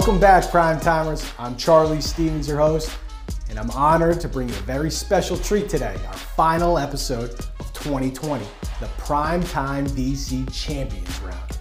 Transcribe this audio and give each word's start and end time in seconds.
Welcome 0.00 0.18
back, 0.18 0.50
Prime 0.50 0.80
Timers. 0.80 1.30
I'm 1.38 1.58
Charlie 1.58 2.00
Stevens, 2.00 2.48
your 2.48 2.56
host, 2.56 2.90
and 3.50 3.58
I'm 3.58 3.70
honored 3.72 4.18
to 4.20 4.28
bring 4.28 4.48
you 4.48 4.54
a 4.54 4.60
very 4.60 4.90
special 4.90 5.36
treat 5.36 5.68
today, 5.68 5.94
our 6.06 6.14
final 6.14 6.78
episode 6.78 7.32
of 7.60 7.70
2020, 7.74 8.42
the 8.80 8.86
Prime 8.96 9.42
Time 9.42 9.86
VC 9.88 10.50
Champions 10.54 11.20
Round, 11.20 11.58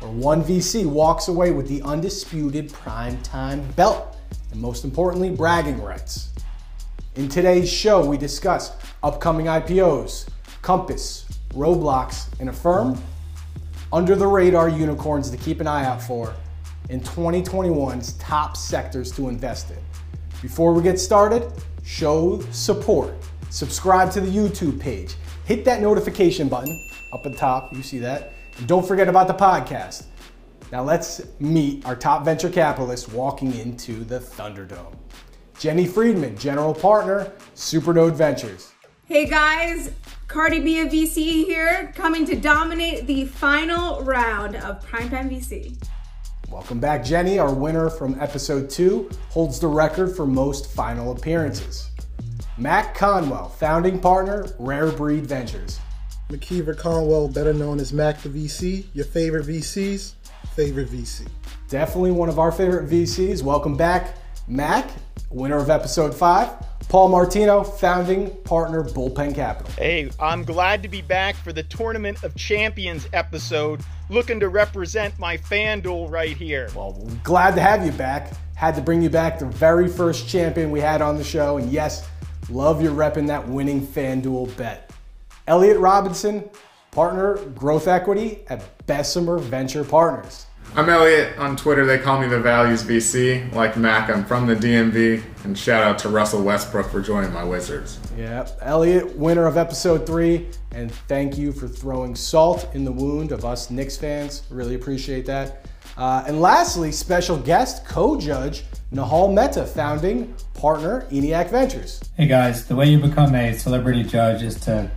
where 0.00 0.10
one 0.10 0.44
VC 0.44 0.84
walks 0.84 1.28
away 1.28 1.50
with 1.50 1.66
the 1.66 1.80
undisputed 1.80 2.70
Prime 2.74 3.18
Time 3.22 3.66
belt, 3.70 4.18
and 4.52 4.60
most 4.60 4.84
importantly, 4.84 5.30
bragging 5.30 5.82
rights. 5.82 6.28
In 7.14 7.26
today's 7.26 7.72
show, 7.72 8.04
we 8.04 8.18
discuss 8.18 8.72
upcoming 9.02 9.46
IPOs, 9.46 10.28
Compass, 10.60 11.24
Roblox, 11.54 12.28
and 12.38 12.50
Affirm, 12.50 13.02
under 13.94 14.14
the 14.14 14.26
radar 14.26 14.68
unicorns 14.68 15.30
to 15.30 15.38
keep 15.38 15.62
an 15.62 15.66
eye 15.66 15.86
out 15.86 16.02
for, 16.02 16.34
in 16.88 17.00
2021's 17.00 18.14
top 18.14 18.56
sectors 18.56 19.12
to 19.12 19.28
invest 19.28 19.70
in. 19.70 19.78
Before 20.40 20.72
we 20.72 20.82
get 20.82 20.98
started, 20.98 21.52
show 21.84 22.40
support. 22.50 23.14
Subscribe 23.50 24.10
to 24.12 24.20
the 24.20 24.30
YouTube 24.30 24.78
page. 24.78 25.14
Hit 25.44 25.64
that 25.64 25.80
notification 25.80 26.48
button 26.48 26.78
up 27.12 27.24
at 27.24 27.32
the 27.32 27.38
top, 27.38 27.72
you 27.74 27.82
see 27.82 27.98
that. 27.98 28.32
And 28.58 28.66
don't 28.66 28.86
forget 28.86 29.08
about 29.08 29.28
the 29.28 29.34
podcast. 29.34 30.04
Now 30.70 30.82
let's 30.82 31.22
meet 31.40 31.84
our 31.86 31.96
top 31.96 32.24
venture 32.24 32.50
capitalists 32.50 33.08
walking 33.08 33.54
into 33.54 34.04
the 34.04 34.20
Thunderdome. 34.20 34.94
Jenny 35.58 35.86
Friedman, 35.86 36.36
General 36.36 36.74
Partner, 36.74 37.32
Supernode 37.54 38.14
Ventures. 38.14 38.72
Hey 39.06 39.26
guys, 39.26 39.90
Cardi 40.28 40.60
B 40.60 40.80
of 40.80 40.88
VC 40.88 41.46
here, 41.46 41.90
coming 41.96 42.26
to 42.26 42.36
dominate 42.36 43.06
the 43.06 43.24
final 43.24 44.02
round 44.02 44.56
of 44.56 44.86
Primetime 44.86 45.30
VC. 45.30 45.82
Welcome 46.50 46.80
back, 46.80 47.04
Jenny. 47.04 47.38
Our 47.38 47.52
winner 47.52 47.90
from 47.90 48.18
episode 48.20 48.70
two 48.70 49.10
holds 49.28 49.60
the 49.60 49.66
record 49.66 50.16
for 50.16 50.26
most 50.26 50.72
final 50.72 51.12
appearances. 51.12 51.90
Mac 52.56 52.94
Conwell, 52.94 53.50
founding 53.50 54.00
partner, 54.00 54.46
Rare 54.58 54.90
Breed 54.90 55.26
Ventures. 55.26 55.78
McKeever 56.30 56.76
Conwell, 56.76 57.28
better 57.28 57.52
known 57.52 57.78
as 57.78 57.92
Mac 57.92 58.22
the 58.22 58.30
VC, 58.30 58.86
your 58.94 59.04
favorite 59.04 59.46
VC's 59.46 60.14
favorite 60.54 60.88
VC. 60.88 61.28
Definitely 61.68 62.12
one 62.12 62.30
of 62.30 62.38
our 62.38 62.50
favorite 62.50 62.88
VCs. 62.88 63.42
Welcome 63.42 63.76
back, 63.76 64.16
Mac, 64.48 64.88
winner 65.30 65.58
of 65.58 65.68
episode 65.68 66.14
five. 66.14 66.50
Paul 66.88 67.10
Martino, 67.10 67.62
founding 67.62 68.30
partner, 68.44 68.82
Bullpen 68.82 69.34
Capital. 69.34 69.70
Hey, 69.72 70.10
I'm 70.18 70.42
glad 70.42 70.82
to 70.82 70.88
be 70.88 71.02
back 71.02 71.36
for 71.36 71.52
the 71.52 71.62
Tournament 71.64 72.24
of 72.24 72.34
Champions 72.34 73.06
episode, 73.12 73.82
looking 74.08 74.40
to 74.40 74.48
represent 74.48 75.18
my 75.18 75.36
FanDuel 75.36 76.10
right 76.10 76.34
here. 76.34 76.70
Well, 76.74 76.92
glad 77.22 77.56
to 77.56 77.60
have 77.60 77.84
you 77.84 77.92
back. 77.92 78.32
Had 78.54 78.74
to 78.76 78.80
bring 78.80 79.02
you 79.02 79.10
back 79.10 79.38
the 79.38 79.44
very 79.44 79.86
first 79.86 80.30
champion 80.30 80.70
we 80.70 80.80
had 80.80 81.02
on 81.02 81.18
the 81.18 81.24
show, 81.24 81.58
and 81.58 81.70
yes, 81.70 82.08
love 82.48 82.80
your 82.80 82.92
repping 82.92 83.26
that 83.26 83.46
winning 83.46 83.86
FanDuel 83.86 84.56
bet. 84.56 84.90
Elliot 85.46 85.76
Robinson, 85.78 86.48
partner, 86.90 87.36
growth 87.50 87.86
equity 87.86 88.46
at 88.48 88.64
Bessemer 88.86 89.36
Venture 89.36 89.84
Partners. 89.84 90.46
I'm 90.76 90.88
Elliot. 90.88 91.36
On 91.38 91.56
Twitter, 91.56 91.84
they 91.84 91.98
call 91.98 92.20
me 92.20 92.28
the 92.28 92.38
Values 92.38 92.84
VC. 92.84 93.52
Like 93.52 93.76
Mac, 93.76 94.10
I'm 94.10 94.24
from 94.24 94.46
the 94.46 94.54
DMV. 94.54 95.22
And 95.44 95.58
shout 95.58 95.82
out 95.82 95.98
to 96.00 96.08
Russell 96.08 96.42
Westbrook 96.42 96.90
for 96.90 97.00
joining 97.00 97.32
my 97.32 97.42
Wizards. 97.42 97.98
Yeah, 98.16 98.48
Elliot, 98.60 99.16
winner 99.16 99.46
of 99.46 99.56
episode 99.56 100.06
three. 100.06 100.46
And 100.72 100.92
thank 100.92 101.36
you 101.36 101.52
for 101.52 101.66
throwing 101.66 102.14
salt 102.14 102.68
in 102.74 102.84
the 102.84 102.92
wound 102.92 103.32
of 103.32 103.44
us 103.44 103.70
Knicks 103.70 103.96
fans. 103.96 104.42
Really 104.50 104.74
appreciate 104.76 105.26
that. 105.26 105.67
Uh, 105.98 106.22
and 106.28 106.40
lastly, 106.40 106.92
special 106.92 107.36
guest, 107.36 107.84
co 107.84 108.16
judge 108.16 108.62
Nahal 108.92 109.34
Mehta, 109.34 109.66
founding 109.66 110.32
partner, 110.54 111.08
ENIAC 111.10 111.50
Ventures. 111.50 112.00
Hey 112.16 112.28
guys, 112.28 112.66
the 112.66 112.76
way 112.76 112.88
you 112.88 113.00
become 113.00 113.34
a 113.34 113.52
celebrity 113.52 114.04
judge 114.04 114.42
is 114.42 114.60
to 114.60 114.88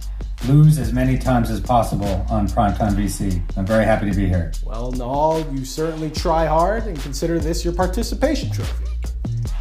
lose 0.47 0.77
as 0.77 0.93
many 0.93 1.17
times 1.17 1.49
as 1.49 1.59
possible 1.59 2.23
on 2.29 2.47
Primetime 2.47 2.93
VC. 2.93 3.41
I'm 3.57 3.65
very 3.65 3.83
happy 3.83 4.11
to 4.11 4.15
be 4.15 4.27
here. 4.27 4.51
Well, 4.63 4.93
Nahal, 4.93 5.51
you 5.57 5.65
certainly 5.65 6.11
try 6.11 6.45
hard 6.45 6.83
and 6.83 6.99
consider 7.01 7.39
this 7.39 7.65
your 7.65 7.73
participation 7.73 8.51
trophy. 8.51 8.85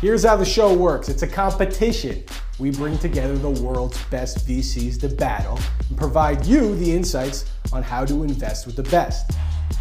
Here's 0.02 0.24
how 0.24 0.36
the 0.36 0.44
show 0.44 0.74
works 0.74 1.08
it's 1.08 1.22
a 1.22 1.26
competition. 1.26 2.22
We 2.58 2.70
bring 2.70 2.98
together 2.98 3.38
the 3.38 3.62
world's 3.62 4.02
best 4.04 4.46
VCs 4.46 5.00
to 5.00 5.08
battle 5.08 5.58
and 5.88 5.96
provide 5.96 6.44
you 6.44 6.76
the 6.76 6.92
insights 6.92 7.50
on 7.72 7.82
how 7.82 8.04
to 8.04 8.24
invest 8.24 8.66
with 8.66 8.76
the 8.76 8.82
best. 8.82 9.32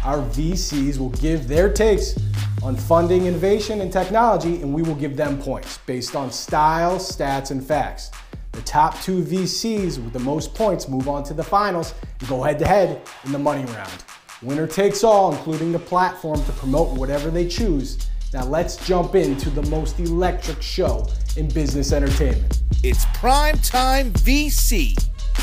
Our 0.04 0.18
VCs 0.18 0.98
will 0.98 1.10
give 1.10 1.46
their 1.46 1.70
takes 1.70 2.14
on 2.62 2.74
funding, 2.74 3.26
innovation, 3.26 3.82
and 3.82 3.92
technology, 3.92 4.62
and 4.62 4.72
we 4.72 4.82
will 4.82 4.94
give 4.94 5.16
them 5.16 5.38
points 5.38 5.78
based 5.86 6.16
on 6.16 6.32
style, 6.32 6.96
stats, 6.96 7.50
and 7.50 7.62
facts. 7.62 8.10
The 8.52 8.62
top 8.62 9.00
two 9.02 9.22
VCs 9.22 10.02
with 10.02 10.12
the 10.12 10.18
most 10.18 10.54
points 10.54 10.88
move 10.88 11.08
on 11.08 11.22
to 11.24 11.34
the 11.34 11.44
finals 11.44 11.94
and 12.18 12.28
go 12.28 12.42
head 12.42 12.58
to 12.60 12.66
head 12.66 13.02
in 13.24 13.32
the 13.32 13.38
money 13.38 13.64
round. 13.72 14.04
Winner 14.42 14.66
takes 14.66 15.04
all, 15.04 15.32
including 15.32 15.70
the 15.70 15.78
platform 15.78 16.42
to 16.44 16.52
promote 16.52 16.96
whatever 16.96 17.30
they 17.30 17.46
choose. 17.46 17.98
Now 18.32 18.46
let's 18.46 18.76
jump 18.86 19.14
into 19.14 19.50
the 19.50 19.62
most 19.64 20.00
electric 20.00 20.62
show 20.62 21.06
in 21.36 21.48
business 21.48 21.92
entertainment. 21.92 22.62
It's 22.82 23.04
Primetime 23.06 24.12
VC, 24.12 24.94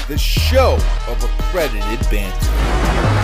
the 0.07 0.17
show 0.17 0.79
of 1.07 1.23
accredited 1.23 1.99
banter. 2.09 3.16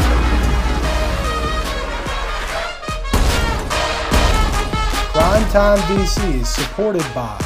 Primetime 5.14 5.78
VC 5.82 6.42
is 6.42 6.50
supported 6.50 7.06
by 7.14 7.38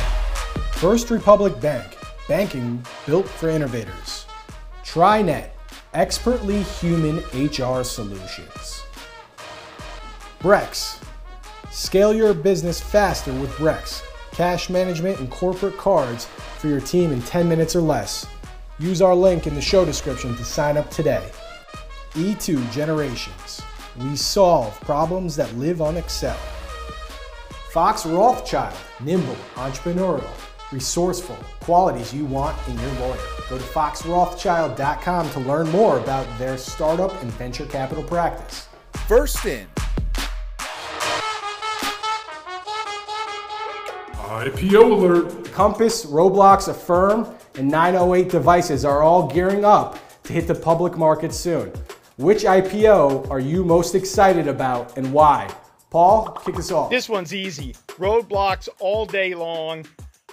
First 0.75 1.09
Republic 1.09 1.59
Bank, 1.59 1.97
banking 2.29 2.81
built 3.05 3.27
for 3.27 3.49
innovators. 3.49 4.25
TriNet, 4.85 5.49
expertly 5.93 6.61
human 6.61 7.17
HR 7.33 7.83
solutions. 7.83 8.83
Brex, 10.39 11.03
scale 11.69 12.13
your 12.13 12.33
business 12.33 12.79
faster 12.79 13.33
with 13.33 13.51
Brex. 13.55 14.01
Cash 14.31 14.69
management 14.69 15.19
and 15.19 15.29
corporate 15.29 15.75
cards 15.75 16.23
for 16.59 16.69
your 16.69 16.79
team 16.79 17.11
in 17.11 17.21
10 17.21 17.49
minutes 17.49 17.75
or 17.75 17.81
less. 17.81 18.25
Use 18.79 19.01
our 19.01 19.13
link 19.13 19.45
in 19.45 19.55
the 19.55 19.61
show 19.61 19.83
description 19.83 20.37
to 20.37 20.45
sign 20.45 20.77
up 20.77 20.89
today. 20.89 21.29
E2 22.13 22.71
Generations, 22.71 23.61
we 23.99 24.15
solve 24.15 24.79
problems 24.79 25.35
that 25.35 25.53
live 25.55 25.81
on 25.81 25.97
Excel. 25.97 26.39
Fox 27.71 28.05
Rothschild, 28.05 28.73
nimble, 29.01 29.35
entrepreneurial, 29.55 30.29
resourceful, 30.71 31.35
qualities 31.59 32.13
you 32.13 32.23
want 32.23 32.57
in 32.69 32.79
your 32.79 32.91
lawyer. 32.93 33.19
Go 33.49 33.57
to 33.57 33.63
foxrothschild.com 33.63 35.29
to 35.31 35.39
learn 35.41 35.69
more 35.69 35.99
about 35.99 36.25
their 36.39 36.57
startup 36.57 37.21
and 37.21 37.29
venture 37.33 37.65
capital 37.65 38.03
practice. 38.03 38.69
First 39.07 39.45
in, 39.45 39.67
IPO 44.15 44.91
alert. 44.91 45.51
Compass, 45.51 46.05
Roblox, 46.05 46.69
Affirm, 46.69 47.27
and 47.55 47.69
908 47.69 48.29
devices 48.29 48.85
are 48.85 49.01
all 49.01 49.27
gearing 49.27 49.65
up 49.65 49.99
to 50.23 50.31
hit 50.33 50.47
the 50.47 50.55
public 50.55 50.97
market 50.97 51.33
soon. 51.33 51.71
Which 52.17 52.43
IPO 52.43 53.29
are 53.29 53.39
you 53.39 53.65
most 53.65 53.93
excited 53.93 54.47
about 54.47 54.97
and 54.97 55.11
why? 55.11 55.49
Paul, 55.89 56.31
kick 56.43 56.57
us 56.57 56.69
off. 56.71 56.89
This 56.89 57.07
one's 57.07 57.33
easy. 57.33 57.73
Roblox 57.87 58.67
all 58.79 59.05
day 59.05 59.33
long. 59.33 59.85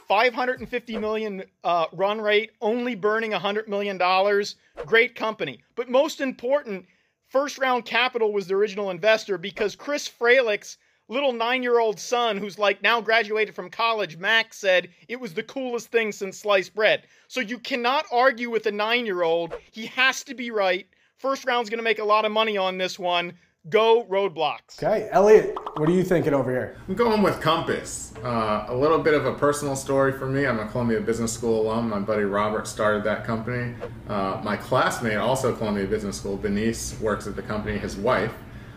550 0.09 0.99
million 0.99 1.45
uh, 1.63 1.87
run 1.93 2.21
rate, 2.21 2.51
only 2.61 2.95
burning 2.95 3.31
100 3.31 3.69
million 3.69 3.97
dollars. 3.97 4.57
Great 4.85 5.15
company, 5.15 5.61
but 5.77 5.89
most 5.89 6.21
important, 6.21 6.85
first 7.29 7.59
round 7.59 7.85
capital 7.85 8.33
was 8.33 8.47
the 8.47 8.55
original 8.55 8.91
investor 8.91 9.39
because 9.39 9.77
Chris 9.77 10.09
Fralic's 10.09 10.77
little 11.09 11.33
nine-year-old 11.33 12.01
son, 12.01 12.37
who's 12.37 12.59
like 12.59 12.83
now 12.83 13.01
graduated 13.01 13.55
from 13.55 13.71
college, 13.71 14.17
Max 14.17 14.59
said 14.59 14.89
it 15.09 15.21
was 15.21 15.35
the 15.35 15.43
coolest 15.43 15.89
thing 15.89 16.13
since 16.13 16.39
sliced 16.39 16.75
bread. 16.75 17.05
So 17.29 17.41
you 17.41 17.59
cannot 17.59 18.07
argue 18.11 18.51
with 18.51 18.67
a 18.67 18.73
nine-year-old. 18.73 19.55
He 19.71 19.87
has 19.87 20.25
to 20.25 20.35
be 20.35 20.51
right. 20.51 20.87
First 21.17 21.47
round's 21.47 21.71
going 21.71 21.79
to 21.79 21.85
make 21.85 22.01
a 22.01 22.05
lot 22.05 22.25
of 22.25 22.33
money 22.33 22.57
on 22.57 22.77
this 22.77 22.99
one. 22.99 23.33
Go 23.71 24.05
Roblox. 24.11 24.83
Okay, 24.83 25.09
Elliot, 25.11 25.57
what 25.77 25.89
are 25.89 25.93
you 25.93 26.05
thinking 26.05 26.35
over 26.35 26.51
here? 26.51 26.77
I'm 26.87 26.95
going 26.95 27.23
with 27.23 27.41
Compass. 27.41 28.13
Uh, 28.23 28.67
a 28.69 28.75
little 28.75 28.99
bit 28.99 29.15
of 29.15 29.25
a 29.25 29.33
personal 29.33 29.75
story 29.75 30.13
for 30.13 30.27
me. 30.27 30.47
I'm 30.47 30.59
a 30.59 30.67
Columbia 30.69 31.01
Business 31.01 31.33
School 31.33 31.63
alum. 31.63 31.89
My 31.89 31.99
buddy 31.99 32.25
Robert 32.25 32.67
started 32.67 33.05
that 33.05 33.25
company. 33.25 33.75
Uh, 34.07 34.39
my 34.45 34.59
classmate, 34.59 35.17
also 35.17 35.55
Columbia 35.57 35.87
Business 35.87 36.19
School, 36.19 36.37
Benice, 36.37 37.01
works 37.01 37.27
at 37.27 37.37
the 37.37 37.43
company, 37.43 37.79
his 37.79 37.97
wife. 37.97 38.35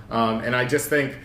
Um, 0.09 0.39
and 0.39 0.55
I 0.55 0.63
just 0.63 0.87
think 0.87 1.17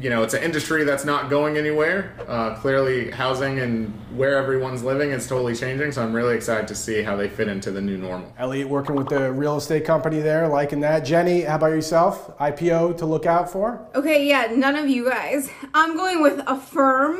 you 0.00 0.10
know, 0.10 0.22
it's 0.22 0.34
an 0.34 0.42
industry 0.42 0.84
that's 0.84 1.04
not 1.04 1.28
going 1.28 1.56
anywhere. 1.56 2.14
Uh, 2.26 2.54
clearly, 2.56 3.10
housing 3.10 3.58
and 3.60 3.92
where 4.16 4.36
everyone's 4.38 4.82
living 4.82 5.10
is 5.10 5.26
totally 5.26 5.54
changing. 5.54 5.92
So 5.92 6.02
I'm 6.02 6.12
really 6.12 6.36
excited 6.36 6.68
to 6.68 6.74
see 6.74 7.02
how 7.02 7.16
they 7.16 7.28
fit 7.28 7.48
into 7.48 7.70
the 7.70 7.80
new 7.80 7.96
normal. 7.98 8.32
Elliot 8.38 8.68
working 8.68 8.94
with 8.94 9.08
the 9.08 9.32
real 9.32 9.56
estate 9.56 9.84
company 9.84 10.20
there, 10.20 10.46
liking 10.48 10.80
that. 10.80 11.00
Jenny, 11.00 11.42
how 11.42 11.56
about 11.56 11.68
yourself? 11.68 12.36
IPO 12.38 12.96
to 12.98 13.06
look 13.06 13.26
out 13.26 13.50
for? 13.50 13.86
Okay, 13.94 14.26
yeah, 14.26 14.52
none 14.54 14.76
of 14.76 14.88
you 14.88 15.08
guys. 15.08 15.50
I'm 15.74 15.96
going 15.96 16.22
with 16.22 16.40
Affirm. 16.46 17.18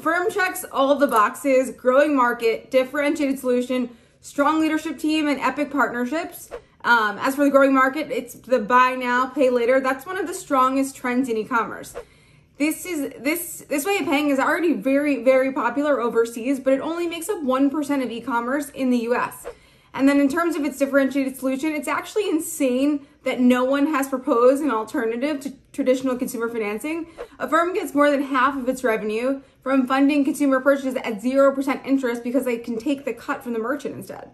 firm 0.00 0.30
checks 0.30 0.64
all 0.70 0.90
of 0.90 1.00
the 1.00 1.06
boxes 1.06 1.70
growing 1.70 2.14
market, 2.14 2.70
differentiated 2.70 3.38
solution, 3.38 3.90
strong 4.20 4.60
leadership 4.60 4.98
team, 4.98 5.28
and 5.28 5.40
epic 5.40 5.70
partnerships. 5.70 6.50
Um, 6.84 7.18
as 7.18 7.34
for 7.34 7.44
the 7.44 7.50
growing 7.50 7.74
market, 7.74 8.10
it's 8.10 8.34
the 8.34 8.60
buy 8.60 8.94
now, 8.94 9.26
pay 9.26 9.50
later. 9.50 9.80
That's 9.80 10.06
one 10.06 10.16
of 10.16 10.26
the 10.26 10.34
strongest 10.34 10.96
trends 10.96 11.28
in 11.28 11.36
e-commerce. 11.36 11.94
This 12.56 12.86
is 12.86 13.12
this 13.20 13.64
this 13.68 13.84
way 13.84 13.98
of 13.98 14.04
paying 14.06 14.30
is 14.30 14.38
already 14.38 14.74
very 14.74 15.22
very 15.22 15.52
popular 15.52 16.00
overseas, 16.00 16.58
but 16.58 16.72
it 16.72 16.80
only 16.80 17.06
makes 17.06 17.28
up 17.28 17.42
one 17.42 17.70
percent 17.70 18.02
of 18.02 18.10
e-commerce 18.10 18.68
in 18.70 18.90
the 18.90 18.98
U.S. 18.98 19.46
And 19.94 20.08
then 20.08 20.20
in 20.20 20.28
terms 20.28 20.56
of 20.56 20.64
its 20.64 20.78
differentiated 20.78 21.36
solution, 21.36 21.72
it's 21.72 21.88
actually 21.88 22.28
insane 22.28 23.06
that 23.28 23.40
no 23.40 23.62
one 23.62 23.88
has 23.88 24.08
proposed 24.08 24.62
an 24.62 24.70
alternative 24.70 25.38
to 25.38 25.52
traditional 25.70 26.16
consumer 26.16 26.48
financing. 26.48 27.06
Affirm 27.38 27.74
gets 27.74 27.94
more 27.94 28.10
than 28.10 28.22
half 28.22 28.56
of 28.56 28.66
its 28.70 28.82
revenue 28.82 29.42
from 29.62 29.86
funding 29.86 30.24
consumer 30.24 30.60
purchases 30.60 30.94
at 30.94 31.20
0% 31.20 31.86
interest 31.86 32.24
because 32.24 32.46
they 32.46 32.56
can 32.56 32.78
take 32.78 33.04
the 33.04 33.12
cut 33.12 33.42
from 33.42 33.52
the 33.52 33.58
merchant 33.58 33.94
instead. 33.94 34.30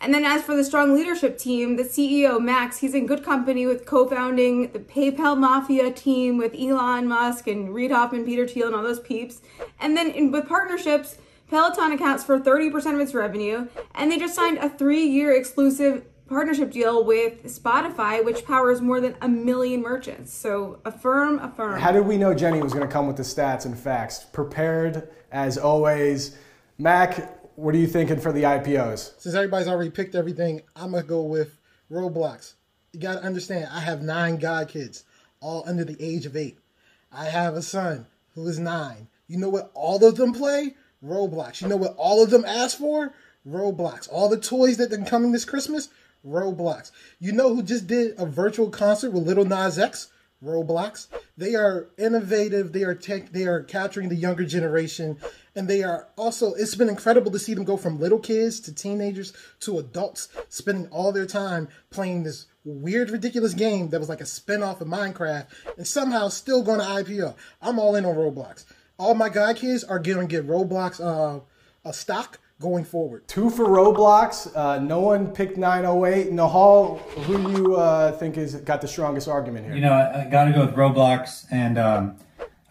And 0.00 0.12
then 0.12 0.24
as 0.24 0.42
for 0.42 0.56
the 0.56 0.64
strong 0.64 0.92
leadership 0.92 1.38
team, 1.38 1.76
the 1.76 1.84
CEO, 1.84 2.42
Max, 2.42 2.78
he's 2.78 2.94
in 2.94 3.06
good 3.06 3.24
company 3.24 3.64
with 3.64 3.86
co-founding 3.86 4.72
the 4.72 4.80
PayPal 4.80 5.38
Mafia 5.38 5.92
team 5.92 6.36
with 6.36 6.52
Elon 6.58 7.06
Musk 7.06 7.46
and 7.46 7.72
Reid 7.72 7.92
Hoffman, 7.92 8.24
Peter 8.24 8.48
Thiel, 8.48 8.66
and 8.66 8.74
all 8.74 8.82
those 8.82 8.98
peeps. 8.98 9.40
And 9.78 9.96
then 9.96 10.10
in, 10.10 10.32
with 10.32 10.48
partnerships, 10.48 11.18
Peloton 11.48 11.92
accounts 11.92 12.24
for 12.24 12.40
30% 12.40 12.94
of 12.94 13.00
its 13.00 13.14
revenue, 13.14 13.68
and 13.94 14.10
they 14.10 14.18
just 14.18 14.34
signed 14.34 14.58
a 14.58 14.68
three-year 14.68 15.32
exclusive 15.32 16.04
partnership 16.28 16.70
deal 16.70 17.04
with 17.04 17.44
Spotify, 17.44 18.24
which 18.24 18.44
powers 18.44 18.80
more 18.80 19.00
than 19.00 19.16
a 19.20 19.28
million 19.28 19.82
merchants. 19.82 20.32
So 20.32 20.80
affirm, 20.84 21.38
affirm. 21.38 21.80
How 21.80 21.92
did 21.92 22.06
we 22.06 22.16
know 22.16 22.34
Jenny 22.34 22.60
was 22.60 22.72
going 22.72 22.86
to 22.86 22.92
come 22.92 23.06
with 23.06 23.16
the 23.16 23.22
stats 23.22 23.66
and 23.66 23.78
facts? 23.78 24.24
Prepared 24.32 25.08
as 25.30 25.58
always. 25.58 26.36
Mac, 26.78 27.36
what 27.56 27.74
are 27.74 27.78
you 27.78 27.86
thinking 27.86 28.20
for 28.20 28.32
the 28.32 28.42
IPOs? 28.42 29.18
Since 29.18 29.34
everybody's 29.34 29.68
already 29.68 29.90
picked 29.90 30.14
everything, 30.14 30.60
I'm 30.76 30.92
gonna 30.92 31.02
go 31.02 31.22
with 31.22 31.58
Roblox. 31.90 32.54
You 32.92 33.00
gotta 33.00 33.22
understand, 33.22 33.68
I 33.72 33.80
have 33.80 34.02
nine 34.02 34.36
god 34.36 34.68
kids, 34.68 35.04
all 35.40 35.64
under 35.66 35.84
the 35.84 35.96
age 35.98 36.26
of 36.26 36.36
eight. 36.36 36.58
I 37.10 37.24
have 37.24 37.54
a 37.54 37.62
son 37.62 38.06
who 38.34 38.46
is 38.46 38.58
nine. 38.58 39.08
You 39.26 39.38
know 39.38 39.48
what 39.48 39.70
all 39.74 40.04
of 40.04 40.16
them 40.16 40.32
play? 40.32 40.74
Roblox. 41.02 41.62
You 41.62 41.68
know 41.68 41.76
what 41.76 41.94
all 41.96 42.22
of 42.22 42.30
them 42.30 42.44
ask 42.44 42.78
for? 42.78 43.14
Roblox. 43.48 44.08
All 44.10 44.28
the 44.28 44.38
toys 44.38 44.76
that 44.76 44.92
are 44.92 45.04
coming 45.04 45.32
this 45.32 45.44
Christmas? 45.44 45.88
Roblox. 46.24 46.90
You 47.18 47.32
know 47.32 47.54
who 47.54 47.62
just 47.62 47.86
did 47.86 48.14
a 48.18 48.26
virtual 48.26 48.70
concert 48.70 49.10
with 49.10 49.26
Lil 49.26 49.44
Nas 49.44 49.78
X? 49.78 50.08
Roblox. 50.44 51.06
They 51.36 51.54
are 51.54 51.88
innovative. 51.98 52.72
They 52.72 52.82
are 52.82 52.94
tech. 52.94 53.32
They 53.32 53.44
are 53.44 53.62
capturing 53.62 54.08
the 54.08 54.16
younger 54.16 54.44
generation, 54.44 55.18
and 55.54 55.66
they 55.66 55.82
are 55.82 56.08
also. 56.16 56.52
It's 56.54 56.74
been 56.74 56.88
incredible 56.88 57.30
to 57.32 57.38
see 57.38 57.54
them 57.54 57.64
go 57.64 57.76
from 57.76 57.98
little 57.98 58.18
kids 58.18 58.60
to 58.60 58.74
teenagers 58.74 59.32
to 59.60 59.78
adults, 59.78 60.28
spending 60.48 60.88
all 60.88 61.12
their 61.12 61.26
time 61.26 61.68
playing 61.90 62.22
this 62.22 62.46
weird, 62.64 63.10
ridiculous 63.10 63.54
game 63.54 63.88
that 63.90 64.00
was 64.00 64.08
like 64.08 64.20
a 64.20 64.26
spin-off 64.26 64.80
of 64.80 64.88
Minecraft, 64.88 65.46
and 65.76 65.86
somehow 65.86 66.28
still 66.28 66.62
going 66.62 66.80
to 66.80 66.84
IPO. 66.84 67.34
I'm 67.62 67.78
all 67.78 67.94
in 67.94 68.04
on 68.04 68.16
Roblox. 68.16 68.64
All 68.98 69.14
my 69.14 69.28
guy 69.28 69.54
kids 69.54 69.84
are 69.84 69.98
going 69.98 70.26
to 70.28 70.36
get 70.36 70.46
Roblox 70.46 71.00
uh, 71.00 71.40
a 71.84 71.92
stock 71.92 72.38
going 72.60 72.84
forward. 72.84 73.26
Two 73.28 73.50
for 73.50 73.66
Roblox. 73.66 74.54
Uh, 74.56 74.78
no 74.78 75.00
one 75.00 75.28
picked 75.28 75.56
908. 75.56 76.32
Nahal, 76.32 76.98
who 77.24 77.36
do 77.36 77.62
you 77.62 77.76
uh, 77.76 78.12
think 78.12 78.36
has 78.36 78.54
got 78.56 78.80
the 78.80 78.88
strongest 78.88 79.28
argument 79.28 79.66
here? 79.66 79.74
You 79.74 79.82
know, 79.82 79.92
I, 79.92 80.22
I 80.22 80.30
got 80.30 80.46
to 80.46 80.52
go 80.52 80.64
with 80.64 80.74
Roblox, 80.74 81.46
and 81.50 81.78
um, 81.78 82.16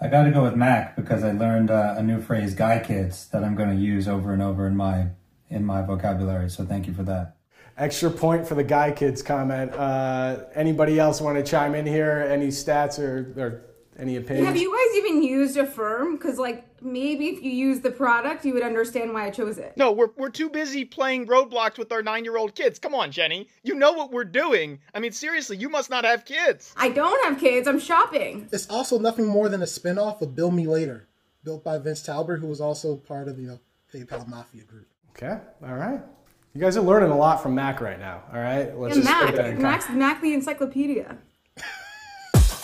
I 0.02 0.08
got 0.08 0.24
to 0.24 0.32
go 0.32 0.44
with 0.44 0.56
Mac 0.56 0.96
because 0.96 1.24
I 1.24 1.32
learned 1.32 1.70
uh, 1.72 1.96
a 1.98 2.04
new 2.04 2.22
phrase, 2.22 2.54
"guy 2.56 2.80
kids," 2.80 3.28
that 3.30 3.44
I'm 3.44 3.56
going 3.56 3.70
to 3.70 3.82
use 3.82 4.08
over 4.08 4.34
and 4.34 4.42
over 4.42 4.68
in 4.68 4.76
my 4.76 5.10
in 5.50 5.66
my 5.66 5.82
vocabulary. 5.82 6.50
So 6.50 6.66
thank 6.66 6.88
you 6.88 6.94
for 6.94 7.04
that. 7.04 7.36
Extra 7.78 8.10
point 8.10 8.48
for 8.48 8.56
the 8.56 8.64
guy 8.64 8.92
kids 8.92 9.22
comment. 9.22 9.74
Uh, 9.74 10.46
anybody 10.56 10.98
else 10.98 11.20
want 11.20 11.38
to 11.38 11.44
chime 11.44 11.76
in 11.76 11.86
here? 11.86 12.26
Any 12.30 12.48
stats 12.48 13.00
or, 13.00 13.34
or 13.38 13.66
any 14.00 14.16
opinions? 14.16 14.48
Have 14.48 14.58
you 14.58 14.74
guys 14.74 14.98
even 14.98 15.24
used 15.24 15.58
Affirm? 15.58 16.16
Because 16.16 16.40
like 16.40 16.75
maybe 16.86 17.28
if 17.28 17.42
you 17.44 17.52
use 17.52 17.82
the 17.82 17.92
product, 17.92 18.46
you 18.46 18.54
would 18.54 18.64
understand 18.64 19.14
why 19.14 19.26
I 19.26 19.30
chose 19.32 19.58
it. 19.58 19.74
No, 19.76 19.92
we're, 19.92 20.10
we're 20.16 20.30
too 20.30 20.50
busy 20.50 20.86
playing 20.86 21.28
Roblox 21.28 21.78
with 21.78 21.92
our 21.92 22.02
nine 22.02 22.24
year 22.24 22.38
old 22.38 22.56
kids. 22.56 22.80
Come 22.80 22.94
on, 22.96 23.12
Jenny. 23.12 23.48
You 23.64 23.76
know 23.76 23.92
what 23.94 24.12
we're 24.12 24.24
doing. 24.24 24.80
I 24.94 25.00
mean, 25.00 25.12
seriously, 25.12 25.58
you 25.58 25.68
must 25.70 25.90
not 25.90 26.06
have 26.06 26.24
kids. 26.26 26.74
I 26.78 26.90
don't 26.90 27.24
have 27.26 27.40
kids. 27.40 27.68
I'm 27.68 27.80
shopping. 27.80 28.48
It's 28.52 28.70
also 28.70 29.00
nothing 29.00 29.26
more 29.28 29.50
than 29.50 29.62
a 29.62 29.68
spin-off 29.68 30.22
of 30.22 30.36
Bill 30.36 30.52
Me 30.52 30.68
Later, 30.68 31.08
built 31.44 31.64
by 31.64 31.78
Vince 31.78 32.02
Talbert, 32.02 32.40
who 32.40 32.48
was 32.48 32.62
also 32.62 32.96
part 32.96 33.28
of 33.28 33.36
the 33.36 33.42
you 33.42 33.48
know, 33.50 33.60
PayPal 33.94 34.28
Mafia 34.28 34.64
group. 34.64 34.88
Okay, 35.12 35.38
all 35.66 35.76
right. 35.76 36.02
You 36.54 36.62
guys 36.62 36.78
are 36.78 36.81
learning 36.81 37.12
a 37.12 37.18
lot 37.18 37.44
from 37.44 37.54
Mac 37.56 37.81
right 37.81 38.00
now. 38.00 38.24
All 38.34 38.40
right, 38.40 38.78
let's 38.78 38.96
And 38.96 39.04
just 39.06 39.18
put 39.18 39.26
Mac, 39.26 39.36
that 39.36 39.46
in 39.48 39.62
Mac's, 39.62 39.86
context. 39.86 39.90
Mac 40.00 40.22
the 40.22 40.34
encyclopedia. 40.34 41.18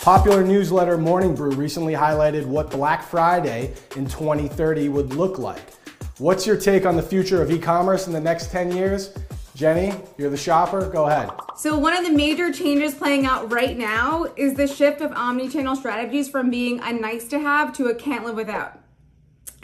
Popular 0.02 0.42
newsletter 0.42 0.98
Morning 0.98 1.32
Brew 1.32 1.52
recently 1.52 1.92
highlighted 1.92 2.44
what 2.44 2.72
Black 2.72 3.04
Friday 3.04 3.72
in 3.94 4.04
2030 4.04 4.88
would 4.88 5.14
look 5.14 5.38
like. 5.38 5.62
What's 6.18 6.44
your 6.44 6.56
take 6.56 6.84
on 6.84 6.96
the 6.96 7.02
future 7.02 7.40
of 7.40 7.52
e-commerce 7.52 8.08
in 8.08 8.12
the 8.12 8.20
next 8.20 8.50
10 8.50 8.74
years? 8.74 9.14
Jenny, 9.54 9.94
you're 10.18 10.28
the 10.28 10.36
shopper. 10.36 10.90
Go 10.90 11.06
ahead. 11.06 11.30
So 11.56 11.78
one 11.78 11.96
of 11.96 12.04
the 12.04 12.10
major 12.10 12.52
changes 12.52 12.96
playing 12.96 13.26
out 13.26 13.52
right 13.52 13.78
now 13.78 14.26
is 14.36 14.54
the 14.54 14.66
shift 14.66 15.02
of 15.02 15.12
omni-channel 15.12 15.76
strategies 15.76 16.28
from 16.28 16.50
being 16.50 16.80
a 16.80 16.92
nice 16.92 17.28
to 17.28 17.38
have 17.38 17.72
to 17.74 17.86
a 17.86 17.94
can't 17.94 18.24
live 18.24 18.34
without. 18.34 18.81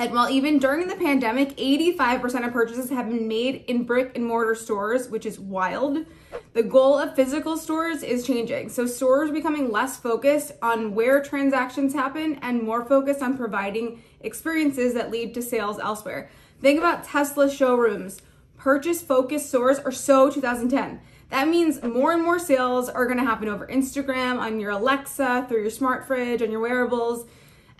And 0.00 0.12
while 0.12 0.30
even 0.30 0.60
during 0.60 0.86
the 0.86 0.94
pandemic, 0.94 1.56
85% 1.56 2.46
of 2.46 2.52
purchases 2.52 2.88
have 2.90 3.08
been 3.08 3.26
made 3.26 3.64
in 3.66 3.82
brick 3.82 4.12
and 4.14 4.24
mortar 4.24 4.54
stores, 4.54 5.08
which 5.08 5.26
is 5.26 5.40
wild. 5.40 6.06
The 6.52 6.62
goal 6.62 6.96
of 6.96 7.16
physical 7.16 7.56
stores 7.56 8.04
is 8.04 8.24
changing. 8.24 8.68
So 8.68 8.86
stores 8.86 9.30
are 9.30 9.32
becoming 9.32 9.72
less 9.72 9.96
focused 9.96 10.52
on 10.62 10.94
where 10.94 11.20
transactions 11.20 11.94
happen 11.94 12.38
and 12.42 12.62
more 12.62 12.84
focused 12.84 13.23
on 13.23 13.37
providing 13.37 14.00
experiences 14.20 14.94
that 14.94 15.11
lead 15.11 15.34
to 15.34 15.42
sales 15.42 15.80
elsewhere. 15.80 16.30
Think 16.61 16.78
about 16.78 17.02
Tesla 17.02 17.50
showrooms. 17.50 18.23
Purchase 18.56 19.02
focused 19.02 19.49
stores 19.49 19.80
are 19.80 19.92
so 19.92 20.30
2010. 20.30 21.00
That 21.30 21.49
means 21.49 21.82
more 21.82 22.12
and 22.12 22.23
more 22.23 22.38
sales 22.38 22.88
are 22.88 23.04
going 23.04 23.18
to 23.18 23.25
happen 23.25 23.49
over 23.49 23.66
Instagram, 23.66 24.38
on 24.38 24.61
your 24.61 24.70
Alexa, 24.70 25.46
through 25.49 25.62
your 25.62 25.70
smart 25.70 26.06
fridge, 26.06 26.40
on 26.40 26.50
your 26.50 26.61
wearables. 26.61 27.26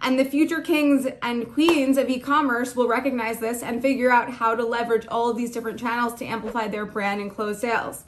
And 0.01 0.19
the 0.19 0.25
future 0.25 0.61
kings 0.61 1.07
and 1.23 1.53
queens 1.53 1.99
of 1.99 2.09
e 2.09 2.21
commerce 2.21 2.77
will 2.77 2.89
recognize 2.89 3.41
this 3.41 3.63
and 3.63 3.83
figure 3.83 4.11
out 4.11 4.31
how 4.31 4.55
to 4.55 4.65
leverage 4.65 5.07
all 5.09 5.31
of 5.31 5.37
these 5.37 5.51
different 5.51 5.79
channels 5.79 6.15
to 6.15 6.25
amplify 6.25 6.69
their 6.69 6.87
brand 6.87 7.21
and 7.21 7.31
close 7.31 7.61
sales. 7.61 8.05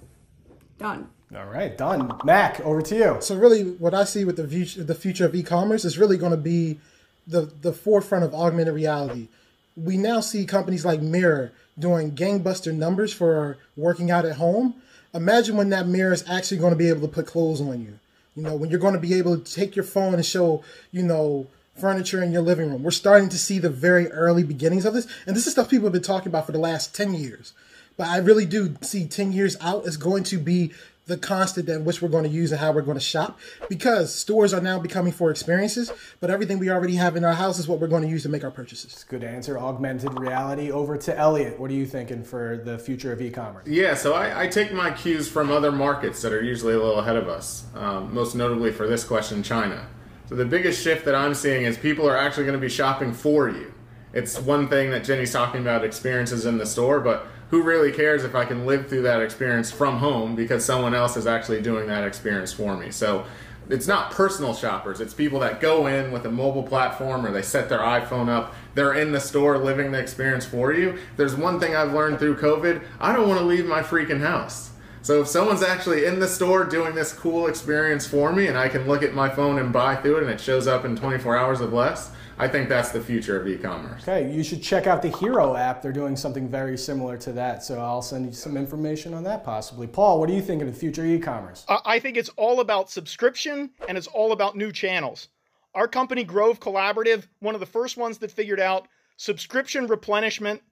Done. 0.79 1.09
All 1.35 1.47
right, 1.47 1.77
done. 1.77 2.13
Mac, 2.25 2.61
over 2.61 2.83
to 2.83 2.97
you. 2.97 3.17
So 3.21 3.37
really, 3.37 3.65
what 3.65 3.95
I 3.95 4.05
see 4.05 4.25
with 4.25 4.37
the 4.37 4.49
future, 4.49 4.83
the 4.83 4.95
future 4.95 5.27
of 5.27 5.35
e-commerce 5.35 5.85
is 5.85 5.99
really 5.99 6.17
going 6.17 6.33
to 6.33 6.37
be 6.37 6.81
the 7.27 7.43
the 7.43 7.73
forefront 7.73 8.25
of 8.25 8.35
augmented 8.35 8.75
reality. 8.75 9.29
We 9.77 9.97
now 9.97 10.21
see 10.21 10.45
companies 10.45 10.85
like 10.85 11.01
Mirror 11.01 11.53
doing 11.79 12.13
gangbuster 12.13 12.75
numbers 12.75 13.13
for 13.13 13.59
working 13.77 14.11
out 14.11 14.25
at 14.25 14.37
home. 14.37 14.75
Imagine 15.15 15.57
when 15.57 15.71
that 15.71 15.89
mirror 15.89 16.13
is 16.13 16.25
actually 16.29 16.59
going 16.59 16.73
to 16.73 16.77
be 16.77 16.89
able 16.89 17.01
to 17.01 17.09
put 17.09 17.27
clothes 17.27 17.61
on 17.61 17.81
you. 17.81 17.99
You 18.37 18.43
know, 18.45 18.55
when 18.55 18.71
you're 18.71 18.79
going 18.79 18.95
to 18.95 19.01
be 19.01 19.15
able 19.15 19.37
to 19.37 19.55
take 19.55 19.75
your 19.75 19.85
phone 19.85 20.15
and 20.15 20.25
show, 20.25 20.63
you 20.93 21.03
know, 21.03 21.47
furniture 21.81 22.23
in 22.23 22.33
your 22.33 22.43
living 22.43 22.71
room. 22.71 22.83
We're 22.83 22.91
starting 22.91 23.29
to 23.31 23.39
see 23.39 23.59
the 23.59 23.71
very 23.71 24.11
early 24.13 24.43
beginnings 24.43 24.85
of 24.85 24.95
this, 24.95 25.07
and 25.27 25.35
this 25.35 25.47
is 25.47 25.53
stuff 25.53 25.71
people 25.71 25.87
have 25.87 25.93
been 25.93 26.03
talking 26.03 26.29
about 26.29 26.47
for 26.47 26.53
the 26.53 26.59
last 26.59 26.95
ten 26.95 27.15
years. 27.15 27.53
But 27.97 28.09
I 28.09 28.17
really 28.17 28.47
do 28.47 28.77
see 28.81 29.07
10 29.07 29.33
years 29.33 29.59
out 29.61 29.85
is 29.85 29.99
going 29.99 30.25
to 30.25 30.39
be 30.39 30.73
the 31.05 31.19
constant 31.19 31.69
in 31.69 31.85
which 31.85 32.01
we're 32.01 32.09
going 32.09 32.25
to 32.25 32.31
use 32.31 32.51
and 32.51 32.59
how 32.59 32.73
we're 32.73 32.81
going 32.81 32.97
to 32.97 33.01
shop 33.01 33.39
because 33.69 34.15
stores 34.15 34.55
are 34.55 34.61
now 34.63 34.79
becoming 34.79 35.13
for 35.13 35.31
experiences, 35.31 35.93
but 36.19 36.31
everything 36.31 36.59
we 36.59 36.71
already 36.71 36.95
have 36.95 37.15
in 37.15 37.25
our 37.25 37.35
house 37.35 37.59
is 37.59 37.69
what 37.69 37.79
we're 37.79 37.89
going 37.89 38.03
to 38.03 38.09
use 38.09 38.23
to 38.23 38.31
make 38.31 38.43
our 38.43 38.51
purchases. 38.51 39.05
Good 39.09 39.23
answer. 39.23 39.59
Augmented 39.59 40.19
reality. 40.19 40.71
Over 40.71 40.97
to 40.97 41.19
Elliot. 41.19 41.61
What 41.61 41.71
are 41.71 41.75
you 41.75 41.85
thinking 41.85 42.25
for 42.25 42.63
the 42.65 42.79
future 42.79 43.13
of 43.13 43.21
e-commerce? 43.21 43.67
Yeah, 43.67 43.95
so 43.95 44.15
I, 44.15 44.45
I 44.45 44.47
take 44.47 44.73
my 44.73 44.93
cues 44.93 45.29
from 45.29 45.51
other 45.51 45.71
markets 45.71 46.23
that 46.23 46.33
are 46.33 46.43
usually 46.43 46.73
a 46.73 46.79
little 46.79 47.01
ahead 47.01 47.17
of 47.17 47.29
us, 47.29 47.67
um, 47.75 48.15
most 48.15 48.35
notably 48.35 48.73
for 48.73 48.87
this 48.87 49.05
question, 49.05 49.43
China. 49.43 49.89
So 50.31 50.37
the 50.37 50.45
biggest 50.45 50.81
shift 50.81 51.05
that 51.07 51.15
I'm 51.17 51.35
seeing 51.35 51.65
is 51.65 51.77
people 51.77 52.09
are 52.09 52.17
actually 52.17 52.45
going 52.45 52.57
to 52.57 52.61
be 52.61 52.69
shopping 52.69 53.13
for 53.13 53.49
you. 53.49 53.75
It's 54.13 54.39
one 54.39 54.69
thing 54.69 54.91
that 54.91 55.03
Jenny's 55.03 55.33
talking 55.33 55.61
about 55.61 55.85
experiences 55.85 56.47
in 56.47 56.57
the 56.57 56.67
store, 56.67 57.01
but 57.01 57.27
who 57.49 57.65
really 57.65 57.91
cares 57.91 58.23
if 58.23 58.37
I 58.37 58.45
can 58.45 58.65
live 58.65 58.89
through 58.89 59.03
that 59.03 59.21
experience 59.23 59.73
from 59.73 59.97
home 59.97 60.37
because 60.37 60.65
someone 60.65 60.95
else 60.95 61.17
is 61.17 61.27
actually 61.27 61.63
doing 61.63 61.89
that 61.89 62.07
experience 62.07 62.53
for 62.53 62.77
me? 62.77 62.93
So 62.93 63.27
it's 63.69 63.89
not 63.89 64.13
personal 64.13 64.55
shoppers. 64.55 65.01
It's 65.01 65.15
people 65.15 65.41
that 65.41 65.61
go 65.61 65.89
in 65.89 66.13
with 66.13 66.25
a 66.27 66.31
mobile 66.31 66.63
platform 66.63 67.27
or 67.27 67.33
they 67.33 67.43
set 67.43 67.69
their 67.69 67.81
iPhone 67.81 68.29
up. 68.29 68.55
They're 68.77 68.95
in 68.95 69.11
the 69.11 69.19
store 69.19 69.59
living 69.59 69.91
the 69.91 69.99
experience 69.99 70.47
for 70.47 70.73
you. 70.73 70.97
There's 71.17 71.35
one 71.35 71.59
thing 71.59 71.75
I've 71.75 71.93
learned 71.93 72.21
through 72.21 72.37
COVID 72.37 72.85
I 73.01 73.13
don't 73.13 73.29
want 73.29 73.41
to 73.41 73.47
leave 73.47 73.67
my 73.67 73.83
freaking 73.83 74.21
house. 74.21 74.71
So 75.03 75.23
if 75.23 75.29
someone's 75.29 75.63
actually 75.63 76.05
in 76.05 76.21
the 76.21 76.29
store 76.29 76.65
doing 76.65 76.95
this 76.95 77.13
cool 77.13 77.47
experience 77.47 78.07
for 78.07 78.33
me 78.33 78.49
and 78.49 78.59
I 78.59 78.69
can 78.69 78.87
look 78.87 79.03
at 79.03 79.15
my 79.15 79.31
phone 79.31 79.59
and 79.59 79.73
buy 79.73 79.97
through 79.97 80.19
it 80.19 80.23
and 80.25 80.31
it 80.31 80.41
shows 80.41 80.67
up 80.67 80.85
in 80.85 80.95
24 80.95 81.39
hours 81.39 81.63
or 81.63 81.67
less, 81.67 82.13
I 82.39 82.49
think 82.49 82.69
that's 82.69 82.91
the 82.91 83.01
future 83.01 83.41
of 83.41 83.49
e-commerce. 83.49 84.03
Okay, 84.03 84.31
you 84.31 84.43
should 84.43 84.63
check 84.63 84.87
out 84.87 85.01
the 85.01 85.09
Hero 85.09 85.57
app. 85.57 85.81
They're 85.81 85.93
doing 85.93 86.17
something 86.17 86.49
very 86.49 86.77
similar 86.77 87.17
to 87.19 87.33
that. 87.33 87.63
So 87.63 87.81
I'll 87.81 88.03
send 88.03 88.27
you 88.27 88.33
some 88.33 88.59
information 88.59 89.15
on 89.15 89.25
that 89.25 89.43
possibly. 89.43 89.87
Paul, 89.87 90.21
what 90.21 90.29
do 90.29 90.35
you 90.35 90.43
think 90.43 90.61
of 90.61 90.69
the 90.69 90.79
future 90.79 91.05
e-commerce? 91.05 91.65
I 91.69 91.99
think 91.99 92.19
it's 92.19 92.31
all 92.37 92.61
about 92.61 92.91
subscription 92.91 93.71
and 93.89 93.97
it's 93.97 94.07
all 94.07 94.33
about 94.33 94.55
new 94.55 94.71
channels. 94.71 95.29
Our 95.75 95.89
company, 95.89 96.25
Grove 96.25 96.61
Collaborative, 96.61 97.27
one 97.39 97.55
of 97.55 97.61
the 97.61 97.67
first 97.67 97.97
ones 97.97 98.19
that 98.19 98.31
figured 98.31 98.61
out 98.61 98.87
subscription 99.17 99.87
replenishment. 99.87 100.63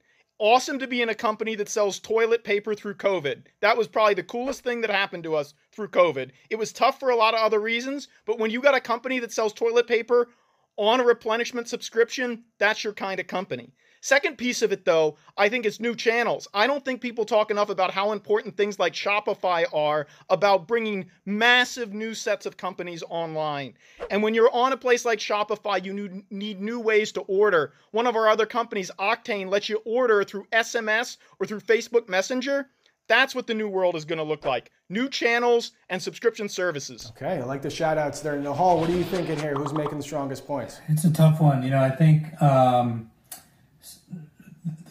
Awesome 0.41 0.79
to 0.79 0.87
be 0.87 1.01
in 1.01 1.09
a 1.09 1.15
company 1.15 1.55
that 1.55 1.67
sells 1.67 1.99
toilet 1.99 2.45
paper 2.45 2.73
through 2.73 2.93
COVID. 2.93 3.41
That 3.59 3.75
was 3.75 3.89
probably 3.89 4.13
the 4.13 4.23
coolest 4.23 4.63
thing 4.63 4.79
that 4.79 4.89
happened 4.89 5.25
to 5.25 5.35
us 5.35 5.53
through 5.73 5.89
COVID. 5.89 6.31
It 6.49 6.55
was 6.55 6.71
tough 6.71 6.97
for 6.97 7.09
a 7.09 7.15
lot 7.17 7.33
of 7.33 7.41
other 7.41 7.59
reasons, 7.59 8.07
but 8.25 8.39
when 8.39 8.49
you 8.49 8.61
got 8.61 8.73
a 8.73 8.79
company 8.79 9.19
that 9.19 9.33
sells 9.33 9.51
toilet 9.51 9.85
paper 9.85 10.29
on 10.77 11.01
a 11.01 11.03
replenishment 11.03 11.67
subscription, 11.67 12.45
that's 12.57 12.85
your 12.85 12.93
kind 12.93 13.19
of 13.19 13.27
company. 13.27 13.73
Second 14.01 14.37
piece 14.37 14.61
of 14.61 14.71
it, 14.71 14.85
though, 14.85 15.17
I 15.37 15.49
think 15.49 15.65
is 15.65 15.79
new 15.79 15.95
channels. 15.95 16.47
I 16.53 16.67
don't 16.67 16.85
think 16.85 17.01
people 17.01 17.25
talk 17.25 17.51
enough 17.51 17.69
about 17.69 17.91
how 17.91 18.11
important 18.11 18.55
things 18.55 18.79
like 18.79 18.93
Shopify 18.93 19.65
are 19.73 20.07
about 20.29 20.67
bringing 20.67 21.09
massive 21.25 21.93
new 21.93 22.13
sets 22.13 22.45
of 22.45 22.57
companies 22.57 23.03
online. 23.09 23.73
And 24.09 24.23
when 24.23 24.33
you're 24.33 24.53
on 24.53 24.71
a 24.71 24.77
place 24.77 25.03
like 25.03 25.19
Shopify, 25.19 25.83
you 25.83 26.23
need 26.29 26.61
new 26.61 26.79
ways 26.79 27.11
to 27.13 27.21
order. 27.21 27.73
One 27.91 28.07
of 28.07 28.15
our 28.15 28.29
other 28.29 28.45
companies, 28.45 28.91
Octane, 28.99 29.49
lets 29.49 29.67
you 29.67 29.81
order 29.85 30.23
through 30.23 30.45
SMS 30.53 31.17
or 31.39 31.45
through 31.45 31.61
Facebook 31.61 32.07
Messenger. 32.07 32.69
That's 33.07 33.33
what 33.33 33.47
the 33.47 33.55
new 33.55 33.67
world 33.67 33.95
is 33.95 34.05
going 34.05 34.19
to 34.19 34.23
look 34.23 34.45
like. 34.45 34.71
New 34.87 35.09
channels 35.09 35.71
and 35.89 36.01
subscription 36.01 36.47
services. 36.47 37.11
Okay, 37.17 37.39
I 37.39 37.43
like 37.43 37.63
the 37.63 37.69
shout 37.69 37.97
outs 37.97 38.19
there. 38.21 38.37
Nahal, 38.37 38.79
what 38.79 38.89
are 38.89 38.95
you 38.95 39.03
thinking 39.03 39.37
here? 39.37 39.55
Who's 39.55 39.73
making 39.73 39.97
the 39.97 40.03
strongest 40.03 40.45
points? 40.45 40.79
It's 40.87 41.05
a 41.05 41.11
tough 41.11 41.41
one. 41.41 41.63
You 41.63 41.71
know, 41.71 41.81
I 41.81 41.89
think 41.89 42.39
um, 42.39 43.09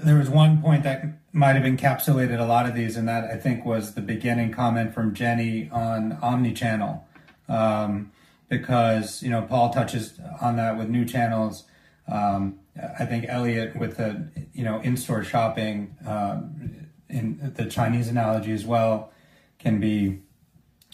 there 0.04 0.16
was 0.16 0.28
one 0.28 0.62
point 0.62 0.82
that 0.84 1.04
might 1.32 1.56
have 1.56 1.64
encapsulated 1.64 2.38
a 2.40 2.44
lot 2.44 2.66
of 2.66 2.74
these, 2.74 2.96
and 2.96 3.08
that 3.08 3.24
I 3.24 3.36
think 3.36 3.64
was 3.64 3.94
the 3.94 4.00
beginning 4.00 4.52
comment 4.52 4.94
from 4.94 5.14
Jenny 5.14 5.68
on 5.70 6.18
omni-channel. 6.22 7.06
Um, 7.48 8.12
because, 8.48 9.22
you 9.22 9.30
know, 9.30 9.42
Paul 9.42 9.70
touches 9.70 10.18
on 10.40 10.56
that 10.56 10.78
with 10.78 10.88
new 10.88 11.04
channels. 11.04 11.64
Um, 12.06 12.60
I 12.98 13.04
think 13.04 13.26
Elliot 13.28 13.76
with 13.76 13.96
the, 13.98 14.30
you 14.54 14.64
know, 14.64 14.80
in-store 14.80 15.22
shopping, 15.24 15.96
um, 16.06 16.88
in 17.08 17.52
the 17.56 17.64
Chinese 17.66 18.08
analogy 18.08 18.52
as 18.52 18.64
well 18.64 19.12
can 19.58 19.80
be 19.80 20.20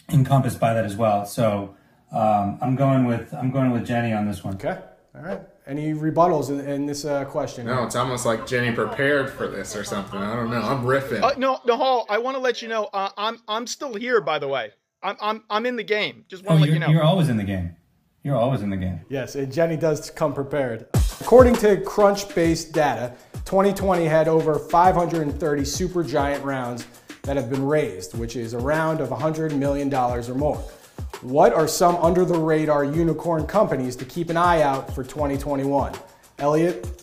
encompassed 0.09 0.59
by 0.59 0.73
that 0.73 0.85
as 0.85 0.95
well. 0.95 1.25
So 1.25 1.75
um, 2.11 2.57
I'm 2.61 2.75
going 2.75 3.05
with 3.05 3.33
I'm 3.33 3.51
going 3.51 3.71
with 3.71 3.85
Jenny 3.85 4.13
on 4.13 4.25
this 4.25 4.43
one. 4.43 4.55
Okay. 4.55 4.79
All 5.15 5.23
right. 5.23 5.41
Any 5.65 5.93
rebuttals 5.93 6.49
in, 6.49 6.59
in 6.59 6.85
this 6.85 7.05
uh, 7.05 7.25
question? 7.25 7.65
No, 7.65 7.83
it's 7.83 7.95
almost 7.95 8.25
like 8.25 8.45
Jenny 8.45 8.75
prepared 8.75 9.29
for 9.29 9.47
this 9.47 9.75
or 9.75 9.83
something. 9.83 10.19
I 10.19 10.35
don't 10.35 10.49
know. 10.49 10.61
I'm 10.61 10.83
riffing. 10.83 11.23
Uh, 11.23 11.33
no, 11.37 11.59
no, 11.65 11.77
Hall. 11.77 12.05
I 12.09 12.17
want 12.17 12.35
to 12.35 12.41
let 12.41 12.61
you 12.61 12.67
know. 12.67 12.85
Uh, 12.93 13.09
I'm 13.17 13.41
I'm 13.47 13.65
still 13.65 13.93
here. 13.93 14.19
By 14.19 14.39
the 14.39 14.47
way, 14.47 14.71
I'm 15.01 15.15
I'm 15.21 15.43
I'm 15.49 15.65
in 15.65 15.75
the 15.75 15.83
game. 15.83 16.25
Just 16.27 16.43
want 16.43 16.59
to 16.59 16.63
oh, 16.63 16.67
let 16.67 16.73
you 16.73 16.79
know. 16.79 16.89
You're 16.89 17.03
always 17.03 17.29
in 17.29 17.37
the 17.37 17.43
game. 17.43 17.75
You're 18.23 18.35
always 18.35 18.61
in 18.61 18.71
the 18.71 18.77
game. 18.77 19.01
Yes, 19.07 19.35
and 19.35 19.53
Jenny 19.53 19.77
does 19.77 20.09
come 20.09 20.33
prepared. 20.33 20.87
According 21.21 21.55
to 21.57 21.77
Crunchbase 21.77 22.73
data, 22.73 23.13
2020 23.45 24.05
had 24.05 24.27
over 24.27 24.57
530 24.57 25.63
super 25.63 26.03
giant 26.03 26.43
rounds 26.43 26.87
that 27.21 27.37
have 27.37 27.51
been 27.51 27.65
raised, 27.65 28.17
which 28.17 28.35
is 28.35 28.53
a 28.53 28.57
round 28.57 28.99
of 28.99 29.09
$100 29.09 29.55
million 29.55 29.93
or 29.93 30.21
more. 30.33 30.63
What 31.25 31.53
are 31.53 31.67
some 31.67 31.95
under 31.95 32.23
the 32.23 32.37
radar 32.37 32.83
unicorn 32.83 33.47
companies 33.47 33.95
to 33.95 34.05
keep 34.05 34.29
an 34.29 34.37
eye 34.37 34.61
out 34.61 34.93
for 34.93 35.03
2021? 35.03 35.91
Elliot, 36.37 37.01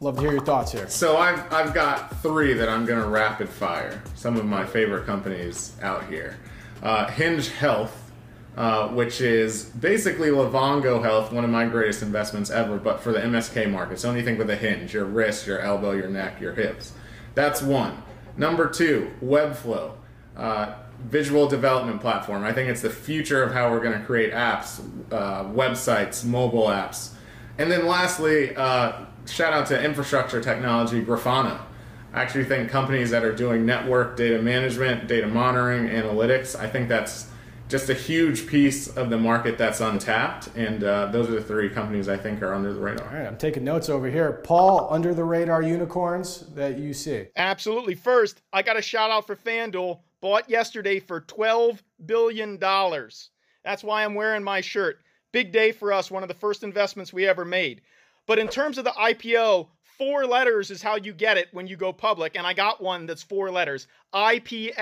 love 0.00 0.14
to 0.14 0.22
hear 0.22 0.32
your 0.32 0.40
thoughts 0.42 0.72
here. 0.72 0.88
So 0.88 1.18
I've, 1.18 1.52
I've 1.52 1.74
got 1.74 2.18
three 2.22 2.54
that 2.54 2.70
I'm 2.70 2.86
going 2.86 2.98
to 2.98 3.06
rapid 3.06 3.46
fire. 3.46 4.02
Some 4.14 4.38
of 4.38 4.46
my 4.46 4.64
favorite 4.64 5.04
companies 5.04 5.76
out 5.82 6.06
here. 6.06 6.38
Uh, 6.82 7.08
Hinge 7.08 7.50
Health, 7.50 8.10
uh, 8.56 8.88
which 8.88 9.20
is 9.20 9.64
basically 9.64 10.28
Livongo 10.28 11.02
Health, 11.02 11.30
one 11.30 11.44
of 11.44 11.50
my 11.50 11.66
greatest 11.66 12.00
investments 12.00 12.48
ever, 12.48 12.78
but 12.78 13.02
for 13.02 13.12
the 13.12 13.20
MSK 13.20 13.70
market. 13.70 14.00
So 14.00 14.10
anything 14.10 14.38
with 14.38 14.48
a 14.48 14.56
hinge, 14.56 14.94
your 14.94 15.04
wrist, 15.04 15.46
your 15.46 15.60
elbow, 15.60 15.90
your 15.90 16.08
neck, 16.08 16.40
your 16.40 16.54
hips. 16.54 16.94
That's 17.34 17.60
one. 17.60 18.02
Number 18.34 18.66
two, 18.66 19.10
Webflow, 19.22 19.92
uh, 20.38 20.72
visual 21.04 21.48
development 21.48 22.00
platform. 22.00 22.44
I 22.44 22.52
think 22.52 22.68
it's 22.68 22.82
the 22.82 22.90
future 22.90 23.42
of 23.42 23.52
how 23.52 23.70
we're 23.70 23.80
going 23.80 23.98
to 23.98 24.04
create 24.04 24.32
apps, 24.32 24.80
uh, 25.12 25.44
websites, 25.44 26.24
mobile 26.24 26.66
apps. 26.66 27.10
And 27.56 27.70
then 27.70 27.86
lastly, 27.86 28.54
uh, 28.54 29.04
shout 29.26 29.52
out 29.52 29.66
to 29.66 29.82
infrastructure 29.82 30.40
technology, 30.40 31.02
Grafana. 31.02 31.60
I 32.12 32.22
actually 32.22 32.44
think 32.44 32.70
companies 32.70 33.10
that 33.10 33.24
are 33.24 33.34
doing 33.34 33.66
network 33.66 34.16
data 34.16 34.40
management, 34.40 35.08
data 35.08 35.26
monitoring, 35.26 35.88
analytics, 35.88 36.58
I 36.58 36.68
think 36.68 36.88
that's 36.88 37.28
just 37.68 37.90
a 37.90 37.94
huge 37.94 38.46
piece 38.46 38.88
of 38.96 39.10
the 39.10 39.18
market 39.18 39.58
that's 39.58 39.80
untapped. 39.80 40.48
And 40.56 40.82
uh, 40.82 41.06
those 41.06 41.28
are 41.28 41.32
the 41.32 41.42
three 41.42 41.68
companies 41.68 42.08
I 42.08 42.16
think 42.16 42.42
are 42.42 42.54
under 42.54 42.72
the 42.72 42.80
radar. 42.80 43.06
All 43.06 43.14
right, 43.14 43.26
I'm 43.26 43.36
taking 43.36 43.62
notes 43.62 43.90
over 43.90 44.08
here. 44.08 44.32
Paul, 44.44 44.88
under 44.90 45.14
the 45.14 45.24
radar 45.24 45.62
unicorns 45.62 46.46
that 46.54 46.78
you 46.78 46.94
see? 46.94 47.26
Absolutely. 47.36 47.94
First, 47.94 48.40
I 48.52 48.62
got 48.62 48.78
a 48.78 48.82
shout 48.82 49.10
out 49.10 49.26
for 49.26 49.36
FanDuel, 49.36 49.98
bought 50.20 50.48
yesterday 50.48 51.00
for 51.00 51.20
$12 51.20 51.80
billion. 52.06 52.58
That's 52.58 53.84
why 53.84 54.04
I'm 54.04 54.14
wearing 54.14 54.42
my 54.42 54.60
shirt. 54.60 55.00
Big 55.32 55.52
day 55.52 55.72
for 55.72 55.92
us, 55.92 56.10
one 56.10 56.22
of 56.22 56.28
the 56.28 56.34
first 56.34 56.62
investments 56.62 57.12
we 57.12 57.26
ever 57.26 57.44
made. 57.44 57.82
But 58.26 58.38
in 58.38 58.48
terms 58.48 58.78
of 58.78 58.84
the 58.84 58.90
IPO, 58.90 59.68
four 59.82 60.26
letters 60.26 60.70
is 60.70 60.82
how 60.82 60.96
you 60.96 61.12
get 61.12 61.36
it 61.36 61.48
when 61.52 61.66
you 61.66 61.76
go 61.76 61.92
public. 61.92 62.36
And 62.36 62.46
I 62.46 62.52
got 62.52 62.82
one 62.82 63.06
that's 63.06 63.22
four 63.22 63.50
letters 63.50 63.86
IPSY, 64.14 64.72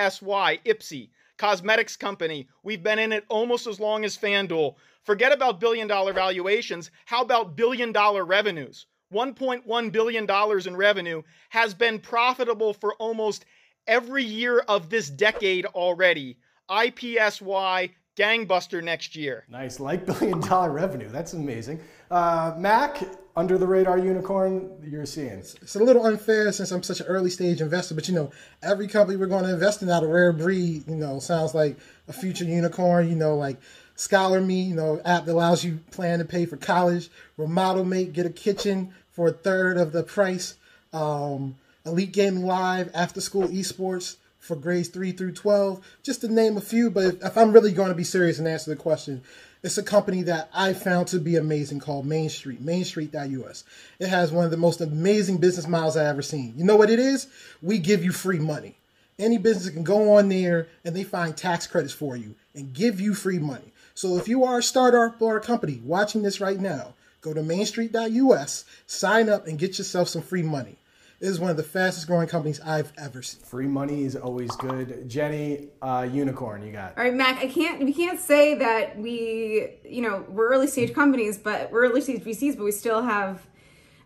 IPSY 0.65 1.11
cosmetics 1.37 1.97
company. 1.97 2.49
We've 2.63 2.83
been 2.83 2.99
in 2.99 3.13
it 3.13 3.25
almost 3.29 3.67
as 3.67 3.81
long 3.81 4.05
as 4.05 4.17
FanDuel. 4.17 4.77
Forget 5.03 5.33
about 5.33 5.61
billion 5.61 5.87
dollar 5.87 6.13
valuations. 6.13 6.91
How 7.05 7.23
about 7.23 7.57
billion 7.57 7.93
dollar 7.93 8.25
revenues? 8.25 8.87
$1.1 9.13 9.93
billion 9.93 10.27
in 10.67 10.77
revenue 10.77 11.23
has 11.51 11.75
been 11.75 11.99
profitable 11.99 12.73
for 12.73 12.95
almost 12.95 13.45
every 13.87 14.25
year 14.25 14.61
of 14.61 14.91
this 14.91 15.09
decade 15.09 15.67
already. 15.67 16.39
IPSY 16.69 17.91
gangbuster 18.17 18.83
next 18.83 19.15
year. 19.15 19.45
Nice, 19.49 19.79
like 19.79 20.07
billion 20.07 20.41
dollar 20.41 20.71
revenue. 20.71 21.09
That's 21.09 21.35
amazing. 21.35 21.81
Uh, 22.11 22.55
Mac, 22.57 23.03
under 23.37 23.59
the 23.59 23.67
radar 23.67 23.99
unicorn 23.99 24.71
you're 24.83 25.07
seeing? 25.07 25.39
It's 25.39 25.77
a 25.77 25.79
little 25.79 26.07
unfair 26.07 26.51
since 26.53 26.71
I'm 26.71 26.83
such 26.83 27.01
an 27.01 27.07
early 27.07 27.31
stage 27.31 27.61
investor, 27.61 27.95
but 27.95 28.09
you 28.09 28.15
know, 28.15 28.31
every 28.63 28.89
company 28.89 29.19
we're 29.19 29.27
going 29.27 29.45
to 29.45 29.53
invest 29.53 29.83
in 29.83 29.91
out 29.91 30.03
of 30.03 30.09
rare 30.09 30.33
breed, 30.33 30.89
you 30.89 30.97
know, 30.97 31.19
sounds 31.19 31.55
like 31.55 31.77
a 32.09 32.13
future 32.13 32.45
unicorn, 32.45 33.09
you 33.09 33.17
know, 33.17 33.37
like 33.37 33.59
Scholar 33.95 34.41
Me, 34.41 34.63
you 34.63 34.75
know, 34.75 35.01
app 35.05 35.27
that 35.27 35.33
allows 35.33 35.65
you 35.65 35.81
plan 35.91 36.19
to 36.19 36.25
pay 36.25 36.47
for 36.47 36.57
college, 36.57 37.11
Remodel 37.37 37.85
Mate, 37.85 38.13
get 38.13 38.27
a 38.27 38.31
kitchen 38.31 38.95
for 39.11 39.29
a 39.29 39.33
third 39.33 39.77
of 39.77 39.93
the 39.93 40.03
price, 40.03 40.57
um, 40.93 41.57
Elite 41.87 42.13
Gaming 42.13 42.45
Live, 42.45 42.91
after 42.95 43.21
school 43.21 43.47
esports 43.49 44.17
for 44.41 44.57
grades 44.57 44.89
3 44.89 45.13
through 45.13 45.33
12, 45.33 45.99
just 46.03 46.21
to 46.23 46.29
name 46.29 46.57
a 46.57 46.61
few, 46.61 46.91
but 46.91 47.05
if, 47.05 47.25
if 47.25 47.39
I'm 47.39 47.53
really 47.53 47.73
going 47.73 47.91
to 47.91 47.95
be 47.95 48.03
serious 48.03 48.41
and 48.41 48.49
answer 48.49 48.71
the 48.71 48.77
question, 48.77 49.23
it's 49.63 49.79
a 49.79 49.85
company 49.85 50.23
that 50.23 50.51
I 50.53 50.73
found 50.73 51.09
to 51.09 51.21
be 51.21 51.37
amazing 51.37 51.79
called 51.79 52.05
Main 52.05 52.29
Street, 52.29 52.65
mainstreet.us. 52.65 53.65
It 54.01 54.09
has 54.09 54.33
one 54.33 54.45
of 54.45 54.51
the 54.51 54.57
most 54.57 54.81
amazing 54.81 55.39
business 55.39 55.69
models 55.69 55.97
I've 55.97 56.07
ever 56.07 56.23
seen. 56.23 56.55
You 56.57 56.65
know 56.65 56.77
what 56.77 56.91
it 56.91 56.99
is? 56.99 57.29
We 57.63 57.79
give 57.79 58.05
you 58.05 58.11
free 58.11 58.41
money. 58.41 58.75
Any 59.19 59.39
business 59.39 59.71
can 59.71 59.85
go 59.85 60.17
on 60.17 60.29
there 60.29 60.69
and 60.85 60.95
they 60.95 61.05
find 61.05 61.37
tax 61.37 61.67
credits 61.67 61.95
for 61.95 62.17
you 62.17 62.35
and 62.55 62.75
give 62.75 63.01
you 63.01 63.15
free 63.15 63.39
money. 63.39 63.73
So 63.95 64.17
if 64.19 64.29
you 64.29 64.45
are 64.45 64.59
a 64.59 64.63
startup 64.63 65.23
or 65.23 65.37
a 65.37 65.41
company 65.41 65.81
watching 65.85 66.23
this 66.23 66.41
right 66.41 66.59
now, 66.59 66.95
go 67.21 67.33
to 67.33 67.41
mainstreet.us, 67.41 68.65
sign 68.87 69.29
up, 69.29 69.47
and 69.47 69.59
get 69.59 69.79
yourself 69.79 70.09
some 70.09 70.23
free 70.23 70.43
money. 70.43 70.77
It 71.19 71.29
is 71.29 71.41
one 71.41 71.51
of 71.51 71.57
the 71.57 71.63
fastest 71.63 72.07
growing 72.07 72.29
companies 72.29 72.61
I've 72.61 72.93
ever 72.99 73.23
seen. 73.23 73.41
Free 73.41 73.67
money 73.67 74.05
is 74.05 74.17
always 74.17 74.51
good. 74.57 75.09
Jenny, 75.09 75.69
uh, 75.81 76.07
unicorn, 76.11 76.63
you 76.63 76.73
got. 76.73 76.97
All 76.99 77.05
right, 77.05 77.15
Mac. 77.15 77.39
I 77.39 77.47
can't. 77.47 77.83
We 77.83 77.95
can't 77.95 78.21
say 78.21 78.55
that 78.57 78.99
we, 78.99 79.79
you 79.83 80.03
know, 80.03 80.27
we're 80.29 80.49
early 80.49 80.67
stage 80.67 80.93
companies, 80.93 81.39
but 81.39 81.73
we're 81.73 81.87
early 81.87 82.03
stage 82.03 82.23
VCs, 82.23 82.59
but 82.59 82.65
we 82.65 82.71
still 82.71 83.03
have 83.03 83.47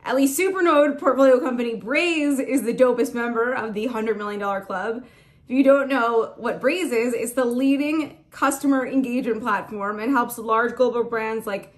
at 0.05 0.14
least 0.14 0.38
Supernode 0.38 1.00
portfolio 1.00 1.40
company 1.40 1.75
Braze 1.75 2.38
is 2.38 2.62
the 2.62 2.73
dopest 2.73 3.12
member 3.12 3.52
of 3.52 3.75
the 3.75 3.87
hundred 3.87 4.17
million 4.17 4.38
dollar 4.38 4.61
club. 4.61 5.05
If 5.49 5.57
you 5.57 5.64
don't 5.64 5.88
know 5.88 6.35
what 6.37 6.61
Braze 6.61 6.93
is, 6.93 7.12
it's 7.12 7.33
the 7.33 7.45
leading 7.45 8.19
customer 8.31 8.87
engagement 8.87 9.43
platform 9.43 9.99
and 9.99 10.12
helps 10.12 10.38
large 10.38 10.76
global 10.76 11.02
brands 11.02 11.45
like 11.45 11.75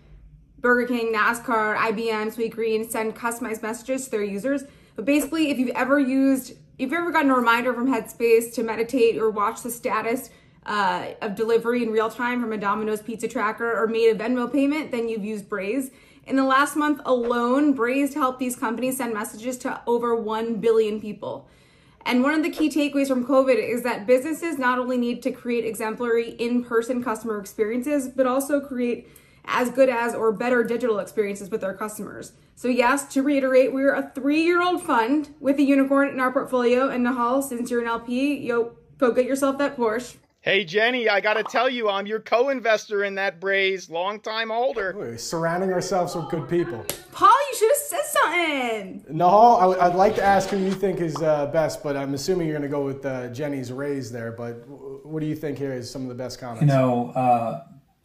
Burger 0.59 0.87
King, 0.87 1.15
NASCAR, 1.15 1.75
IBM, 1.77 2.35
Sweetgreen 2.35 2.91
send 2.91 3.17
customized 3.17 3.63
messages 3.63 4.05
to 4.05 4.11
their 4.11 4.23
users. 4.23 4.65
But 4.97 5.05
basically, 5.05 5.51
if 5.51 5.59
you've 5.59 5.71
ever 5.71 5.99
used, 5.99 6.51
if 6.51 6.57
you've 6.79 6.93
ever 6.93 7.11
gotten 7.11 7.31
a 7.31 7.35
reminder 7.35 7.73
from 7.73 7.89
Headspace 7.89 8.53
to 8.55 8.63
meditate 8.63 9.17
or 9.17 9.31
watch 9.31 9.63
the 9.63 9.71
status 9.71 10.31
uh, 10.67 11.09
of 11.21 11.35
delivery 11.35 11.83
in 11.83 11.91
real 11.91 12.11
time 12.11 12.41
from 12.41 12.53
a 12.53 12.59
Domino's 12.59 13.03
pizza 13.03 13.29
tracker 13.29 13.73
or 13.73 13.87
made 13.87 14.09
a 14.09 14.15
Venmo 14.15 14.53
payment, 14.53 14.91
then 14.91 15.09
you've 15.09 15.25
used 15.25 15.49
Braze. 15.49 15.91
In 16.25 16.37
the 16.37 16.45
last 16.45 16.77
month 16.77 17.01
alone, 17.05 17.73
Braze 17.73 18.15
helped 18.15 18.39
these 18.39 18.55
companies 18.55 18.99
send 18.99 19.13
messages 19.13 19.59
to 19.59 19.81
over 19.87 20.15
1 20.15 20.61
billion 20.61 21.01
people. 21.01 21.49
And 22.05 22.23
one 22.23 22.35
of 22.35 22.43
the 22.43 22.51
key 22.51 22.69
takeaways 22.69 23.09
from 23.09 23.27
COVID 23.27 23.57
is 23.57 23.83
that 23.83 24.07
businesses 24.07 24.59
not 24.59 24.79
only 24.79 24.99
need 24.99 25.23
to 25.23 25.31
create 25.31 25.65
exemplary 25.65 26.31
in 26.31 26.65
person 26.65 27.03
customer 27.03 27.39
experiences, 27.39 28.09
but 28.09 28.27
also 28.27 28.61
create 28.61 29.09
as 29.45 29.71
good 29.71 29.89
as 29.89 30.15
or 30.15 30.33
better 30.33 30.63
digital 30.65 30.99
experiences 30.99 31.51
with 31.51 31.61
their 31.61 31.75
customers. 31.75 32.33
So, 32.55 32.69
yes, 32.69 33.13
to 33.15 33.23
reiterate, 33.23 33.73
we're 33.73 33.95
a 33.95 34.11
three 34.15 34.43
year 34.43 34.63
old 34.63 34.83
fund 34.83 35.35
with 35.41 35.59
a 35.59 35.63
unicorn 35.63 36.09
in 36.09 36.21
our 36.21 36.33
portfolio. 36.33 36.89
And 36.89 37.05
Nahal, 37.07 37.43
since 37.43 37.71
you're 37.71 37.81
an 37.81 37.89
LP, 37.89 38.37
yo, 38.39 38.77
go 38.99 39.13
get 39.13 39.27
yourself 39.27 39.59
that 39.59 39.77
Porsche. 39.77 40.17
Hey, 40.43 40.65
Jenny, 40.65 41.09
I 41.09 41.21
got 41.21 41.35
to 41.35 41.45
tell 41.45 41.71
you, 41.71 41.89
I'm 41.89 42.05
your 42.05 42.19
co 42.19 42.49
investor 42.49 43.05
in 43.05 43.15
that 43.15 43.39
Braze, 43.39 43.89
long-time 43.89 44.51
holder. 44.51 44.93
We're 44.97 45.17
surrounding 45.17 45.73
ourselves 45.73 46.17
with 46.17 46.29
good 46.31 46.49
people. 46.49 46.85
Paul, 47.13 47.31
you 47.53 47.57
should 47.59 47.69
have 47.71 47.77
said 47.77 48.05
something. 48.07 49.05
Nahal, 49.17 49.59
I 49.59 49.61
w- 49.61 49.81
I'd 49.81 49.95
like 49.95 50.17
to 50.17 50.23
ask 50.25 50.49
who 50.49 50.57
you 50.57 50.73
think 50.73 51.01
is 51.01 51.15
uh, 51.23 51.47
best, 51.47 51.81
but 51.85 51.97
I'm 51.97 52.15
assuming 52.15 52.49
you're 52.49 52.59
going 52.59 52.69
to 52.69 52.77
go 52.77 52.85
with 52.85 53.07
uh, 53.07 53.29
Jenny's 53.29 53.71
raise 53.71 54.11
there. 54.11 54.33
But 54.33 54.69
w- 54.69 55.01
what 55.05 55.21
do 55.21 55.27
you 55.27 55.37
think 55.37 55.59
here 55.59 55.73
is 55.73 55.89
some 55.89 56.03
of 56.03 56.09
the 56.09 56.15
best 56.17 56.41
comments? 56.41 56.63
You 56.63 56.67
know, 56.67 57.11
uh, 57.11 57.63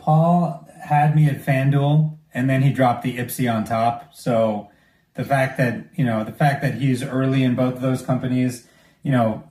Paul 0.07 0.65
had 0.83 1.17
me 1.17 1.27
at 1.27 1.43
FanDuel, 1.43 2.17
and 2.33 2.49
then 2.49 2.61
he 2.61 2.71
dropped 2.71 3.03
the 3.03 3.17
Ipsy 3.17 3.53
on 3.53 3.65
top. 3.65 4.15
So 4.15 4.69
the 5.15 5.25
fact 5.25 5.57
that 5.57 5.87
you 5.95 6.05
know 6.05 6.23
the 6.23 6.31
fact 6.31 6.61
that 6.61 6.75
he's 6.75 7.03
early 7.03 7.43
in 7.43 7.55
both 7.55 7.73
of 7.73 7.81
those 7.81 8.01
companies, 8.01 8.65
you 9.03 9.11
know, 9.11 9.43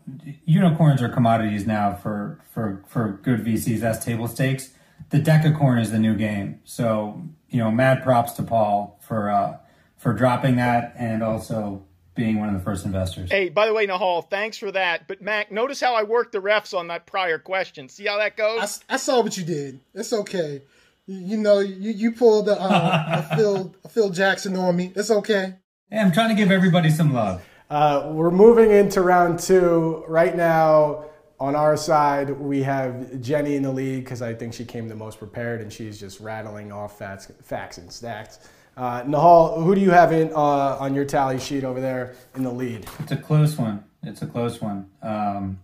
unicorns 0.46 1.02
are 1.02 1.10
commodities 1.10 1.66
now 1.66 1.92
for 1.92 2.40
for 2.50 2.82
for 2.88 3.20
good 3.22 3.44
VCs. 3.44 3.80
That's 3.80 4.02
table 4.02 4.28
stakes. 4.28 4.70
The 5.10 5.18
decacorn 5.18 5.78
is 5.78 5.90
the 5.90 5.98
new 5.98 6.14
game. 6.14 6.62
So 6.64 7.20
you 7.50 7.58
know, 7.58 7.70
mad 7.70 8.02
props 8.02 8.32
to 8.32 8.42
Paul 8.42 8.98
for 9.06 9.28
uh, 9.28 9.58
for 9.98 10.14
dropping 10.14 10.56
that 10.56 10.94
and 10.98 11.22
also 11.22 11.84
being 12.16 12.40
one 12.40 12.48
of 12.48 12.54
the 12.54 12.60
first 12.60 12.84
investors. 12.84 13.30
Hey, 13.30 13.48
by 13.48 13.66
the 13.66 13.74
way, 13.74 13.86
Nahal, 13.86 14.28
thanks 14.28 14.56
for 14.56 14.72
that. 14.72 15.06
But 15.06 15.22
Mac, 15.22 15.52
notice 15.52 15.80
how 15.80 15.94
I 15.94 16.02
worked 16.02 16.32
the 16.32 16.40
refs 16.40 16.76
on 16.76 16.88
that 16.88 17.06
prior 17.06 17.38
question. 17.38 17.88
See 17.88 18.06
how 18.06 18.18
that 18.18 18.36
goes? 18.36 18.82
I 18.88 18.96
saw 18.96 19.20
what 19.20 19.36
you 19.36 19.44
did. 19.44 19.80
It's 19.94 20.12
okay. 20.12 20.62
You, 21.06 21.18
you 21.18 21.36
know, 21.36 21.60
you, 21.60 21.92
you 21.92 22.12
pulled 22.12 22.48
a, 22.48 22.60
uh, 22.60 23.26
a 23.30 23.36
Phil 23.36 23.74
a 23.84 23.88
Phil 23.88 24.10
Jackson 24.10 24.56
on 24.56 24.74
me. 24.74 24.92
It's 24.96 25.10
okay. 25.10 25.54
Hey, 25.90 25.98
I'm 25.98 26.10
trying 26.10 26.30
to 26.30 26.34
give 26.34 26.50
everybody 26.50 26.90
some 26.90 27.12
love. 27.12 27.44
Uh, 27.68 28.10
we're 28.12 28.30
moving 28.30 28.70
into 28.70 29.00
round 29.02 29.38
two. 29.38 30.04
Right 30.08 30.34
now, 30.36 31.04
on 31.38 31.54
our 31.54 31.76
side, 31.76 32.30
we 32.30 32.62
have 32.62 33.20
Jenny 33.20 33.56
in 33.56 33.62
the 33.62 33.72
lead 33.72 34.04
because 34.04 34.22
I 34.22 34.34
think 34.34 34.54
she 34.54 34.64
came 34.64 34.88
the 34.88 34.96
most 34.96 35.18
prepared 35.18 35.60
and 35.60 35.72
she's 35.72 36.00
just 36.00 36.20
rattling 36.20 36.72
off 36.72 36.98
facts, 36.98 37.30
facts 37.42 37.78
and 37.78 37.90
stats. 37.90 38.38
Uh, 38.76 39.02
Nahal, 39.04 39.62
who 39.62 39.74
do 39.74 39.80
you 39.80 39.90
have 39.90 40.12
in, 40.12 40.30
uh, 40.34 40.76
on 40.78 40.94
your 40.94 41.06
tally 41.06 41.38
sheet 41.38 41.64
over 41.64 41.80
there 41.80 42.14
in 42.34 42.42
the 42.42 42.50
lead? 42.50 42.86
It's 42.98 43.12
a 43.12 43.16
close 43.16 43.56
one. 43.56 43.82
It's 44.02 44.20
a 44.20 44.26
close 44.26 44.60
one. 44.60 44.90
Um, 45.02 45.60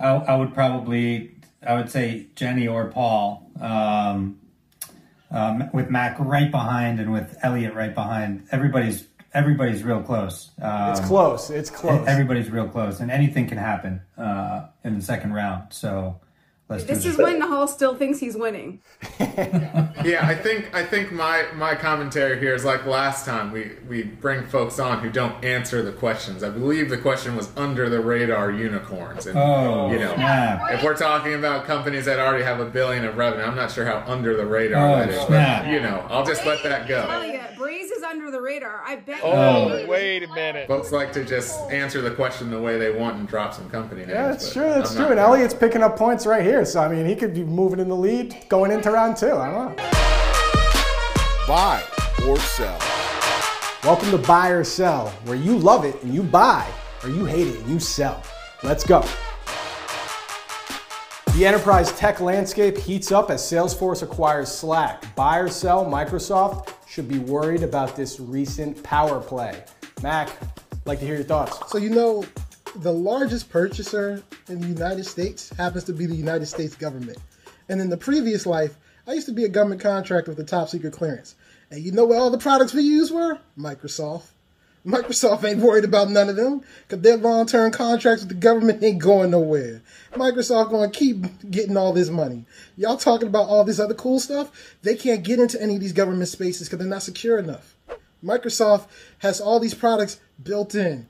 I, 0.00 0.08
I 0.08 0.36
would 0.36 0.52
probably, 0.52 1.36
I 1.64 1.74
would 1.74 1.90
say 1.90 2.26
Jenny 2.34 2.66
or 2.66 2.86
Paul, 2.90 3.48
um, 3.60 4.40
um, 5.30 5.70
with 5.72 5.90
Mac 5.90 6.16
right 6.18 6.50
behind 6.50 6.98
and 6.98 7.12
with 7.12 7.36
Elliot 7.42 7.74
right 7.74 7.94
behind. 7.94 8.46
Everybody's 8.50 9.06
everybody's 9.34 9.84
real 9.84 10.02
close. 10.02 10.50
Um, 10.60 10.90
It's 10.90 11.00
close. 11.00 11.50
It's 11.50 11.70
close. 11.70 12.06
Everybody's 12.08 12.50
real 12.50 12.66
close, 12.66 12.98
and 13.00 13.10
anything 13.10 13.46
can 13.46 13.58
happen 13.58 14.00
uh, 14.16 14.68
in 14.84 14.96
the 14.96 15.02
second 15.02 15.34
round. 15.34 15.72
So 15.72 16.18
This 16.68 17.06
is 17.06 17.16
this. 17.16 17.18
when 17.18 17.40
hall 17.40 17.66
still 17.66 17.94
thinks 17.94 18.18
he's 18.18 18.36
winning. 18.36 18.80
Yeah, 20.04 20.26
I 20.26 20.34
think 20.34 20.74
I 20.74 20.84
think 20.84 21.12
my 21.12 21.44
my 21.54 21.74
commentary 21.74 22.38
here 22.38 22.54
is 22.54 22.64
like 22.64 22.86
last 22.86 23.24
time 23.26 23.50
we 23.52 23.72
we 23.88 24.04
bring 24.04 24.46
folks 24.46 24.78
on 24.78 25.00
who 25.00 25.10
don't 25.10 25.44
answer 25.44 25.82
the 25.82 25.92
questions. 25.92 26.42
I 26.42 26.50
believe 26.50 26.88
the 26.88 26.96
question 26.98 27.36
was 27.36 27.50
under 27.56 27.88
the 27.90 28.00
radar 28.00 28.50
unicorns, 28.50 29.26
and 29.26 29.36
Oh, 29.38 29.90
you 29.90 29.98
know, 29.98 30.14
snap. 30.14 30.70
if 30.72 30.82
we're 30.84 30.96
talking 30.96 31.34
about 31.34 31.66
companies 31.66 32.04
that 32.06 32.18
already 32.20 32.44
have 32.44 32.60
a 32.60 32.64
billion 32.64 33.04
of 33.04 33.16
revenue, 33.16 33.44
I'm 33.44 33.56
not 33.56 33.70
sure 33.72 33.84
how 33.84 34.02
under 34.06 34.36
the 34.36 34.46
radar 34.46 34.88
Oh, 34.88 34.96
that 34.98 35.08
is. 35.10 35.20
snap. 35.26 35.64
But, 35.64 35.72
you 35.72 35.80
know, 35.80 36.06
I'll 36.08 36.24
just 36.24 36.46
let 36.46 36.62
that 36.62 36.86
go. 36.88 37.06
Elliot, 37.10 37.56
Braze 37.56 37.90
is 37.90 38.02
under 38.04 38.30
the 38.30 38.40
radar. 38.40 38.80
I 38.86 38.96
bet. 38.96 39.20
Oh, 39.22 39.32
oh, 39.72 39.86
wait 39.88 40.22
a 40.22 40.28
minute. 40.28 40.68
Folks 40.68 40.92
like 40.92 41.12
to 41.14 41.24
just 41.24 41.58
answer 41.70 42.00
the 42.00 42.12
question 42.12 42.50
the 42.50 42.60
way 42.60 42.78
they 42.78 42.92
want 42.92 43.16
and 43.16 43.26
drop 43.28 43.52
some 43.52 43.68
company 43.70 44.02
names. 44.02 44.12
Yeah, 44.12 44.28
that's 44.28 44.52
true. 44.52 44.62
That's 44.62 44.92
I'm 44.92 44.96
true. 44.96 45.10
And 45.10 45.18
Elliot's 45.20 45.54
picking 45.54 45.82
up 45.82 45.96
points 45.96 46.24
right 46.24 46.42
here. 46.44 46.57
So, 46.64 46.80
I 46.80 46.88
mean, 46.88 47.06
he 47.06 47.14
could 47.14 47.34
be 47.34 47.44
moving 47.44 47.78
in 47.78 47.88
the 47.88 47.96
lead 47.96 48.36
going 48.48 48.72
into 48.72 48.90
round 48.90 49.16
two. 49.16 49.32
I 49.32 49.50
don't 49.50 49.76
know. 49.76 49.84
Buy 51.46 51.82
or 52.26 52.38
sell. 52.38 52.78
Welcome 53.84 54.10
to 54.10 54.18
Buy 54.18 54.48
or 54.48 54.64
Sell, 54.64 55.08
where 55.24 55.36
you 55.36 55.56
love 55.56 55.84
it 55.84 56.02
and 56.02 56.12
you 56.12 56.22
buy, 56.22 56.68
or 57.04 57.10
you 57.10 57.24
hate 57.24 57.46
it 57.46 57.60
and 57.60 57.70
you 57.70 57.78
sell. 57.78 58.22
Let's 58.64 58.84
go. 58.84 59.04
The 61.36 61.46
enterprise 61.46 61.92
tech 61.92 62.20
landscape 62.20 62.76
heats 62.76 63.12
up 63.12 63.30
as 63.30 63.40
Salesforce 63.40 64.02
acquires 64.02 64.50
Slack. 64.50 65.14
Buy 65.14 65.38
or 65.38 65.48
sell, 65.48 65.84
Microsoft 65.86 66.74
should 66.88 67.08
be 67.08 67.20
worried 67.20 67.62
about 67.62 67.94
this 67.94 68.18
recent 68.18 68.82
power 68.82 69.20
play. 69.20 69.62
Mac, 70.02 70.28
like 70.84 70.98
to 70.98 71.06
hear 71.06 71.14
your 71.14 71.24
thoughts. 71.24 71.70
So 71.70 71.78
you 71.78 71.90
know, 71.90 72.24
the 72.76 72.92
largest 72.92 73.50
purchaser 73.50 74.22
in 74.48 74.60
the 74.60 74.66
United 74.66 75.04
States 75.04 75.50
happens 75.56 75.84
to 75.84 75.92
be 75.92 76.06
the 76.06 76.14
United 76.14 76.46
States 76.46 76.74
government. 76.74 77.18
And 77.68 77.80
in 77.80 77.90
the 77.90 77.96
previous 77.96 78.46
life, 78.46 78.76
I 79.06 79.12
used 79.12 79.26
to 79.26 79.32
be 79.32 79.44
a 79.44 79.48
government 79.48 79.80
contractor 79.80 80.30
with 80.30 80.40
a 80.40 80.44
top 80.44 80.68
secret 80.68 80.92
clearance. 80.92 81.34
And 81.70 81.82
you 81.82 81.92
know 81.92 82.04
what 82.04 82.18
all 82.18 82.30
the 82.30 82.38
products 82.38 82.74
we 82.74 82.82
use 82.82 83.10
were? 83.10 83.38
Microsoft. 83.58 84.24
Microsoft 84.86 85.44
ain't 85.44 85.60
worried 85.60 85.84
about 85.84 86.08
none 86.08 86.28
of 86.28 86.36
them 86.36 86.62
because 86.86 87.02
their 87.02 87.16
long-term 87.16 87.72
contracts 87.72 88.22
with 88.22 88.28
the 88.28 88.34
government 88.34 88.82
ain't 88.82 89.02
going 89.02 89.30
nowhere. 89.30 89.82
Microsoft 90.12 90.70
going 90.70 90.90
to 90.90 90.98
keep 90.98 91.50
getting 91.50 91.76
all 91.76 91.92
this 91.92 92.08
money. 92.08 92.46
Y'all 92.76 92.96
talking 92.96 93.28
about 93.28 93.48
all 93.48 93.64
this 93.64 93.80
other 93.80 93.94
cool 93.94 94.20
stuff? 94.20 94.76
They 94.82 94.94
can't 94.94 95.24
get 95.24 95.40
into 95.40 95.60
any 95.60 95.74
of 95.74 95.80
these 95.80 95.92
government 95.92 96.28
spaces 96.28 96.68
because 96.68 96.78
they're 96.78 96.88
not 96.88 97.02
secure 97.02 97.38
enough. 97.38 97.76
Microsoft 98.24 98.86
has 99.18 99.40
all 99.40 99.60
these 99.60 99.74
products 99.74 100.20
built 100.42 100.74
in. 100.74 101.06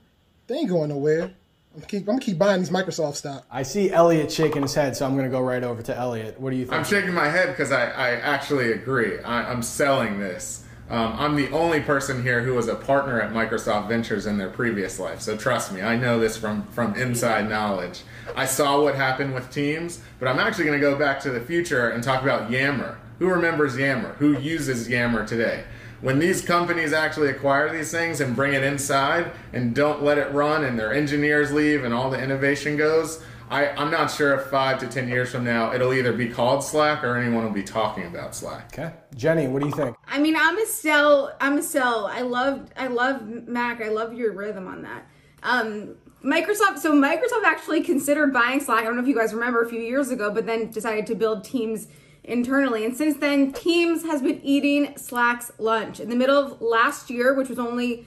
They 0.47 0.55
ain't 0.55 0.69
going 0.69 0.89
nowhere. 0.89 1.31
I'm 1.79 1.87
keep, 1.87 1.99
I'm 2.01 2.05
gonna 2.05 2.19
keep 2.19 2.37
buying 2.37 2.59
these 2.59 2.69
Microsoft 2.69 3.15
stock. 3.15 3.45
I 3.49 3.63
see 3.63 3.89
Elliot 3.89 4.31
shaking 4.31 4.63
his 4.63 4.73
head, 4.73 4.97
so 4.97 5.05
I'm 5.05 5.13
going 5.13 5.25
to 5.25 5.31
go 5.31 5.39
right 5.41 5.63
over 5.63 5.81
to 5.83 5.95
Elliot. 5.95 6.39
What 6.39 6.49
do 6.49 6.57
you 6.57 6.65
think? 6.65 6.75
I'm 6.75 6.83
shaking 6.83 7.13
my 7.13 7.29
head 7.29 7.49
because 7.49 7.71
I, 7.71 7.85
I 7.85 8.09
actually 8.15 8.73
agree. 8.73 9.19
I, 9.19 9.49
I'm 9.49 9.61
selling 9.61 10.19
this. 10.19 10.65
Um, 10.89 11.13
I'm 11.17 11.35
the 11.35 11.49
only 11.51 11.79
person 11.79 12.21
here 12.21 12.41
who 12.43 12.55
was 12.55 12.67
a 12.67 12.75
partner 12.75 13.21
at 13.21 13.31
Microsoft 13.31 13.87
Ventures 13.87 14.25
in 14.25 14.37
their 14.37 14.49
previous 14.49 14.99
life, 14.99 15.21
so 15.21 15.37
trust 15.37 15.71
me, 15.71 15.81
I 15.81 15.95
know 15.95 16.19
this 16.19 16.35
from 16.35 16.63
from 16.67 16.95
inside 16.95 17.47
knowledge. 17.47 18.01
I 18.35 18.45
saw 18.45 18.81
what 18.81 18.95
happened 18.95 19.33
with 19.33 19.49
Teams, 19.49 20.01
but 20.19 20.27
I'm 20.27 20.39
actually 20.39 20.65
going 20.65 20.79
to 20.79 20.81
go 20.81 20.97
back 20.97 21.21
to 21.21 21.29
the 21.29 21.39
future 21.39 21.89
and 21.89 22.03
talk 22.03 22.23
about 22.23 22.51
Yammer. 22.51 22.97
Who 23.19 23.27
remembers 23.29 23.77
Yammer? 23.77 24.13
Who 24.13 24.37
uses 24.39 24.89
Yammer 24.89 25.25
today? 25.25 25.63
When 26.01 26.19
these 26.19 26.41
companies 26.41 26.93
actually 26.93 27.29
acquire 27.29 27.71
these 27.71 27.91
things 27.91 28.21
and 28.21 28.35
bring 28.35 28.53
it 28.53 28.63
inside 28.63 29.31
and 29.51 29.75
don't 29.75 30.01
let 30.01 30.17
it 30.17 30.31
run, 30.33 30.63
and 30.63 30.79
their 30.79 30.93
engineers 30.93 31.51
leave 31.51 31.83
and 31.83 31.93
all 31.93 32.09
the 32.09 32.21
innovation 32.21 32.77
goes, 32.77 33.21
I, 33.49 33.69
I'm 33.69 33.89
not 33.89 34.11
sure 34.11 34.35
if 34.35 34.47
five 34.47 34.79
to 34.79 34.87
ten 34.87 35.09
years 35.09 35.31
from 35.31 35.43
now 35.43 35.73
it'll 35.73 35.93
either 35.93 36.13
be 36.13 36.29
called 36.29 36.63
Slack 36.63 37.03
or 37.03 37.17
anyone 37.17 37.43
will 37.43 37.51
be 37.51 37.63
talking 37.63 38.05
about 38.05 38.35
Slack. 38.35 38.69
Okay. 38.71 38.93
Jenny, 39.15 39.47
what 39.47 39.61
do 39.61 39.67
you 39.67 39.75
think? 39.75 39.97
I 40.07 40.19
mean, 40.19 40.35
I'm 40.37 40.57
a 40.57 40.65
sell. 40.67 41.35
I'm 41.41 41.57
a 41.57 41.63
sell. 41.63 42.05
I 42.05 42.21
love. 42.21 42.69
I 42.77 42.87
love 42.87 43.25
Mac. 43.25 43.81
I 43.81 43.89
love 43.89 44.13
your 44.13 44.33
rhythm 44.33 44.67
on 44.67 44.83
that. 44.83 45.05
Um, 45.41 45.95
Microsoft. 46.23 46.77
So 46.77 46.93
Microsoft 46.93 47.43
actually 47.43 47.81
considered 47.81 48.31
buying 48.31 48.59
Slack. 48.59 48.81
I 48.81 48.83
don't 48.83 48.95
know 48.95 49.01
if 49.01 49.07
you 49.07 49.15
guys 49.15 49.33
remember 49.33 49.63
a 49.63 49.69
few 49.69 49.81
years 49.81 50.11
ago, 50.11 50.31
but 50.31 50.45
then 50.45 50.69
decided 50.69 51.07
to 51.07 51.15
build 51.15 51.43
Teams 51.43 51.87
internally. 52.29 52.85
And 52.85 52.95
since 52.95 53.17
then, 53.17 53.51
Teams 53.51 54.03
has 54.03 54.21
been 54.21 54.39
eating 54.43 54.97
Slack's 54.97 55.51
lunch. 55.57 55.99
In 55.99 56.09
the 56.09 56.15
middle 56.15 56.37
of 56.37 56.61
last 56.61 57.09
year, 57.09 57.33
which 57.33 57.49
was 57.49 57.59
only 57.59 58.05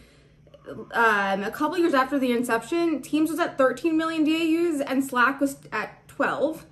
um, 0.92 1.42
a 1.42 1.50
couple 1.50 1.76
years 1.78 1.94
after 1.94 2.18
the 2.18 2.32
inception, 2.32 3.02
Teams 3.02 3.30
was 3.30 3.38
at 3.38 3.58
13 3.58 3.96
million 3.96 4.24
DAUs 4.24 4.80
and 4.80 5.04
Slack 5.04 5.40
was 5.40 5.56
at 5.72 6.06
12. 6.08 6.66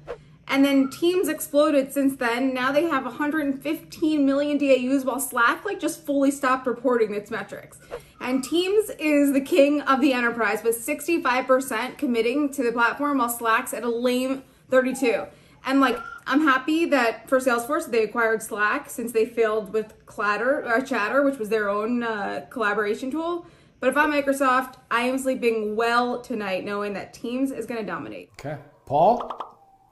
And 0.49 0.65
then 0.65 0.91
Teams 0.91 1.29
exploded 1.29 1.93
since 1.93 2.17
then. 2.17 2.53
Now 2.53 2.73
they 2.73 2.85
have 2.85 3.05
115 3.05 4.27
million 4.27 4.59
DAUs 4.59 5.05
while 5.05 5.21
Slack 5.21 5.65
like 5.65 5.79
just 5.79 6.05
fully 6.05 6.31
stopped 6.31 6.67
reporting 6.67 7.15
its 7.15 7.31
metrics. 7.31 7.79
And 8.21 8.43
Teams 8.43 8.91
is 8.99 9.33
the 9.33 9.41
king 9.41 9.81
of 9.83 10.01
the 10.01 10.13
enterprise 10.13 10.63
with 10.65 10.85
65% 10.85 11.99
committing 11.99 12.53
to 12.53 12.63
the 12.63 12.73
platform 12.73 13.19
while 13.19 13.29
Slack's 13.29 13.73
at 13.73 13.85
a 13.85 13.89
lame 13.89 14.43
32. 14.71 15.27
And 15.65 15.81
like 15.81 15.99
I'm 16.31 16.43
happy 16.43 16.85
that 16.85 17.29
for 17.29 17.40
Salesforce 17.40 17.90
they 17.90 18.05
acquired 18.05 18.40
Slack 18.40 18.88
since 18.88 19.11
they 19.11 19.27
failed 19.27 19.73
with 19.73 20.07
Clatter 20.07 20.64
or 20.64 20.81
Chatter, 20.81 21.25
which 21.25 21.40
was 21.40 21.49
their 21.49 21.69
own 21.69 22.05
uh, 22.05 22.47
collaboration 22.51 23.11
tool. 23.11 23.47
But 23.81 23.88
if 23.88 23.97
I'm 23.97 24.12
Microsoft, 24.12 24.75
I 24.93 25.01
am 25.03 25.19
sleeping 25.19 25.75
well 25.75 26.21
tonight, 26.21 26.64
knowing 26.64 26.93
that 26.93 27.12
Teams 27.12 27.51
is 27.51 27.66
going 27.66 27.81
to 27.81 27.87
dominate. 27.87 28.31
Okay, 28.38 28.59
Paul, 28.87 29.29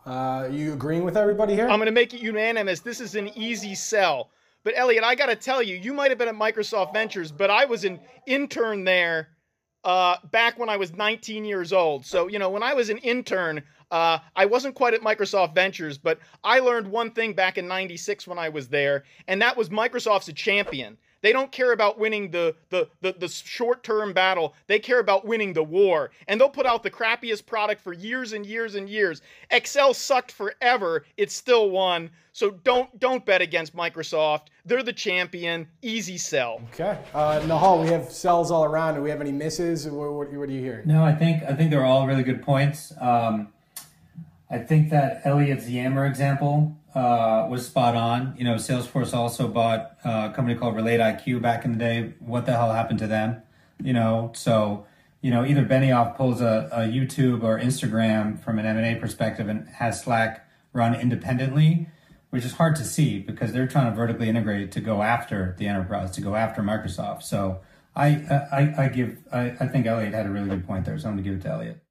uh, 0.06 0.48
you 0.48 0.74
agreeing 0.74 1.02
with 1.02 1.16
everybody 1.16 1.54
here? 1.54 1.68
I'm 1.68 1.80
going 1.80 1.86
to 1.86 1.92
make 1.92 2.14
it 2.14 2.20
unanimous. 2.20 2.78
This 2.78 3.00
is 3.00 3.16
an 3.16 3.36
easy 3.36 3.74
sell. 3.74 4.30
But 4.62 4.74
Elliot, 4.76 5.02
I 5.02 5.16
got 5.16 5.26
to 5.26 5.36
tell 5.36 5.60
you, 5.60 5.74
you 5.74 5.92
might 5.92 6.12
have 6.12 6.18
been 6.18 6.28
at 6.28 6.36
Microsoft 6.36 6.92
Ventures, 6.92 7.32
but 7.32 7.50
I 7.50 7.64
was 7.64 7.84
an 7.84 7.98
intern 8.28 8.84
there 8.84 9.30
uh, 9.82 10.16
back 10.30 10.56
when 10.56 10.68
I 10.68 10.76
was 10.76 10.92
19 10.92 11.44
years 11.44 11.72
old. 11.72 12.06
So, 12.06 12.28
you 12.28 12.38
know, 12.38 12.50
when 12.50 12.62
I 12.62 12.74
was 12.74 12.90
an 12.90 12.98
intern, 12.98 13.64
uh, 13.90 14.18
I 14.36 14.46
wasn't 14.46 14.74
quite 14.74 14.94
at 14.94 15.00
Microsoft 15.00 15.54
Ventures, 15.54 15.98
but 15.98 16.18
I 16.44 16.58
learned 16.60 16.88
one 16.88 17.10
thing 17.10 17.32
back 17.32 17.58
in 17.58 17.66
96 17.66 18.26
when 18.26 18.38
I 18.38 18.48
was 18.48 18.68
there, 18.68 19.04
and 19.26 19.40
that 19.42 19.56
was 19.56 19.68
Microsoft's 19.68 20.28
a 20.28 20.32
champion. 20.32 20.98
They 21.20 21.32
don't 21.32 21.50
care 21.50 21.72
about 21.72 21.98
winning 21.98 22.30
the 22.30 22.54
the 22.70 22.88
the, 23.00 23.12
the 23.12 23.28
short 23.28 23.82
term 23.82 24.12
battle. 24.12 24.54
They 24.66 24.78
care 24.78 25.00
about 25.00 25.24
winning 25.24 25.52
the 25.52 25.64
war. 25.64 26.10
And 26.28 26.40
they'll 26.40 26.48
put 26.48 26.66
out 26.66 26.82
the 26.82 26.90
crappiest 26.90 27.46
product 27.46 27.80
for 27.80 27.92
years 27.92 28.32
and 28.32 28.46
years 28.46 28.74
and 28.74 28.88
years. 28.88 29.22
Excel 29.50 29.94
sucked 29.94 30.32
forever. 30.32 31.04
It 31.16 31.30
still 31.30 31.70
won. 31.70 32.10
So 32.32 32.50
don't 32.50 32.98
don't 33.00 33.26
bet 33.26 33.42
against 33.42 33.74
Microsoft. 33.74 34.42
They're 34.64 34.82
the 34.82 34.92
champion. 34.92 35.66
Easy 35.82 36.18
sell. 36.18 36.60
Okay. 36.72 36.98
Uh, 37.12 37.40
Nahal, 37.40 37.82
we 37.82 37.88
have 37.88 38.12
sells 38.12 38.50
all 38.50 38.64
around. 38.64 38.94
Do 38.94 39.02
we 39.02 39.10
have 39.10 39.20
any 39.20 39.32
misses? 39.32 39.88
What, 39.88 40.12
what, 40.12 40.32
what 40.32 40.48
do 40.48 40.54
you 40.54 40.60
hear? 40.60 40.82
No, 40.86 41.04
I 41.04 41.12
think 41.12 41.42
I 41.42 41.54
think 41.54 41.70
they're 41.70 41.84
all 41.84 42.06
really 42.06 42.22
good 42.22 42.42
points. 42.42 42.92
Um, 43.00 43.48
I 44.50 44.58
think 44.58 44.90
that 44.90 45.22
Elliot's 45.24 45.68
Yammer 45.68 46.06
example 46.06 46.76
uh, 46.94 47.46
was 47.50 47.66
spot 47.66 47.94
on. 47.94 48.34
You 48.38 48.44
know, 48.44 48.54
Salesforce 48.54 49.12
also 49.12 49.46
bought 49.46 49.96
uh, 50.04 50.30
a 50.30 50.34
company 50.34 50.58
called 50.58 50.74
Relate 50.74 51.00
IQ 51.00 51.42
back 51.42 51.64
in 51.64 51.72
the 51.72 51.78
day. 51.78 52.14
What 52.18 52.46
the 52.46 52.52
hell 52.52 52.72
happened 52.72 52.98
to 53.00 53.06
them? 53.06 53.42
You 53.82 53.92
know, 53.92 54.32
so 54.34 54.86
you 55.20 55.30
know 55.30 55.44
either 55.44 55.64
Benioff 55.64 56.16
pulls 56.16 56.40
a, 56.40 56.68
a 56.72 56.78
YouTube 56.80 57.42
or 57.42 57.60
Instagram 57.60 58.42
from 58.42 58.58
an 58.58 58.66
M 58.66 58.76
and 58.76 58.86
A 58.86 58.98
perspective 58.98 59.48
and 59.48 59.68
has 59.68 60.02
Slack 60.02 60.48
run 60.72 60.98
independently, 60.98 61.88
which 62.30 62.44
is 62.44 62.52
hard 62.52 62.74
to 62.76 62.84
see 62.84 63.18
because 63.18 63.52
they're 63.52 63.68
trying 63.68 63.90
to 63.90 63.96
vertically 63.96 64.28
integrate 64.28 64.72
to 64.72 64.80
go 64.80 65.02
after 65.02 65.54
the 65.58 65.66
enterprise, 65.66 66.10
to 66.12 66.20
go 66.20 66.34
after 66.34 66.62
Microsoft. 66.62 67.22
So 67.22 67.60
I 67.94 68.08
I, 68.50 68.84
I 68.84 68.88
give 68.88 69.18
I, 69.30 69.54
I 69.60 69.68
think 69.68 69.86
Elliot 69.86 70.14
had 70.14 70.26
a 70.26 70.30
really 70.30 70.48
good 70.48 70.66
point 70.66 70.86
there, 70.86 70.98
so 70.98 71.08
I'm 71.08 71.14
gonna 71.14 71.22
give 71.22 71.34
it 71.34 71.42
to 71.42 71.50
Elliot. 71.50 71.82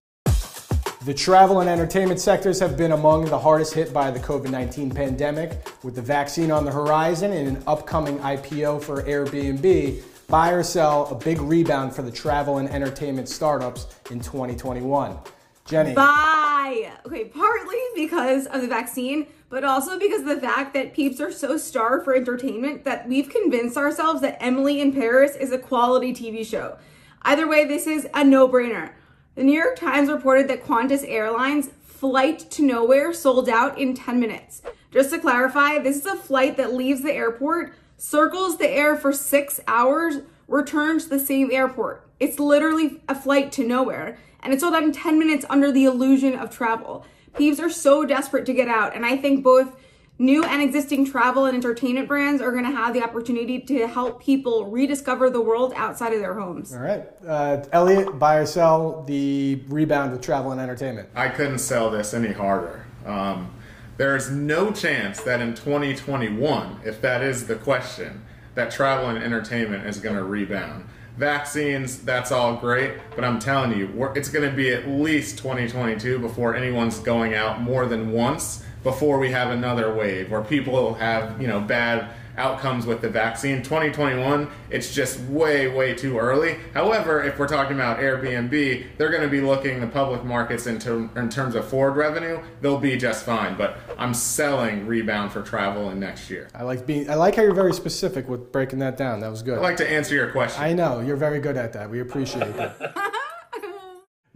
The 1.05 1.13
travel 1.13 1.59
and 1.61 1.69
entertainment 1.69 2.19
sectors 2.19 2.59
have 2.59 2.75
been 2.75 2.91
among 2.91 3.25
the 3.25 3.37
hardest 3.37 3.75
hit 3.75 3.93
by 3.93 4.09
the 4.09 4.19
COVID 4.19 4.49
19 4.49 4.89
pandemic. 4.89 5.67
With 5.83 5.93
the 5.93 6.01
vaccine 6.01 6.51
on 6.51 6.65
the 6.65 6.71
horizon 6.71 7.31
and 7.33 7.47
an 7.55 7.63
upcoming 7.67 8.17
IPO 8.17 8.83
for 8.83 9.03
Airbnb, 9.03 10.01
buy 10.27 10.49
or 10.49 10.63
sell 10.63 11.05
a 11.07 11.15
big 11.15 11.39
rebound 11.39 11.95
for 11.95 12.01
the 12.01 12.11
travel 12.11 12.57
and 12.57 12.67
entertainment 12.69 13.29
startups 13.29 13.85
in 14.09 14.19
2021. 14.19 15.17
Jenny. 15.65 15.93
Buy! 15.93 16.91
Okay, 17.05 17.25
partly 17.25 17.79
because 17.95 18.47
of 18.47 18.61
the 18.61 18.67
vaccine, 18.67 19.27
but 19.49 19.63
also 19.63 19.99
because 19.99 20.21
of 20.21 20.27
the 20.27 20.41
fact 20.41 20.73
that 20.73 20.93
peeps 20.93 21.21
are 21.21 21.31
so 21.31 21.57
starved 21.57 22.05
for 22.05 22.15
entertainment 22.15 22.85
that 22.85 23.07
we've 23.07 23.29
convinced 23.29 23.77
ourselves 23.77 24.21
that 24.21 24.41
Emily 24.41 24.81
in 24.81 24.91
Paris 24.91 25.35
is 25.35 25.51
a 25.51 25.59
quality 25.59 26.11
TV 26.11 26.43
show. 26.43 26.77
Either 27.21 27.47
way, 27.47 27.65
this 27.65 27.85
is 27.85 28.07
a 28.15 28.23
no 28.23 28.47
brainer. 28.47 28.91
The 29.37 29.43
New 29.43 29.53
York 29.53 29.75
Times 29.75 30.09
reported 30.09 30.47
that 30.47 30.65
Qantas 30.65 31.05
Airlines 31.07 31.69
flight 31.85 32.39
to 32.49 32.63
nowhere 32.63 33.13
sold 33.13 33.47
out 33.47 33.77
in 33.77 33.93
10 33.93 34.19
minutes. 34.19 34.63
Just 34.91 35.11
to 35.11 35.19
clarify, 35.19 35.77
this 35.77 35.97
is 35.97 36.07
a 36.07 36.15
flight 36.15 36.57
that 36.57 36.73
leaves 36.73 37.03
the 37.03 37.13
airport, 37.13 37.75
circles 37.97 38.57
the 38.57 38.67
air 38.67 38.95
for 38.95 39.13
six 39.13 39.59
hours, 39.67 40.23
returns 40.47 41.03
to 41.03 41.11
the 41.11 41.19
same 41.19 41.51
airport. 41.51 42.09
It's 42.19 42.39
literally 42.39 43.03
a 43.07 43.13
flight 43.13 43.51
to 43.51 43.63
nowhere, 43.63 44.17
and 44.41 44.53
it 44.53 44.59
sold 44.59 44.73
out 44.73 44.81
in 44.81 44.91
10 44.91 45.19
minutes 45.19 45.45
under 45.51 45.71
the 45.71 45.85
illusion 45.85 46.33
of 46.33 46.49
travel. 46.49 47.05
Peeps 47.35 47.59
are 47.59 47.69
so 47.69 48.05
desperate 48.05 48.47
to 48.47 48.55
get 48.55 48.67
out, 48.67 48.95
and 48.95 49.05
I 49.05 49.17
think 49.17 49.43
both 49.43 49.79
New 50.19 50.43
and 50.43 50.63
existing 50.63 51.05
travel 51.05 51.45
and 51.45 51.55
entertainment 51.55 52.07
brands 52.07 52.41
are 52.41 52.51
going 52.51 52.63
to 52.63 52.71
have 52.71 52.93
the 52.95 53.03
opportunity 53.03 53.59
to 53.59 53.87
help 53.87 54.19
people 54.19 54.65
rediscover 54.65 55.29
the 55.29 55.41
world 55.41 55.73
outside 55.75 56.11
of 56.11 56.19
their 56.19 56.33
homes. 56.33 56.73
All 56.73 56.79
right. 56.79 57.05
Uh, 57.25 57.63
Elliot, 57.71 58.17
buy 58.17 58.37
or 58.37 58.47
sell 58.47 59.03
the 59.03 59.61
rebound 59.67 60.11
with 60.11 60.21
travel 60.21 60.51
and 60.51 60.59
entertainment? 60.59 61.07
I 61.15 61.29
couldn't 61.29 61.59
sell 61.59 61.91
this 61.91 62.15
any 62.15 62.33
harder. 62.33 62.87
Um, 63.05 63.53
there 63.97 64.15
is 64.15 64.31
no 64.31 64.71
chance 64.71 65.21
that 65.21 65.39
in 65.39 65.53
2021, 65.53 66.81
if 66.83 66.99
that 67.01 67.21
is 67.21 67.45
the 67.45 67.55
question, 67.55 68.25
that 68.55 68.71
travel 68.71 69.09
and 69.09 69.23
entertainment 69.23 69.85
is 69.85 69.99
going 69.99 70.15
to 70.15 70.23
rebound. 70.23 70.85
Vaccines, 71.15 71.99
that's 71.99 72.31
all 72.31 72.55
great, 72.55 72.93
but 73.15 73.23
I'm 73.23 73.39
telling 73.39 73.77
you, 73.77 74.11
it's 74.15 74.29
going 74.29 74.49
to 74.49 74.55
be 74.55 74.71
at 74.71 74.87
least 74.87 75.37
2022 75.37 76.19
before 76.19 76.55
anyone's 76.55 76.99
going 76.99 77.35
out 77.35 77.61
more 77.61 77.85
than 77.85 78.11
once 78.11 78.63
before 78.83 79.19
we 79.19 79.31
have 79.31 79.51
another 79.51 79.93
wave 79.93 80.31
where 80.31 80.41
people 80.41 80.93
have, 80.95 81.41
you 81.41 81.47
know, 81.47 81.59
bad 81.59 82.09
outcomes 82.37 82.85
with 82.85 83.01
the 83.01 83.09
vaccine. 83.09 83.63
2021, 83.63 84.49
it's 84.69 84.93
just 84.93 85.19
way, 85.21 85.67
way 85.67 85.93
too 85.93 86.17
early. 86.19 86.57
However, 86.73 87.23
if 87.23 87.39
we're 87.39 87.47
talking 87.47 87.75
about 87.75 87.99
Airbnb, 87.99 88.85
they're 88.97 89.09
going 89.09 89.23
to 89.23 89.27
be 89.27 89.41
looking 89.41 89.81
the 89.81 89.87
public 89.87 90.23
markets 90.23 90.67
into 90.67 91.09
in 91.15 91.29
terms 91.29 91.55
of 91.55 91.67
forward 91.67 91.97
revenue. 91.97 92.39
They'll 92.61 92.77
be 92.79 92.95
just 92.95 93.25
fine. 93.25 93.57
But 93.57 93.77
I'm 93.97 94.13
selling 94.13 94.85
rebound 94.85 95.31
for 95.31 95.41
travel 95.41 95.89
in 95.89 95.99
next 95.99 96.29
year. 96.29 96.47
I 96.53 96.63
like 96.63 96.85
being. 96.85 97.09
I 97.09 97.15
like 97.15 97.35
how 97.35 97.41
you're 97.41 97.53
very 97.53 97.73
specific 97.73 98.29
with 98.29 98.51
breaking 98.51 98.79
that 98.79 98.97
down. 98.97 99.19
That 99.19 99.31
was 99.31 99.41
good. 99.41 99.57
I'd 99.57 99.61
like 99.61 99.77
to 99.77 99.89
answer 99.89 100.13
your 100.13 100.31
question. 100.31 100.63
I 100.63 100.73
know 100.73 101.01
you're 101.01 101.17
very 101.17 101.39
good 101.39 101.57
at 101.57 101.73
that. 101.73 101.89
We 101.89 101.99
appreciate 101.99 102.55
that. 102.55 102.95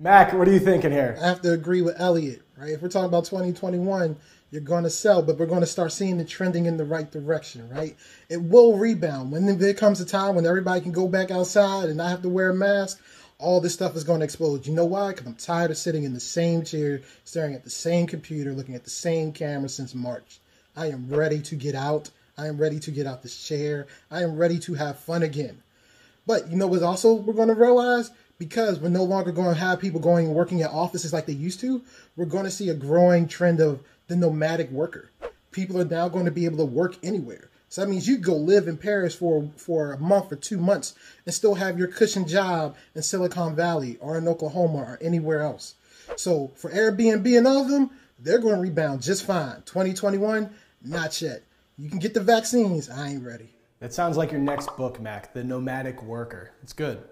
Mac, 0.02 0.34
what 0.34 0.48
are 0.48 0.52
you 0.52 0.60
thinking 0.60 0.92
here? 0.92 1.16
I 1.22 1.28
have 1.28 1.42
to 1.42 1.52
agree 1.52 1.84
with 1.84 1.94
Elliot, 2.00 2.42
right? 2.62 2.72
If 2.72 2.82
we're 2.82 2.90
talking 2.90 3.08
about 3.08 3.26
2021, 3.26 4.16
you're 4.52 4.62
going 4.62 4.84
to 4.84 4.90
sell, 4.90 5.22
but 5.24 5.38
we're 5.38 5.48
going 5.48 5.62
to 5.62 5.68
start 5.68 5.92
seeing 5.92 6.20
it 6.20 6.28
trending 6.28 6.68
in 6.68 6.78
the 6.78 6.86
right 6.86 7.10
direction, 7.10 7.68
right? 7.70 7.96
It 8.30 8.42
will 8.42 8.78
rebound. 8.78 9.32
When 9.32 9.58
there 9.58 9.74
comes 9.74 10.00
a 10.00 10.06
time 10.06 10.36
when 10.36 10.46
everybody 10.46 10.82
can 10.82 10.92
go 10.92 11.08
back 11.08 11.32
outside 11.32 11.90
and 11.90 11.98
not 11.98 12.10
have 12.10 12.22
to 12.22 12.30
wear 12.30 12.52
a 12.52 12.54
mask, 12.54 13.02
all 13.40 13.60
this 13.60 13.74
stuff 13.74 13.96
is 13.96 14.04
going 14.04 14.20
to 14.20 14.26
explode. 14.26 14.68
You 14.68 14.74
know 14.74 14.86
why? 14.86 15.10
Because 15.10 15.26
I'm 15.26 15.34
tired 15.34 15.72
of 15.72 15.78
sitting 15.78 16.04
in 16.04 16.14
the 16.14 16.20
same 16.20 16.64
chair, 16.64 17.02
staring 17.24 17.56
at 17.56 17.64
the 17.64 17.72
same 17.72 18.06
computer, 18.06 18.54
looking 18.54 18.76
at 18.76 18.84
the 18.84 18.92
same 18.92 19.32
camera 19.32 19.70
since 19.70 19.96
March. 19.96 20.40
I 20.76 20.88
am 20.88 21.10
ready 21.10 21.42
to 21.42 21.56
get 21.56 21.74
out. 21.74 22.12
I 22.38 22.48
am 22.48 22.58
ready 22.58 22.80
to 22.80 22.92
get 22.92 23.08
out 23.08 23.24
this 23.24 23.48
chair. 23.48 23.88
I 24.12 24.22
am 24.22 24.38
ready 24.38 24.60
to 24.60 24.76
have 24.76 25.00
fun 25.00 25.24
again. 25.24 25.64
But 26.28 26.50
you 26.52 26.58
know 26.58 26.68
what 26.68 26.84
also 26.84 27.14
we're 27.14 27.34
going 27.34 27.48
to 27.48 27.56
realize? 27.56 28.12
Because 28.42 28.80
we're 28.80 28.90
no 28.90 29.04
longer 29.04 29.32
going 29.32 29.54
to 29.54 29.62
have 29.62 29.80
people 29.80 30.00
going 30.00 30.26
and 30.26 30.34
working 30.34 30.64
at 30.64 30.72
offices 30.72 31.14
like 31.14 31.28
they 31.28 31.34
used 31.34 31.60
to, 31.60 31.80
we're 32.16 32.26
going 32.26 32.44
to 32.44 32.50
see 32.50 32.70
a 32.70 32.74
growing 32.74 33.28
trend 33.28 33.60
of 33.60 33.80
the 34.08 34.16
nomadic 34.16 34.72
worker. 34.72 35.12
People 35.52 35.80
are 35.80 35.86
now 35.86 36.10
going 36.10 36.26
to 36.26 36.32
be 36.32 36.46
able 36.46 36.58
to 36.58 36.66
work 36.66 36.96
anywhere. 37.04 37.52
So 37.70 37.82
that 37.82 37.88
means 37.88 38.08
you 38.08 38.18
go 38.18 38.36
live 38.36 38.68
in 38.68 38.78
Paris 38.78 39.14
for 39.14 39.48
for 39.58 39.94
a 39.94 40.00
month 40.00 40.32
or 40.32 40.38
two 40.38 40.58
months 40.58 40.96
and 41.28 41.36
still 41.36 41.54
have 41.54 41.78
your 41.78 41.88
cushion 41.88 42.28
job 42.28 42.76
in 42.96 43.04
Silicon 43.04 43.56
Valley 43.56 44.00
or 44.02 44.18
in 44.18 44.28
Oklahoma 44.28 44.80
or 44.80 45.00
anywhere 45.04 45.44
else. 45.44 45.76
So 46.16 46.52
for 46.56 46.72
Airbnb 46.72 47.38
and 47.38 47.46
all 47.46 47.62
of 47.62 47.70
them, 47.70 47.92
they're 48.18 48.40
going 48.40 48.56
to 48.56 48.62
rebound 48.62 49.04
just 49.04 49.24
fine. 49.24 49.62
2021, 49.68 50.50
not 50.84 51.22
yet. 51.22 51.44
You 51.78 51.92
can 51.92 52.00
get 52.00 52.16
the 52.16 52.22
vaccines. 52.22 52.90
I 52.90 53.10
ain't 53.10 53.24
ready. 53.24 53.54
That 53.82 53.94
sounds 53.94 54.18
like 54.18 54.32
your 54.32 54.42
next 54.42 54.76
book, 54.78 55.00
Mac, 55.00 55.32
The 55.32 55.44
Nomadic 55.44 56.02
Worker. 56.02 56.54
It's 56.64 56.74
good. 56.74 57.04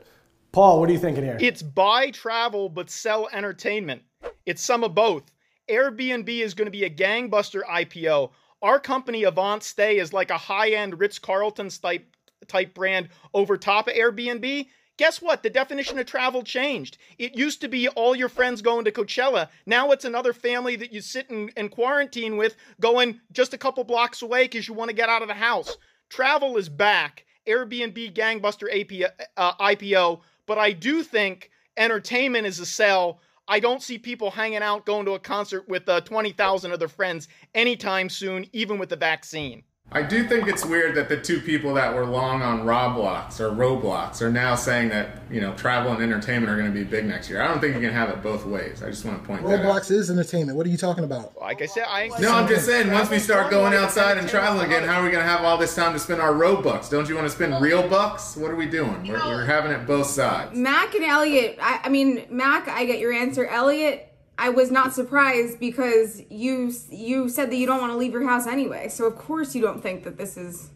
Paul, 0.52 0.80
what 0.80 0.90
are 0.90 0.94
you 0.94 1.00
thinking 1.00 1.24
here? 1.24 1.38
It's 1.40 1.62
buy 1.62 2.10
travel 2.10 2.70
but 2.70 2.90
sell 2.90 3.30
entertainment. 3.32 4.02
It's 4.46 4.64
some 4.64 4.84
of 4.84 4.96
both. 4.96 5.32
Airbnb 5.70 6.28
is 6.28 6.56
going 6.56 6.66
to 6.66 6.72
be 6.72 6.86
a 6.86 6.90
gangbuster 6.90 7.62
IPO. 7.64 8.32
Our 8.62 8.80
company 8.80 9.24
Avant 9.24 9.62
Stay 9.62 10.00
is 10.00 10.12
like 10.12 10.32
a 10.32 10.38
high-end 10.38 11.00
Ritz-Carlton 11.00 11.70
type 11.70 12.06
type 12.48 12.74
brand 12.74 13.10
over 13.34 13.58
top 13.58 13.88
of 13.88 13.94
Airbnb. 13.94 14.68
Guess 14.98 15.22
what? 15.22 15.44
The 15.44 15.50
definition 15.50 16.00
of 16.00 16.08
travel 16.08 16.42
changed. 16.42 16.98
It 17.18 17.38
used 17.38 17.62
to 17.62 17.68
be 17.68 17.88
all 17.90 18.16
your 18.16 18.28
friends 18.28 18.62
going 18.62 18.86
to 18.86 18.92
Coachella. 18.92 19.50
Now 19.66 19.92
it's 19.92 20.04
another 20.04 20.34
family 20.34 20.76
that 20.78 20.92
you 20.92 21.00
sit 21.00 21.30
in, 21.30 21.50
in 21.56 21.70
quarantine 21.70 22.38
with 22.38 22.56
going 22.82 23.22
just 23.32 23.54
a 23.54 23.58
couple 23.58 23.84
blocks 23.84 24.24
away 24.24 24.46
because 24.46 24.68
you 24.68 24.74
want 24.74 24.90
to 24.90 24.96
get 24.96 25.10
out 25.10 25.22
of 25.22 25.28
the 25.28 25.36
house. 25.36 25.78
Travel 26.10 26.58
is 26.58 26.70
back. 26.70 27.26
Airbnb 27.48 28.14
gangbuster 28.14 28.68
AP, 28.70 29.12
uh, 29.38 29.54
IPO 29.54 30.22
but 30.50 30.58
I 30.58 30.72
do 30.72 31.04
think 31.04 31.52
entertainment 31.78 32.48
is 32.48 32.60
a 32.60 32.66
sell. 32.66 33.22
I 33.48 33.60
don't 33.60 33.84
see 33.84 34.00
people 34.00 34.32
hanging 34.32 34.64
out 34.64 34.84
going 34.84 35.06
to 35.06 35.12
a 35.12 35.20
concert 35.20 35.70
with 35.70 35.88
uh, 35.88 36.02
20,000 36.02 36.72
of 36.72 36.80
their 36.80 36.88
friends 36.88 37.28
anytime 37.54 38.10
soon, 38.10 38.48
even 38.52 38.80
with 38.80 38.90
the 38.90 38.96
vaccine. 38.96 39.62
I 39.92 40.04
do 40.04 40.28
think 40.28 40.48
it's 40.48 40.64
weird 40.64 40.94
that 40.96 41.10
the 41.10 41.18
two 41.18 41.42
people 41.42 41.74
that 41.74 41.96
were 41.96 42.06
long 42.06 42.44
on 42.44 42.60
Roblox 42.62 43.40
or 43.40 43.50
Roblox 43.50 44.22
are 44.22 44.32
now 44.32 44.54
saying 44.54 44.90
that 44.90 45.18
you 45.32 45.42
know 45.42 45.54
travel 45.56 45.92
and 45.92 46.02
entertainment 46.02 46.52
are 46.52 46.58
going 46.58 46.72
to 46.72 46.74
be 46.74 46.84
big 46.84 47.06
next 47.06 47.28
year. 47.28 47.42
I 47.42 47.48
don't 47.48 47.60
think 47.60 47.74
you 47.74 47.82
can 47.82 47.92
have 47.92 48.10
it 48.10 48.22
both 48.22 48.46
ways. 48.46 48.84
I 48.84 48.90
just 48.92 49.04
want 49.04 49.20
to 49.20 49.28
point 49.28 49.44
that 49.46 49.60
out. 49.60 49.66
Roblox 49.66 49.90
is 49.90 50.12
entertainment. 50.12 50.58
What 50.58 50.68
are 50.68 50.70
you 50.70 50.78
talking 50.78 51.04
about? 51.04 51.36
Like 51.40 51.64
I 51.64 51.66
said, 51.66 51.86
I 51.88 52.10
No, 52.20 52.32
I'm 52.32 52.48
just 52.48 52.68
saying. 52.68 52.92
Once 52.92 53.10
we 53.10 53.18
start 53.18 53.50
going 53.50 53.74
outside 53.74 54.20
and 54.20 54.30
traveling 54.30 54.68
again, 54.68 54.88
how 54.88 55.02
are 55.02 55.04
we 55.04 55.10
going 55.10 55.24
to 55.24 55.30
have 55.30 55.44
all 55.44 55.58
this 55.58 55.74
time 55.74 55.94
to 55.94 56.00
spend 56.00 56.22
our 56.22 56.34
Robux? 56.34 56.90
Don't 56.90 57.10
you 57.10 57.16
want 57.16 57.26
to 57.26 57.34
spend 57.34 57.60
real 57.60 57.88
bucks? 57.88 58.36
What 58.38 58.52
are 58.52 58.56
we 58.56 58.68
doing? 58.68 59.08
We're, 59.08 59.18
we're 59.26 59.46
having 59.46 59.72
it 59.72 59.88
both 59.88 60.08
sides. 60.08 60.56
Mac 60.56 60.94
and 60.94 61.04
Elliot, 61.04 61.58
I, 61.60 61.82
I 61.86 61.90
mean, 61.90 62.26
Mac, 62.30 62.68
I 62.68 62.86
get 62.86 63.00
your 63.00 63.12
answer. 63.12 63.48
Elliot, 63.48 64.09
I 64.40 64.50
was 64.50 64.72
not 64.72 64.94
surprised 64.94 65.60
because 65.60 66.22
you 66.30 66.74
you 66.90 67.28
said 67.28 67.52
that 67.52 67.58
you 67.58 67.68
don't 67.68 67.82
want 67.82 67.92
to 67.92 67.98
leave 67.98 68.14
your 68.14 68.26
house 68.26 68.48
anyway. 68.48 68.88
So 68.88 69.06
of 69.06 69.18
course 69.18 69.54
you 69.54 69.62
don't 69.62 69.82
think 69.82 70.06
that 70.06 70.18
this 70.18 70.38
is. 70.38 70.70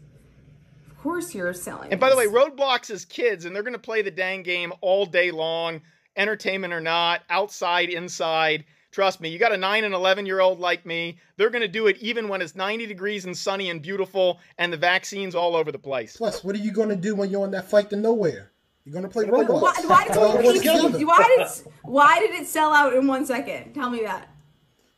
Of 0.86 0.98
course 0.98 1.34
you're 1.34 1.52
selling. 1.54 1.90
And 1.90 2.00
by 2.00 2.10
the 2.10 2.16
way. 2.16 2.26
Roblox 2.26 2.90
is 2.90 3.04
kids, 3.04 3.44
and 3.44 3.56
they're 3.56 3.62
going 3.62 3.72
to 3.72 3.78
play 3.78 4.02
the 4.02 4.10
dang 4.10 4.42
game 4.42 4.72
all 4.80 5.06
day 5.06 5.30
long, 5.30 5.80
entertainment 6.16 6.72
or 6.72 6.80
not, 6.80 7.22
outside, 7.30 7.88
inside. 7.88 8.64
Trust 8.90 9.20
me, 9.20 9.28
you 9.28 9.38
got 9.38 9.52
a 9.52 9.56
9 9.56 9.84
and 9.84 9.92
11 9.92 10.24
year 10.24 10.40
old 10.40 10.60
like 10.60 10.86
me. 10.86 11.18
They're 11.36 11.50
going 11.50 11.62
to 11.62 11.68
do 11.68 11.88
it 11.88 11.96
even 11.98 12.28
when 12.28 12.40
it's 12.40 12.54
90 12.54 12.86
degrees 12.86 13.24
and 13.24 13.36
sunny 13.36 13.68
and 13.70 13.82
beautiful, 13.82 14.40
and 14.58 14.72
the 14.72 14.76
vaccine's 14.76 15.34
all 15.34 15.56
over 15.56 15.72
the 15.72 15.78
place. 15.78 16.16
Plus, 16.16 16.44
what 16.44 16.54
are 16.54 16.60
you 16.60 16.70
going 16.70 16.90
to 16.90 16.96
do 16.96 17.14
when 17.14 17.30
you're 17.30 17.42
on 17.42 17.50
that 17.50 17.68
flight 17.68 17.90
to 17.90 17.96
nowhere? 17.96 18.52
You're 18.84 18.92
going 18.92 19.04
to 19.04 19.08
play 19.08 19.24
Roblox. 19.24 19.62
why, 19.62 19.74
why, 19.86 20.04
did 20.06 20.16
works 20.44 20.64
it, 20.64 21.06
why 21.06 21.36
did 21.36 21.74
why 21.82 22.18
did 22.20 22.30
it 22.32 22.46
sell 22.46 22.74
out 22.74 22.92
in 22.94 23.06
one 23.06 23.24
second? 23.24 23.72
Tell 23.72 23.88
me 23.88 24.02
that. 24.02 24.28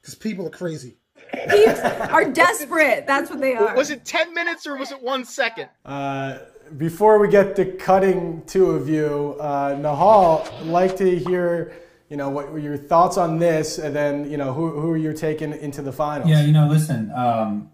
Because 0.01 0.16
people 0.16 0.46
are 0.46 0.51
crazy. 0.51 0.96
Peeps 1.33 1.81
are 1.81 2.25
desperate. 2.25 3.07
That's 3.07 3.31
what 3.31 3.40
they 3.40 3.55
are. 3.55 3.75
Was 3.77 3.90
it 3.90 4.05
10 4.05 4.35
minutes 4.35 4.66
or 4.66 4.77
was 4.77 4.90
it 4.90 5.03
one 5.03 5.25
second? 5.25 5.68
Uh, 5.85 6.38
before 6.77 7.18
we 7.18 7.29
get 7.29 7.55
to 7.57 7.64
cutting 7.64 8.42
two 8.46 8.70
of 8.70 8.88
you, 8.88 9.37
uh, 9.40 9.77
Nahal, 9.77 10.53
I'd 10.61 10.66
like 10.66 10.96
to 10.96 11.18
hear, 11.18 11.72
you 12.09 12.16
know, 12.16 12.29
what 12.29 12.53
were 12.53 12.59
your 12.59 12.77
thoughts 12.77 13.16
on 13.16 13.38
this, 13.38 13.79
and 13.79 13.94
then, 13.94 14.29
you 14.31 14.37
know, 14.37 14.53
who 14.53 14.81
who 14.81 14.90
are 14.90 14.96
you 14.96 15.12
taking 15.12 15.53
into 15.53 15.83
the 15.83 15.92
finals? 15.92 16.29
Yeah, 16.29 16.42
you 16.44 16.53
know, 16.53 16.66
listen, 16.68 17.12
um, 17.12 17.70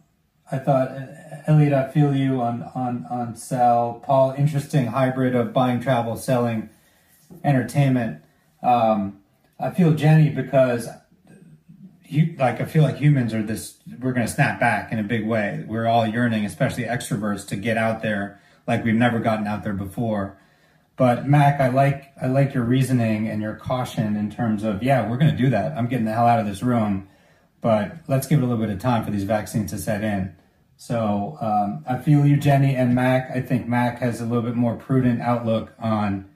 I 0.51 0.59
thought, 0.59 0.89
uh, 0.89 1.07
Elliot, 1.47 1.73
I 1.73 1.91
feel 1.91 2.15
you 2.15 2.41
on, 2.41 2.63
on, 2.75 3.07
on 3.11 3.37
sell. 3.37 4.03
Paul, 4.05 4.35
interesting 4.37 4.87
hybrid 4.87 5.35
of 5.35 5.53
buying 5.53 5.81
travel, 5.81 6.17
selling 6.17 6.71
entertainment. 7.45 8.23
Um, 8.63 9.21
I 9.59 9.71
feel 9.71 9.95
Jenny 9.95 10.31
because, 10.31 10.89
you, 12.05 12.35
like, 12.39 12.61
I 12.61 12.65
feel 12.65 12.83
like 12.83 12.97
humans 12.97 13.33
are 13.35 13.43
this, 13.43 13.79
we're 14.01 14.13
going 14.13 14.27
to 14.27 14.33
snap 14.33 14.61
back 14.61 14.93
in 14.93 14.99
a 14.99 15.03
big 15.05 15.27
way. 15.27 15.65
We're 15.67 15.87
all 15.87 16.07
yearning, 16.07 16.45
especially 16.45 16.85
extroverts, 16.85 17.47
to 17.49 17.57
get 17.57 17.77
out 17.77 18.03
there 18.03 18.41
like 18.67 18.85
we've 18.85 18.95
never 18.95 19.19
gotten 19.19 19.47
out 19.47 19.65
there 19.65 19.73
before. 19.73 20.39
But 20.97 21.27
Mac, 21.27 21.61
I 21.61 21.69
like 21.69 22.13
I 22.21 22.27
like 22.27 22.55
your 22.55 22.65
reasoning 22.65 23.29
and 23.29 23.41
your 23.41 23.55
caution 23.55 24.15
in 24.15 24.31
terms 24.31 24.63
of 24.63 24.83
yeah, 24.83 25.09
we're 25.09 25.17
going 25.17 25.31
to 25.31 25.37
do 25.37 25.51
that. 25.51 25.77
I'm 25.77 25.89
getting 25.89 26.05
the 26.05 26.13
hell 26.13 26.27
out 26.27 26.39
of 26.39 26.47
this 26.47 26.63
room, 26.63 27.09
but 27.61 27.97
let's 28.09 28.27
give 28.27 28.41
it 28.41 28.43
a 28.43 28.47
little 28.47 28.63
bit 28.63 28.73
of 28.73 28.81
time 28.81 29.05
for 29.05 29.11
these 29.11 29.25
vaccines 29.25 29.71
to 29.71 29.79
set 29.79 30.05
in. 30.05 30.37
So 30.83 31.39
um, 31.41 31.85
I 31.89 31.97
feel 32.03 32.27
you, 32.27 32.37
Jenny 32.37 32.75
and 32.75 32.93
Mac. 32.93 33.31
I 33.31 33.41
think 33.41 33.69
Mac 33.69 34.01
has 34.01 34.21
a 34.21 34.25
little 34.25 34.43
bit 34.43 34.57
more 34.57 34.75
prudent 34.75 35.23
outlook 35.23 35.73
on 35.79 36.29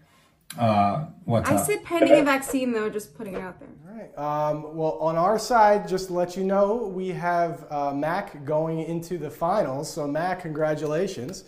uh, 0.56 1.06
what's 1.24 1.50
I 1.50 1.56
up. 1.56 1.66
said 1.66 1.82
pending 1.82 2.20
a 2.20 2.22
vaccine 2.22 2.72
though, 2.72 2.88
just 2.88 3.16
putting 3.16 3.34
it 3.34 3.40
out 3.40 3.58
there. 3.58 3.68
All 3.88 3.98
right. 3.98 4.50
Um, 4.50 4.76
well, 4.76 4.98
on 5.00 5.16
our 5.16 5.36
side, 5.36 5.88
just 5.88 6.06
to 6.06 6.12
let 6.12 6.36
you 6.36 6.44
know, 6.44 6.76
we 6.76 7.08
have 7.08 7.66
uh, 7.72 7.92
Mac 7.92 8.44
going 8.44 8.84
into 8.84 9.18
the 9.18 9.28
finals. 9.28 9.92
So, 9.92 10.06
Mac, 10.06 10.42
congratulations. 10.42 11.42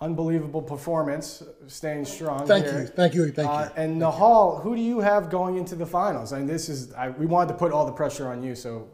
Unbelievable 0.00 0.62
performance, 0.62 1.42
staying 1.66 2.04
strong. 2.04 2.46
Thank 2.46 2.66
here. 2.66 2.82
you. 2.82 2.86
Thank 2.86 3.14
you. 3.14 3.32
Thank 3.32 3.50
Uh, 3.50 3.70
you. 3.76 3.82
and 3.82 4.00
Nahal, 4.00 4.62
who 4.62 4.76
do 4.76 4.82
you 4.82 5.00
have 5.00 5.30
going 5.30 5.56
into 5.56 5.74
the 5.74 5.86
finals? 5.86 6.32
I 6.32 6.38
mean, 6.38 6.46
this 6.46 6.68
is 6.68 6.92
I, 6.94 7.08
we 7.08 7.26
wanted 7.26 7.54
to 7.54 7.58
put 7.58 7.72
all 7.72 7.86
the 7.86 7.92
pressure 7.92 8.28
on 8.28 8.40
you, 8.40 8.54
so 8.54 8.88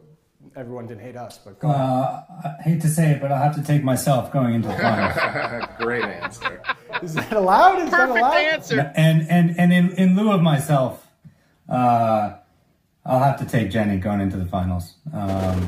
everyone 0.55 0.87
didn't 0.87 1.01
hate 1.01 1.15
us. 1.15 1.37
But 1.43 1.59
go 1.59 1.69
uh, 1.69 2.23
I 2.43 2.61
hate 2.61 2.81
to 2.81 2.87
say 2.89 3.11
it, 3.11 3.21
but 3.21 3.31
I'll 3.31 3.41
have 3.41 3.55
to 3.55 3.63
take 3.63 3.83
myself 3.83 4.31
going 4.31 4.53
into 4.55 4.67
the 4.67 4.75
finals. 4.77 5.65
Great 5.79 6.03
answer. 6.05 6.61
Is 7.01 7.15
that 7.15 7.33
allowed? 7.33 7.79
Is 7.83 7.91
that 7.91 8.07
Perfect 8.07 8.17
allowed? 8.19 8.37
answer. 8.37 8.91
and 8.95 9.27
and 9.29 9.59
and 9.59 9.73
in, 9.73 9.91
in 9.93 10.15
lieu 10.15 10.31
of 10.31 10.41
myself, 10.41 11.05
uh, 11.69 12.33
I'll 13.05 13.19
have 13.23 13.39
to 13.39 13.45
take 13.45 13.71
Jenny 13.71 13.97
going 13.97 14.21
into 14.21 14.37
the 14.37 14.45
finals. 14.45 14.95
Um, 15.13 15.67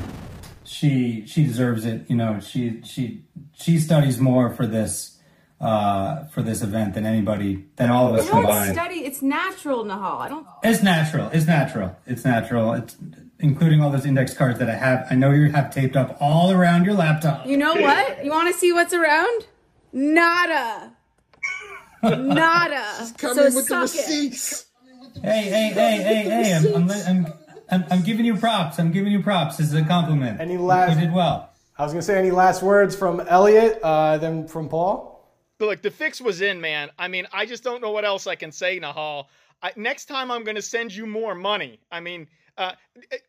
she 0.63 1.26
she 1.26 1.43
deserves 1.46 1.86
it. 1.86 2.10
You 2.10 2.15
know, 2.15 2.39
she 2.39 2.82
she 2.84 3.24
she 3.54 3.80
studies 3.80 4.19
more 4.19 4.54
for 4.54 4.65
this 4.67 5.17
uh, 5.62 6.26
for 6.26 6.41
this 6.41 6.62
event 6.62 6.93
than 6.93 7.06
anybody 7.06 7.65
than 7.78 7.89
all 7.89 8.08
of 8.10 8.15
us 8.15 8.26
You 8.26 8.32
don't 8.34 8.41
combined. 8.43 8.74
study. 8.74 8.96
It's 9.06 9.22
natural, 9.22 9.86
Nahal. 9.86 10.19
I 10.19 10.28
don't. 10.30 10.46
It's 10.63 10.84
natural. 10.84 11.30
It's 11.34 11.48
natural. 11.48 11.96
It's 12.06 12.26
natural. 12.26 12.74
It's 12.74 12.96
including 13.44 13.82
all 13.82 13.92
those 13.92 14.06
index 14.06 14.34
cards 14.34 14.58
that 14.60 14.70
I 14.70 14.76
have. 14.76 15.06
I 15.12 15.16
know 15.16 15.32
you 15.32 15.52
have 15.52 15.72
taped 15.72 15.96
up 15.96 16.18
all 16.20 16.52
around 16.52 16.86
your 16.86 16.94
laptop. 16.96 17.46
You 17.46 17.58
know 17.58 17.76
what? 17.76 18.24
You 18.24 18.32
want 18.32 18.52
to 18.52 18.58
see 18.58 18.72
what's 18.72 18.94
around? 18.94 19.46
Nada. 19.92 20.94
Nada. 22.02 23.12
Come 23.18 23.36
so 23.36 23.46
in 23.46 23.54
with 23.54 23.68
the 23.68 23.88
suck 23.88 23.96
it. 23.96 24.08
receipts. 24.08 24.66
Hey, 25.22 25.44
hey, 25.44 25.70
hey, 25.74 25.98
hey, 26.02 26.24
hey! 26.24 26.54
I'm, 26.56 26.76
I'm, 26.76 26.92
I'm, 26.92 27.34
I'm, 27.70 27.86
I'm 27.92 28.02
giving 28.02 28.26
you 28.26 28.36
props. 28.36 28.80
I'm 28.80 28.92
giving 28.92 29.12
you 29.12 29.22
props. 29.22 29.58
This 29.58 29.68
is 29.68 29.74
a 29.74 29.84
compliment. 29.84 30.40
Any 30.40 30.58
last- 30.58 30.96
You 30.96 31.02
did 31.06 31.14
well. 31.14 31.50
I 31.78 31.84
was 31.84 31.92
gonna 31.92 32.02
say 32.04 32.18
any 32.18 32.32
last 32.32 32.62
words 32.62 32.96
from 32.96 33.20
Elliot, 33.20 33.80
uh, 33.84 34.18
then 34.20 34.48
from 34.48 34.70
Paul. 34.70 35.28
But 35.58 35.66
look, 35.70 35.82
the 35.82 35.92
fix 35.92 36.22
was 36.22 36.42
in, 36.42 36.62
man. 36.62 36.92
I 37.00 37.08
mean, 37.08 37.28
I 37.34 37.46
just 37.46 37.64
don't 37.64 37.82
know 37.82 37.92
what 37.92 38.06
else 38.06 38.28
I 38.28 38.36
can 38.36 38.52
say, 38.52 38.80
Nahal. 38.80 39.26
I, 39.62 39.72
next 39.76 40.06
time 40.06 40.30
I'm 40.30 40.44
going 40.44 40.56
to 40.56 40.62
send 40.62 40.94
you 40.94 41.06
more 41.08 41.34
money. 41.34 41.80
I 41.92 42.00
mean, 42.00 42.28
uh, 42.58 42.72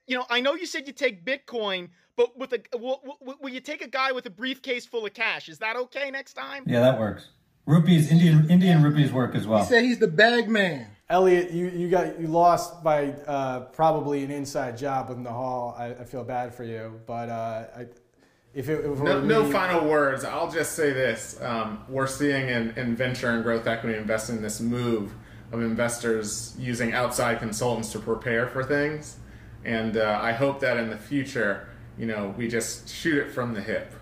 you 0.06 0.16
know, 0.16 0.26
I 0.30 0.40
know 0.40 0.54
you 0.54 0.66
said 0.66 0.87
you 0.87 0.92
take 0.92 1.24
Bitcoin, 1.24 1.88
but 2.16 2.38
with 2.38 2.52
a 2.52 2.60
will, 2.76 3.00
will, 3.20 3.37
will 3.40 3.50
you 3.50 3.60
take 3.60 3.82
a 3.82 3.88
guy 3.88 4.12
with 4.12 4.26
a 4.26 4.30
briefcase 4.30 4.87
full 4.87 5.06
of 5.06 5.14
cash? 5.14 5.48
Is 5.48 5.58
that 5.58 5.76
okay 5.76 6.10
next 6.10 6.34
time? 6.34 6.64
Yeah, 6.66 6.80
that 6.80 6.98
works. 6.98 7.28
Rupees, 7.66 8.10
Indian 8.10 8.50
Indian 8.50 8.82
rupees 8.82 9.12
work 9.12 9.34
as 9.34 9.46
well. 9.46 9.60
He 9.60 9.66
said 9.66 9.84
he's 9.84 9.98
the 9.98 10.08
bag 10.08 10.48
man. 10.48 10.88
Elliot, 11.08 11.50
you, 11.50 11.68
you 11.68 11.88
got 11.88 12.20
you 12.20 12.26
lost 12.26 12.82
by 12.82 13.10
uh, 13.26 13.60
probably 13.60 14.22
an 14.24 14.30
inside 14.30 14.76
job 14.76 15.08
with 15.08 15.18
Nahal. 15.18 15.78
I, 15.78 15.92
I 15.92 16.04
feel 16.04 16.24
bad 16.24 16.54
for 16.54 16.64
you, 16.64 17.00
but 17.06 17.28
uh, 17.28 17.64
I, 17.76 17.80
if 18.54 18.68
it, 18.68 18.84
if 18.84 18.84
it 18.84 19.02
No, 19.02 19.20
were 19.20 19.22
no 19.22 19.50
final 19.50 19.88
words. 19.88 20.24
I'll 20.24 20.50
just 20.50 20.72
say 20.72 20.92
this: 20.92 21.40
um, 21.42 21.84
we're 21.88 22.06
seeing 22.06 22.48
in, 22.48 22.70
in 22.76 22.96
venture 22.96 23.30
and 23.30 23.42
growth 23.42 23.66
equity 23.66 23.98
investing 23.98 24.42
this 24.42 24.60
move 24.60 25.14
of 25.52 25.62
investors 25.62 26.54
using 26.59 26.92
outside 26.92 27.38
consultants 27.38 27.92
to 27.92 27.98
prepare 27.98 28.46
for 28.48 28.64
things, 28.64 29.16
and 29.64 29.96
uh, 29.96 30.18
I 30.22 30.33
hope 30.33 30.61
that 30.61 30.76
in 30.76 30.90
the 30.90 30.96
future, 30.96 31.68
you 31.98 32.07
know, 32.07 32.35
we 32.37 32.48
just 32.48 32.88
shoot 32.88 33.18
it 33.18 33.30
from 33.30 33.54
the 33.54 33.61
hip. 33.61 33.92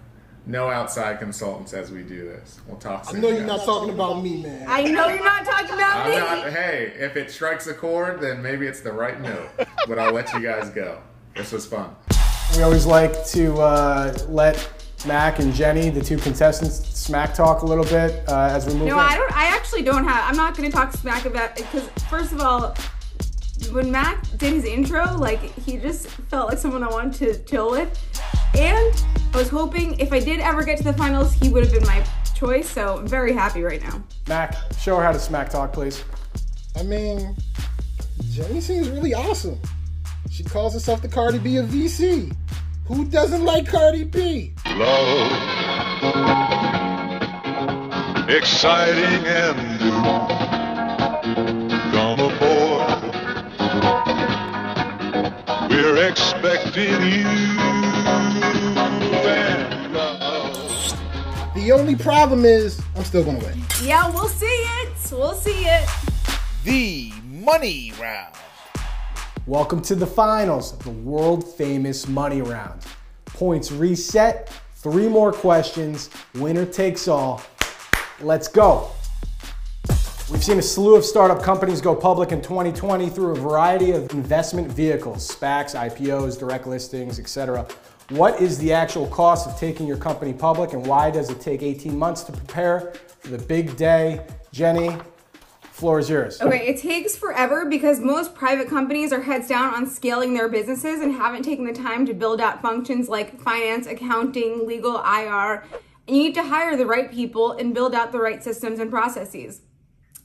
No 0.45 0.71
outside 0.71 1.21
consultants 1.21 1.73
as 1.73 1.93
we 1.93 2.03
do 2.03 2.25
this. 2.25 2.61
We'll 2.67 2.77
talk 2.79 3.05
I 3.07 3.13
soon. 3.13 3.21
know 3.21 3.29
you're 3.29 3.39
guys. 3.47 3.47
not 3.59 3.65
talking 3.65 3.91
about 3.95 4.23
me, 4.23 4.43
man. 4.43 4.65
I 4.69 4.83
know 4.83 5.07
you're 5.09 5.23
not 5.23 5.45
talking 5.45 5.75
about 5.75 6.07
I'm 6.07 6.11
me. 6.11 6.17
not, 6.17 6.51
hey, 6.53 6.93
if 6.97 7.17
it 7.17 7.31
strikes 7.31 7.69
a 7.69 7.75
chord, 7.75 8.21
then 8.21 8.43
maybe 8.43 8.67
it's 8.67 8.81
the 8.81 8.93
right 8.93 9.21
note. 9.21 9.49
but 9.87 10.01
I'll 10.01 10.13
let 10.13 10.33
you 10.33 10.41
guys 10.41 10.69
go. 10.71 11.01
This 11.37 11.53
was 11.53 11.65
fun. 11.65 11.95
We 12.57 12.63
always 12.65 12.87
like 12.87 13.25
to 13.29 13.57
uh, 13.61 14.19
let 14.29 14.82
Mac 15.07 15.39
and 15.39 15.53
Jenny, 15.53 15.91
the 15.91 16.03
two 16.03 16.17
contestants, 16.17 16.87
smack 16.97 17.35
talk 17.35 17.63
a 17.63 17.67
little 17.67 17.85
bit 17.85 18.29
uh, 18.29 18.49
as 18.53 18.67
we 18.67 18.75
move. 18.75 18.89
No, 18.89 18.95
in. 18.95 19.01
I 19.01 19.17
don't. 19.17 19.33
I 19.37 19.47
actually 19.47 19.83
don't 19.83 20.05
have. 20.05 20.29
I'm 20.29 20.37
not 20.37 20.57
going 20.57 20.71
to 20.71 20.75
talk 20.75 20.93
smack 20.93 21.25
about 21.25 21.57
because 21.57 21.89
first 22.09 22.33
of 22.33 22.41
all, 22.41 22.75
when 23.73 23.91
Mac 23.91 24.23
did 24.39 24.53
his 24.53 24.65
intro, 24.65 25.17
like 25.17 25.41
he 25.61 25.77
just 25.77 26.07
felt 26.07 26.49
like 26.49 26.59
someone 26.59 26.83
I 26.83 26.91
wanted 26.91 27.15
to 27.35 27.45
chill 27.45 27.71
with, 27.71 27.99
and 28.55 29.05
I 29.35 29.37
was 29.37 29.49
hoping 29.49 29.99
if 29.99 30.13
I 30.13 30.21
did 30.21 30.41
ever 30.41 30.63
get 30.65 30.79
to 30.79 30.85
the 30.85 30.93
finals, 30.93 31.33
he 31.33 31.49
would 31.49 31.65
have 31.65 31.73
been 31.73 31.87
my 31.87 32.05
choice. 32.35 32.69
So 32.69 32.99
I'm 32.99 33.07
very 33.07 33.33
happy 33.33 33.63
right 33.63 33.83
now. 33.83 34.03
Mac, 34.29 34.57
show 34.79 34.97
her 34.97 35.03
how 35.03 35.13
to 35.13 35.19
smack 35.19 35.49
talk, 35.49 35.73
please. 35.73 36.05
I 36.77 36.83
mean, 36.83 37.37
Jenny 38.31 38.61
seems 38.61 38.89
really 38.89 39.15
awesome. 39.15 39.59
She 40.31 40.43
calls 40.43 40.73
herself 40.73 41.03
the 41.03 41.09
Cardi 41.09 41.39
B 41.39 41.59
of 41.59 41.67
VC. 41.67 42.35
Who 42.87 43.05
doesn't 43.07 43.45
like 43.45 43.69
Cardi 43.69 44.05
B? 44.05 44.53
love. 44.67 45.33
Exciting 48.29 49.27
and 49.27 49.57
new. 49.81 50.03
Come 51.93 52.21
aboard. 52.21 53.03
We're 55.71 56.09
expecting 56.09 57.03
you. 57.03 57.53
The 61.55 61.71
only 61.71 61.95
problem 61.95 62.45
is, 62.45 62.81
I'm 62.97 63.05
still 63.05 63.23
gonna 63.23 63.39
win. 63.39 63.63
Yeah, 63.85 64.11
we'll 64.11 64.27
see 64.29 64.47
it. 64.47 65.13
We'll 65.13 65.35
see 65.35 65.65
it. 65.67 65.89
The 66.65 67.13
money 67.25 67.93
round. 68.01 68.35
Welcome 69.49 69.83
to 69.83 69.97
the 69.97 70.07
finals 70.07 70.73
of 70.73 70.85
the 70.85 70.91
world 70.91 71.43
famous 71.57 72.07
money 72.07 72.43
round. 72.43 72.81
Points 73.25 73.73
reset, 73.73 74.49
Three 74.77 75.09
more 75.09 75.33
questions. 75.33 76.11
Winner 76.37 76.65
takes 76.65 77.09
all. 77.09 77.43
Let's 78.21 78.47
go. 78.47 78.91
We've 80.31 80.45
seen 80.45 80.59
a 80.59 80.63
slew 80.63 80.95
of 80.95 81.05
startup 81.05 81.43
companies 81.43 81.81
go 81.81 81.93
public 81.93 82.31
in 82.31 82.41
2020 82.41 83.09
through 83.11 83.33
a 83.33 83.35
variety 83.35 83.91
of 83.91 84.13
investment 84.13 84.69
vehicles, 84.69 85.29
SPACs, 85.29 85.75
IPOs, 85.75 86.39
direct 86.39 86.69
listings, 86.69 87.19
etc. 87.19 87.67
What 88.11 88.41
is 88.41 88.59
the 88.59 88.73
actual 88.73 89.09
cost 89.09 89.49
of 89.49 89.59
taking 89.59 89.89
your 89.89 89.97
company 89.97 90.33
public 90.33 90.73
and 90.73 90.87
why 90.87 91.11
does 91.11 91.31
it 91.31 91.41
take 91.41 91.63
18 91.63 91.99
months 91.99 92.23
to 92.25 92.33
prepare 92.33 92.93
for 93.19 93.29
the 93.29 93.39
big 93.39 93.77
day? 93.77 94.25
Jenny, 94.53 94.97
floor 95.83 95.99
is 95.99 96.09
yours. 96.09 96.41
Okay, 96.41 96.69
it 96.69 96.79
takes 96.79 97.17
forever 97.17 97.65
because 97.65 97.99
most 97.99 98.37
private 98.37 98.69
companies 98.69 99.13
are 99.13 99.23
heads 99.23 99.49
down 99.49 99.75
on 99.75 99.85
scaling 99.85 100.33
their 100.33 100.49
businesses 100.49 101.01
and 101.01 101.13
haven't 101.13 101.43
taken 101.43 101.65
the 101.65 101.73
time 101.73 102.07
to 102.07 102.15
build 102.15 102.41
out 102.41 102.63
functions 102.63 103.09
like 103.09 103.41
finance, 103.41 103.89
accounting, 103.89 104.65
legal, 104.65 104.99
IR. 104.99 105.65
And 106.07 106.17
you 106.17 106.23
need 106.23 106.35
to 106.35 106.45
hire 106.45 106.77
the 106.77 106.87
right 106.87 107.11
people 107.11 107.51
and 107.51 107.75
build 107.75 107.97
out 107.97 108.13
the 108.13 108.21
right 108.21 108.45
systems 108.45 108.79
and 108.79 108.93
processes. 108.93 109.63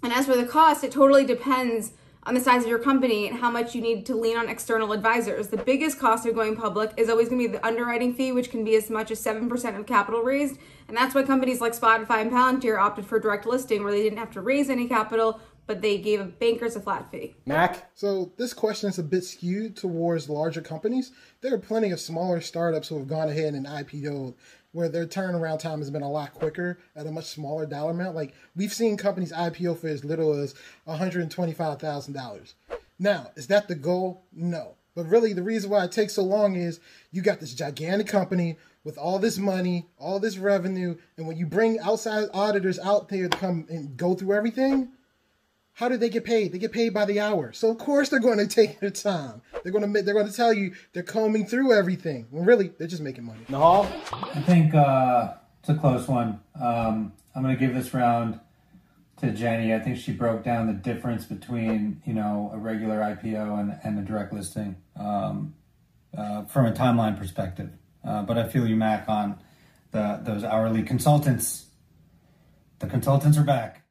And 0.04 0.14
as 0.14 0.28
for 0.28 0.38
the 0.38 0.46
cost, 0.46 0.84
it 0.84 0.92
totally 0.92 1.26
depends 1.26 1.94
on 2.24 2.34
the 2.34 2.42
size 2.42 2.64
of 2.64 2.70
your 2.70 2.80
company 2.80 3.28
and 3.28 3.40
how 3.40 3.50
much 3.50 3.74
you 3.74 3.82
need 3.82 4.06
to 4.06 4.16
lean 4.16 4.38
on 4.38 4.50
external 4.50 4.92
advisors. 4.92 5.48
The 5.48 5.58
biggest 5.58 6.00
cost 6.00 6.26
of 6.26 6.36
going 6.36 6.56
public 6.56 6.92
is 6.98 7.10
always 7.10 7.30
going 7.30 7.42
to 7.42 7.48
be 7.48 7.54
the 7.58 7.66
underwriting 7.66 8.14
fee, 8.14 8.32
which 8.32 8.52
can 8.52 8.64
be 8.64 8.76
as 8.76 8.90
much 8.90 9.12
as 9.12 9.24
7% 9.24 9.80
of 9.80 9.86
capital 9.86 10.22
raised. 10.22 10.58
And 10.88 10.98
that's 10.98 11.16
why 11.16 11.24
companies 11.24 11.62
like 11.62 11.74
Spotify 11.74 12.22
and 12.22 12.32
Palantir 12.32 12.80
opted 12.80 13.06
for 13.06 13.20
direct 13.20 13.46
listing, 13.46 13.84
where 13.84 13.92
they 13.92 14.04
didn't 14.04 14.20
have 14.20 14.32
to 14.32 14.42
raise 14.42 14.70
any 14.70 14.88
capital, 14.88 15.40
but 15.68 15.82
they 15.82 15.98
gave 15.98 16.40
bankers 16.40 16.76
a 16.76 16.80
flat 16.80 17.12
fee. 17.12 17.36
Mac? 17.46 17.90
So 17.94 18.32
this 18.38 18.54
question 18.54 18.90
is 18.90 19.00
a 19.00 19.04
bit 19.04 19.24
skewed 19.24 19.76
towards 19.76 20.30
larger 20.30 20.62
companies. 20.62 21.12
There 21.42 21.54
are 21.54 21.60
plenty 21.60 21.92
of 21.92 22.00
smaller 22.00 22.42
startups 22.42 22.88
who 22.88 22.98
have 22.98 23.08
gone 23.08 23.30
ahead 23.30 23.54
and 23.54 23.66
IPO'd 23.66 24.36
where 24.72 24.90
their 24.90 25.06
turnaround 25.06 25.60
time 25.60 25.80
has 25.80 25.90
been 25.90 26.02
a 26.02 26.12
lot 26.12 26.34
quicker 26.34 26.80
at 26.96 27.08
a 27.08 27.12
much 27.12 27.26
smaller 27.26 27.66
dollar 27.66 27.92
amount. 27.92 28.16
Like 28.16 28.34
we've 28.56 28.74
seen 28.74 28.98
companies 28.98 29.32
IPO 29.32 29.80
for 29.80 29.88
as 29.88 30.06
little 30.06 30.34
as 30.34 30.54
$125,000. 30.88 32.54
Now, 33.00 33.32
is 33.36 33.48
that 33.48 33.68
the 33.68 33.76
goal? 33.76 34.24
No. 34.34 34.76
But 34.96 35.06
really, 35.06 35.34
the 35.34 35.44
reason 35.44 35.70
why 35.70 35.84
it 35.84 35.92
takes 35.92 36.14
so 36.14 36.24
long 36.24 36.56
is 36.56 36.80
you 37.12 37.22
got 37.22 37.40
this 37.40 37.54
gigantic 37.54 38.08
company 38.08 38.58
with 38.84 38.98
all 38.98 39.20
this 39.20 39.38
money, 39.38 39.86
all 40.00 40.20
this 40.20 40.40
revenue, 40.40 40.98
and 41.18 41.28
when 41.28 41.38
you 41.38 41.46
bring 41.46 41.80
outside 41.80 42.30
auditors 42.34 42.80
out 42.80 43.10
there 43.10 43.28
to 43.28 43.38
come 43.38 43.68
and 43.70 43.96
go 43.96 44.16
through 44.16 44.34
everything, 44.34 44.90
how 45.78 45.88
do 45.88 45.96
they 45.96 46.10
get 46.10 46.26
paid? 46.26 46.52
They 46.52 46.58
get 46.58 46.72
paid 46.72 46.92
by 46.92 47.06
the 47.06 47.20
hour. 47.20 47.54
So 47.54 47.70
of 47.70 47.78
course 47.78 48.10
they're 48.10 48.20
going 48.20 48.40
to 48.40 48.48
take 48.48 48.80
their 48.80 48.90
time. 48.90 49.44
They're 49.62 49.72
going 49.72 49.94
to 49.94 50.02
they're 50.02 50.16
going 50.16 50.28
to 50.28 50.34
tell 50.34 50.52
you 50.52 50.74
they're 50.94 51.04
combing 51.04 51.46
through 51.46 51.72
everything. 51.72 52.26
When 52.32 52.46
really 52.46 52.70
they're 52.80 52.88
just 52.88 53.04
making 53.04 53.26
money. 53.26 53.42
Nahal? 53.48 53.86
I 54.36 54.42
think 54.42 54.74
uh, 54.74 55.34
it's 55.60 55.70
a 55.70 55.76
close 55.76 56.08
one. 56.08 56.40
Um, 56.60 57.14
I'm 57.36 57.44
going 57.44 57.56
to 57.56 57.60
give 57.60 57.76
this 57.76 57.94
round 57.94 58.40
to 59.18 59.30
Jenny. 59.30 59.72
I 59.72 59.78
think 59.78 60.00
she 60.00 60.14
broke 60.14 60.44
down 60.44 60.66
the 60.66 60.74
difference 60.74 61.26
between 61.26 62.02
you 62.06 62.14
know 62.14 62.50
a 62.52 62.58
regular 62.58 62.98
IPO 62.98 63.60
and, 63.60 63.80
and 63.84 64.00
a 64.00 64.02
direct 64.02 64.34
listing 64.34 64.78
um, 65.00 65.54
uh, 66.18 66.46
from 66.46 66.66
a 66.66 66.72
timeline 66.72 67.20
perspective. 67.20 67.70
Uh, 68.04 68.24
but 68.24 68.40
I 68.40 68.48
feel 68.48 68.66
you, 68.66 68.76
Mac, 68.76 69.08
on 69.08 69.38
the 69.92 70.22
those 70.24 70.44
hourly 70.44 70.82
consultants. 70.82 71.66
The 72.80 72.88
consultants 72.88 73.38
are 73.38 73.44
back. 73.44 73.84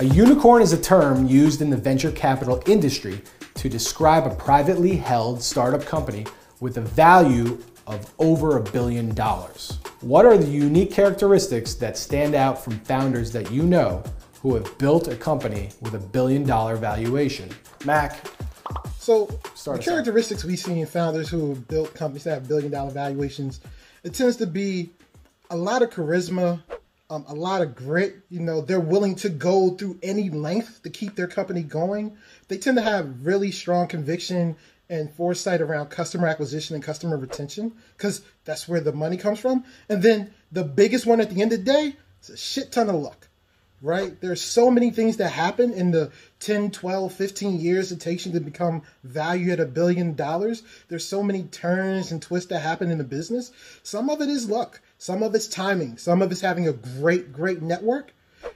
A 0.00 0.04
unicorn 0.04 0.62
is 0.62 0.72
a 0.72 0.80
term 0.80 1.26
used 1.26 1.60
in 1.60 1.68
the 1.68 1.76
venture 1.76 2.10
capital 2.10 2.62
industry 2.64 3.20
to 3.56 3.68
describe 3.68 4.26
a 4.26 4.34
privately 4.34 4.96
held 4.96 5.42
startup 5.42 5.84
company 5.84 6.24
with 6.58 6.78
a 6.78 6.80
value 6.80 7.62
of 7.86 8.10
over 8.18 8.56
a 8.56 8.62
billion 8.62 9.14
dollars. 9.14 9.78
What 10.00 10.24
are 10.24 10.38
the 10.38 10.48
unique 10.48 10.90
characteristics 10.90 11.74
that 11.74 11.98
stand 11.98 12.34
out 12.34 12.64
from 12.64 12.78
founders 12.80 13.30
that 13.32 13.50
you 13.50 13.62
know 13.62 14.02
who 14.40 14.54
have 14.54 14.78
built 14.78 15.08
a 15.08 15.16
company 15.16 15.68
with 15.82 15.92
a 15.92 15.98
billion 15.98 16.44
dollar 16.44 16.76
valuation? 16.76 17.50
Mac, 17.84 18.26
So 18.98 19.26
the 19.66 19.78
characteristics 19.78 20.46
we 20.46 20.56
see 20.56 20.80
in 20.80 20.86
founders 20.86 21.28
who 21.28 21.50
have 21.50 21.68
built 21.68 21.92
companies 21.92 22.24
that 22.24 22.32
have 22.36 22.48
billion 22.48 22.72
dollar 22.72 22.90
valuations, 22.90 23.60
it 24.02 24.14
tends 24.14 24.36
to 24.36 24.46
be 24.46 24.92
a 25.50 25.56
lot 25.56 25.82
of 25.82 25.90
charisma, 25.90 26.62
um, 27.10 27.24
a 27.28 27.34
lot 27.34 27.60
of 27.60 27.74
grit. 27.74 28.16
You 28.30 28.40
know, 28.40 28.60
they're 28.60 28.80
willing 28.80 29.16
to 29.16 29.28
go 29.28 29.70
through 29.70 29.98
any 30.02 30.30
length 30.30 30.82
to 30.84 30.90
keep 30.90 31.16
their 31.16 31.26
company 31.26 31.62
going. 31.62 32.16
They 32.48 32.56
tend 32.56 32.78
to 32.78 32.82
have 32.82 33.26
really 33.26 33.50
strong 33.50 33.88
conviction 33.88 34.56
and 34.88 35.12
foresight 35.12 35.60
around 35.60 35.90
customer 35.90 36.26
acquisition 36.28 36.74
and 36.74 36.82
customer 36.82 37.16
retention 37.16 37.74
because 37.96 38.22
that's 38.44 38.66
where 38.66 38.80
the 38.80 38.92
money 38.92 39.16
comes 39.16 39.38
from. 39.38 39.64
And 39.88 40.02
then 40.02 40.32
the 40.50 40.64
biggest 40.64 41.04
one 41.04 41.20
at 41.20 41.30
the 41.30 41.42
end 41.42 41.52
of 41.52 41.64
the 41.64 41.72
day 41.72 41.96
is 42.22 42.30
a 42.30 42.36
shit 42.36 42.72
ton 42.72 42.88
of 42.88 42.96
luck 42.96 43.28
right? 43.82 44.20
There's 44.20 44.42
so 44.42 44.70
many 44.70 44.90
things 44.90 45.16
that 45.18 45.30
happen 45.30 45.72
in 45.72 45.90
the 45.90 46.12
10, 46.40 46.70
12, 46.70 47.12
15 47.12 47.60
years 47.60 47.92
it 47.92 48.00
takes 48.00 48.26
you 48.26 48.32
to 48.32 48.40
become 48.40 48.82
valued 49.04 49.52
at 49.52 49.60
a 49.60 49.66
billion 49.66 50.14
dollars. 50.14 50.62
There's 50.88 51.06
so 51.06 51.22
many 51.22 51.44
turns 51.44 52.12
and 52.12 52.20
twists 52.20 52.50
that 52.50 52.60
happen 52.60 52.90
in 52.90 52.98
the 52.98 53.04
business. 53.04 53.52
Some 53.82 54.10
of 54.10 54.20
it 54.20 54.28
is 54.28 54.50
luck. 54.50 54.80
Some 55.00 55.22
of 55.22 55.34
it's 55.34 55.48
timing. 55.48 55.96
Some 55.96 56.20
of 56.20 56.30
it's 56.30 56.42
having 56.42 56.68
a 56.68 56.74
great, 56.74 57.32
great 57.32 57.62
network. 57.62 58.12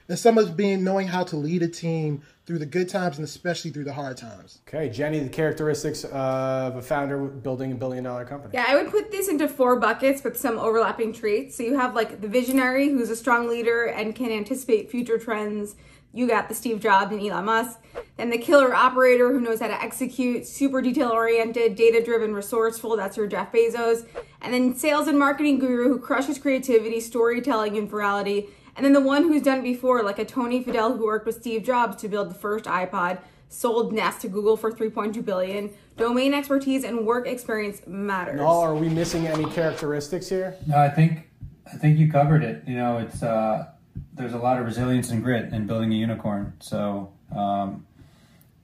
And 0.07 0.17
some 0.17 0.37
of 0.37 0.45
it's 0.45 0.53
being 0.53 0.83
knowing 0.83 1.07
how 1.07 1.23
to 1.23 1.35
lead 1.35 1.63
a 1.63 1.67
team 1.67 2.21
through 2.45 2.59
the 2.59 2.67
good 2.67 2.87
times 2.87 3.17
and 3.17 3.25
especially 3.25 3.71
through 3.71 3.85
the 3.85 3.93
hard 3.93 4.15
times. 4.17 4.59
okay, 4.67 4.87
Jenny, 4.89 5.17
the 5.17 5.29
characteristics 5.29 6.03
of 6.03 6.75
a 6.75 6.83
founder 6.83 7.17
building 7.17 7.71
a 7.71 7.75
billion 7.75 8.03
dollar 8.03 8.25
company. 8.25 8.51
Yeah, 8.53 8.65
I 8.67 8.75
would 8.75 8.91
put 8.91 9.09
this 9.09 9.27
into 9.27 9.47
four 9.47 9.79
buckets 9.79 10.23
with 10.23 10.37
some 10.37 10.59
overlapping 10.59 11.13
traits. 11.13 11.55
So 11.55 11.63
you 11.63 11.79
have 11.79 11.95
like 11.95 12.21
the 12.21 12.27
visionary 12.27 12.89
who's 12.89 13.09
a 13.09 13.15
strong 13.15 13.47
leader 13.49 13.85
and 13.85 14.15
can 14.15 14.31
anticipate 14.31 14.91
future 14.91 15.17
trends. 15.17 15.75
You 16.15 16.27
got 16.27 16.47
the 16.47 16.55
Steve 16.55 16.79
Jobs 16.79 17.11
and 17.11 17.21
Elon 17.21 17.43
Musk. 17.43 17.77
Then 18.15 18.29
the 18.29 18.37
killer 18.37 18.73
operator 18.73 19.33
who 19.33 19.41
knows 19.41 19.59
how 19.59 19.67
to 19.67 19.83
execute, 19.83 20.47
super 20.47 20.81
detail 20.81 21.09
oriented, 21.09 21.75
data 21.75 22.01
driven, 22.01 22.33
resourceful. 22.33 22.95
That's 22.95 23.17
your 23.17 23.27
Jeff 23.27 23.51
Bezos. 23.51 24.07
And 24.41 24.53
then 24.53 24.75
sales 24.75 25.09
and 25.09 25.19
marketing 25.19 25.59
guru 25.59 25.89
who 25.89 25.99
crushes 25.99 26.39
creativity, 26.39 27.01
storytelling, 27.01 27.77
and 27.77 27.91
virality. 27.91 28.47
And 28.77 28.85
then 28.85 28.93
the 28.93 29.01
one 29.01 29.23
who's 29.23 29.41
done 29.41 29.59
it 29.59 29.63
before, 29.63 30.03
like 30.03 30.17
a 30.17 30.23
Tony 30.23 30.63
Fadell 30.63 30.97
who 30.97 31.05
worked 31.05 31.25
with 31.25 31.35
Steve 31.35 31.63
Jobs 31.63 31.97
to 31.97 32.07
build 32.07 32.29
the 32.29 32.35
first 32.35 32.63
iPod, 32.63 33.19
sold 33.49 33.91
Nest 33.91 34.21
to 34.21 34.29
Google 34.29 34.55
for 34.55 34.71
3.2 34.71 35.23
billion. 35.23 35.69
Domain 35.97 36.33
expertise 36.33 36.85
and 36.85 37.05
work 37.05 37.27
experience 37.27 37.81
matters. 37.85 38.39
Nahal, 38.39 38.61
are 38.61 38.75
we 38.75 38.87
missing 38.87 39.27
any 39.27 39.45
characteristics 39.51 40.29
here? 40.29 40.55
No, 40.65 40.77
I 40.77 40.89
think 40.89 41.29
I 41.67 41.77
think 41.77 41.97
you 41.97 42.09
covered 42.09 42.43
it. 42.43 42.63
You 42.65 42.75
know, 42.75 42.99
it's 42.99 43.21
uh, 43.23 43.71
there's 44.13 44.33
a 44.33 44.37
lot 44.37 44.59
of 44.59 44.65
resilience 44.65 45.09
and 45.11 45.23
grit 45.23 45.51
in 45.53 45.67
building 45.67 45.91
a 45.93 45.95
unicorn. 45.95 46.53
So, 46.59 47.11
um, 47.35 47.85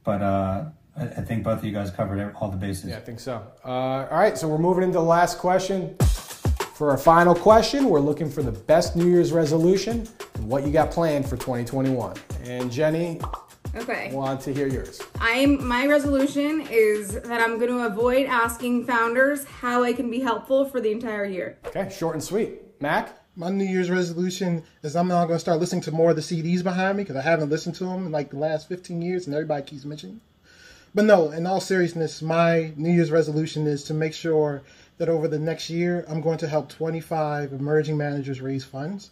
but 0.04 0.22
uh, 0.22 0.66
I, 0.98 1.04
I 1.04 1.08
think 1.22 1.44
both 1.44 1.60
of 1.60 1.66
you 1.66 1.72
guys 1.72 1.92
covered 1.92 2.34
all 2.36 2.50
the 2.50 2.58
bases. 2.58 2.90
Yeah, 2.90 2.98
I 2.98 3.02
think 3.02 3.20
so. 3.20 3.44
Uh, 3.64 3.68
all 4.10 4.18
right, 4.20 4.38
so 4.38 4.48
we're 4.48 4.58
moving 4.58 4.84
into 4.84 4.98
the 4.98 5.04
last 5.04 5.38
question. 5.40 5.96
For 6.74 6.90
our 6.90 6.98
final 6.98 7.36
question, 7.36 7.86
we're 7.86 8.00
looking 8.00 8.30
for 8.30 8.42
the 8.42 8.52
best 8.52 8.96
New 8.96 9.06
Year's 9.06 9.32
resolution 9.32 10.08
and 10.36 10.48
what 10.50 10.66
you 10.66 10.72
got 10.74 10.90
planned 10.90 11.26
for 11.30 11.38
2021. 11.38 12.16
And 12.44 12.72
Jenny, 12.72 13.22
Okay. 13.76 14.12
want 14.12 14.42
to 14.42 14.54
hear 14.54 14.68
yours. 14.68 15.00
I'm 15.20 15.66
my 15.66 15.86
resolution 15.86 16.66
is 16.72 17.14
that 17.22 17.40
I'm 17.40 17.58
going 17.60 17.70
to 17.70 17.86
avoid 17.86 18.26
asking 18.26 18.86
founders 18.88 19.46
how 19.46 19.84
I 19.84 19.94
can 19.94 20.10
be 20.10 20.20
helpful 20.22 20.66
for 20.66 20.82
the 20.82 20.92
entire 20.92 21.24
year. 21.26 21.58
Okay, 21.68 21.88
short 21.96 22.16
and 22.16 22.24
sweet. 22.24 22.60
Mac? 22.82 23.16
My 23.42 23.50
New 23.50 23.66
Year's 23.66 23.90
resolution 23.90 24.62
is 24.84 24.96
I'm 24.96 25.08
now 25.08 25.26
going 25.26 25.38
to 25.38 25.40
start 25.40 25.60
listening 25.60 25.82
to 25.82 25.92
more 25.92 26.12
of 26.12 26.16
the 26.16 26.22
CDs 26.22 26.62
behind 26.62 26.96
me 26.96 27.04
because 27.04 27.16
I 27.16 27.24
haven't 27.24 27.50
listened 27.50 27.74
to 27.78 27.86
them 27.86 28.06
in 28.06 28.12
like 28.12 28.30
the 28.30 28.38
last 28.38 28.70
15 28.70 29.02
years 29.02 29.26
and 29.26 29.34
everybody 29.34 29.64
keeps 29.64 29.84
mentioning. 29.84 30.22
But 30.94 31.06
no, 31.06 31.32
in 31.32 31.48
all 31.48 31.60
seriousness, 31.60 32.22
my 32.22 32.72
New 32.76 32.92
Year's 32.92 33.10
resolution 33.10 33.66
is 33.66 33.84
to 33.86 33.96
make 33.96 34.14
sure 34.14 34.62
that 35.00 35.10
over 35.10 35.28
the 35.28 35.40
next 35.40 35.72
year, 35.72 36.06
I'm 36.08 36.22
going 36.22 36.38
to 36.38 36.48
help 36.48 36.70
25 36.70 37.52
emerging 37.54 37.98
managers 37.98 38.42
raise 38.42 38.64
funds 38.64 39.10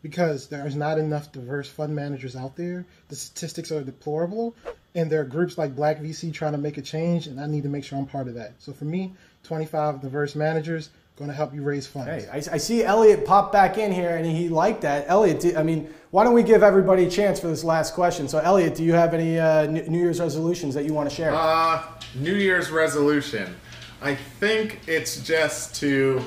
because 0.00 0.46
there's 0.46 0.76
not 0.76 0.98
enough 1.00 1.32
diverse 1.32 1.68
fund 1.68 1.92
managers 1.92 2.36
out 2.36 2.54
there. 2.54 2.86
The 3.08 3.16
statistics 3.16 3.72
are 3.72 3.82
deplorable, 3.82 4.54
and 4.94 5.10
there 5.10 5.22
are 5.22 5.24
groups 5.24 5.58
like 5.58 5.74
Black 5.74 5.98
VC 5.98 6.32
trying 6.32 6.52
to 6.52 6.58
make 6.58 6.78
a 6.78 6.82
change, 6.82 7.26
and 7.26 7.40
I 7.40 7.48
need 7.48 7.64
to 7.64 7.68
make 7.68 7.82
sure 7.82 7.98
I'm 7.98 8.06
part 8.06 8.28
of 8.28 8.34
that. 8.34 8.52
So 8.60 8.72
for 8.72 8.84
me, 8.84 9.14
25 9.42 10.02
diverse 10.02 10.36
managers 10.36 10.90
going 11.16 11.28
to 11.28 11.36
help 11.36 11.54
you 11.54 11.62
raise 11.62 11.86
funds. 11.86 12.08
Hey, 12.08 12.28
I, 12.32 12.36
I 12.36 12.56
see 12.56 12.82
Elliot 12.82 13.26
pop 13.26 13.52
back 13.52 13.76
in 13.76 13.92
here 13.92 14.16
and 14.16 14.24
he 14.24 14.48
liked 14.48 14.80
that. 14.82 15.04
Elliot, 15.08 15.40
do, 15.40 15.56
I 15.56 15.62
mean, 15.62 15.92
why 16.10 16.24
don't 16.24 16.32
we 16.32 16.42
give 16.42 16.62
everybody 16.62 17.04
a 17.04 17.10
chance 17.10 17.38
for 17.38 17.48
this 17.48 17.64
last 17.64 17.94
question? 17.94 18.28
So, 18.28 18.38
Elliot, 18.38 18.74
do 18.74 18.82
you 18.82 18.94
have 18.94 19.12
any 19.12 19.38
uh, 19.38 19.66
New 19.66 19.82
New 19.84 19.98
Year's 19.98 20.20
resolutions 20.20 20.74
that 20.74 20.84
you 20.84 20.94
want 20.94 21.10
to 21.10 21.14
share? 21.14 21.34
Uh, 21.34 21.82
New 22.14 22.34
Year's 22.34 22.70
resolution. 22.70 23.54
I 24.00 24.14
think 24.14 24.80
it's 24.86 25.20
just 25.20 25.74
to 25.76 26.22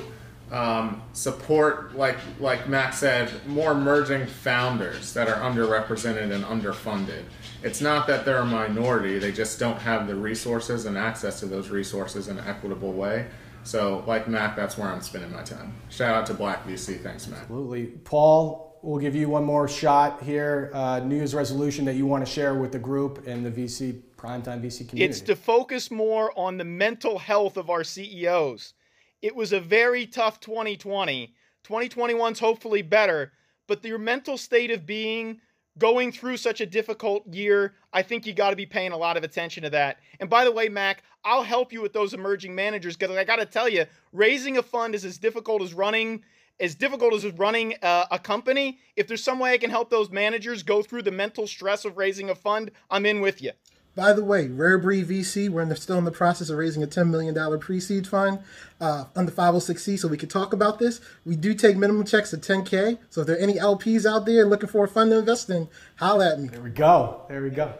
um, 0.50 1.02
support, 1.12 1.96
like 1.96 2.16
like 2.38 2.68
Max 2.68 2.98
said, 2.98 3.30
more 3.46 3.72
emerging 3.72 4.26
founders 4.26 5.12
that 5.14 5.28
are 5.28 5.40
underrepresented 5.40 6.32
and 6.32 6.44
underfunded. 6.44 7.24
It's 7.62 7.80
not 7.80 8.06
that 8.06 8.24
they're 8.24 8.38
a 8.38 8.46
minority; 8.46 9.18
they 9.18 9.32
just 9.32 9.58
don't 9.58 9.78
have 9.78 10.06
the 10.06 10.14
resources 10.14 10.86
and 10.86 10.96
access 10.96 11.40
to 11.40 11.46
those 11.46 11.70
resources 11.70 12.28
in 12.28 12.38
an 12.38 12.46
equitable 12.46 12.92
way. 12.92 13.26
So, 13.66 14.04
like 14.06 14.28
Mac, 14.28 14.54
that's 14.54 14.78
where 14.78 14.88
I'm 14.88 15.00
spending 15.00 15.32
my 15.32 15.42
time. 15.42 15.74
Shout 15.88 16.14
out 16.14 16.24
to 16.26 16.34
Black 16.34 16.64
VC. 16.64 17.00
Thanks, 17.00 17.26
Mac. 17.26 17.40
Absolutely. 17.40 17.86
Paul, 17.86 18.78
we'll 18.82 19.00
give 19.00 19.16
you 19.16 19.28
one 19.28 19.44
more 19.44 19.66
shot 19.66 20.22
here. 20.22 20.70
Uh, 20.72 21.00
New 21.00 21.16
Year's 21.16 21.34
resolution 21.34 21.84
that 21.86 21.96
you 21.96 22.06
want 22.06 22.24
to 22.24 22.30
share 22.30 22.54
with 22.54 22.70
the 22.70 22.78
group 22.78 23.26
and 23.26 23.44
the 23.44 23.50
VC 23.50 24.02
primetime 24.16 24.62
VC 24.62 24.88
community. 24.88 25.04
It's 25.04 25.20
to 25.22 25.34
focus 25.34 25.90
more 25.90 26.32
on 26.38 26.58
the 26.58 26.64
mental 26.64 27.18
health 27.18 27.56
of 27.56 27.68
our 27.68 27.82
CEOs. 27.82 28.74
It 29.20 29.34
was 29.34 29.52
a 29.52 29.60
very 29.60 30.06
tough 30.06 30.38
2020. 30.38 31.34
2021's 31.64 32.38
hopefully 32.38 32.82
better, 32.82 33.32
but 33.66 33.84
your 33.84 33.98
mental 33.98 34.38
state 34.38 34.70
of 34.70 34.86
being 34.86 35.40
going 35.78 36.12
through 36.12 36.36
such 36.36 36.60
a 36.60 36.66
difficult 36.66 37.26
year, 37.26 37.74
I 37.92 38.02
think 38.02 38.26
you 38.26 38.32
got 38.32 38.50
to 38.50 38.56
be 38.56 38.66
paying 38.66 38.92
a 38.92 38.96
lot 38.96 39.16
of 39.16 39.24
attention 39.24 39.62
to 39.64 39.70
that. 39.70 39.98
And 40.20 40.30
by 40.30 40.44
the 40.44 40.52
way, 40.52 40.68
Mac, 40.68 41.02
I'll 41.26 41.42
help 41.42 41.72
you 41.72 41.82
with 41.82 41.92
those 41.92 42.14
emerging 42.14 42.54
managers 42.54 42.96
because 42.96 43.14
I 43.16 43.24
got 43.24 43.36
to 43.36 43.46
tell 43.46 43.68
you, 43.68 43.84
raising 44.12 44.56
a 44.56 44.62
fund 44.62 44.94
is 44.94 45.04
as 45.04 45.18
difficult 45.18 45.60
as 45.60 45.74
running 45.74 46.22
as 46.58 46.74
difficult 46.74 47.12
as 47.12 47.26
running 47.32 47.74
uh, 47.82 48.06
a 48.10 48.18
company. 48.18 48.78
If 48.94 49.08
there's 49.08 49.22
some 49.22 49.38
way 49.38 49.52
I 49.52 49.58
can 49.58 49.68
help 49.68 49.90
those 49.90 50.08
managers 50.08 50.62
go 50.62 50.82
through 50.82 51.02
the 51.02 51.10
mental 51.10 51.46
stress 51.46 51.84
of 51.84 51.98
raising 51.98 52.30
a 52.30 52.34
fund, 52.34 52.70
I'm 52.88 53.04
in 53.04 53.20
with 53.20 53.42
you. 53.42 53.50
By 53.94 54.14
the 54.14 54.24
way, 54.24 54.46
Rare 54.48 54.78
Breed 54.78 55.06
VC, 55.06 55.50
we're 55.50 55.62
in 55.62 55.68
the, 55.68 55.76
still 55.76 55.98
in 55.98 56.04
the 56.04 56.10
process 56.10 56.48
of 56.48 56.56
raising 56.56 56.82
a 56.82 56.86
$10 56.86 57.10
million 57.10 57.58
pre-seed 57.58 58.06
fund 58.06 58.38
uh, 58.80 59.04
under 59.14 59.32
506C, 59.32 59.98
so 59.98 60.08
we 60.08 60.16
can 60.16 60.28
talk 60.28 60.52
about 60.54 60.78
this. 60.78 61.00
We 61.26 61.34
do 61.36 61.54
take 61.54 61.76
minimum 61.76 62.04
checks 62.04 62.32
of 62.32 62.40
10K, 62.40 62.98
so 63.10 63.22
if 63.22 63.26
there 63.26 63.36
are 63.36 63.40
any 63.40 63.54
LPs 63.54 64.06
out 64.10 64.24
there 64.24 64.46
looking 64.46 64.68
for 64.68 64.84
a 64.84 64.88
fund 64.88 65.10
to 65.10 65.18
invest 65.18 65.50
in, 65.50 65.68
holla 65.96 66.32
at 66.32 66.40
me. 66.40 66.48
There 66.48 66.62
we 66.62 66.70
go. 66.70 67.22
There 67.28 67.42
we 67.42 67.50
go. 67.50 67.74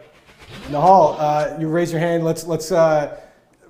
Nahal, 0.69 1.15
uh, 1.19 1.57
you 1.59 1.67
raise 1.67 1.91
your 1.91 1.99
hand. 1.99 2.23
Let's 2.23 2.45
let's 2.45 2.71
uh, 2.71 3.19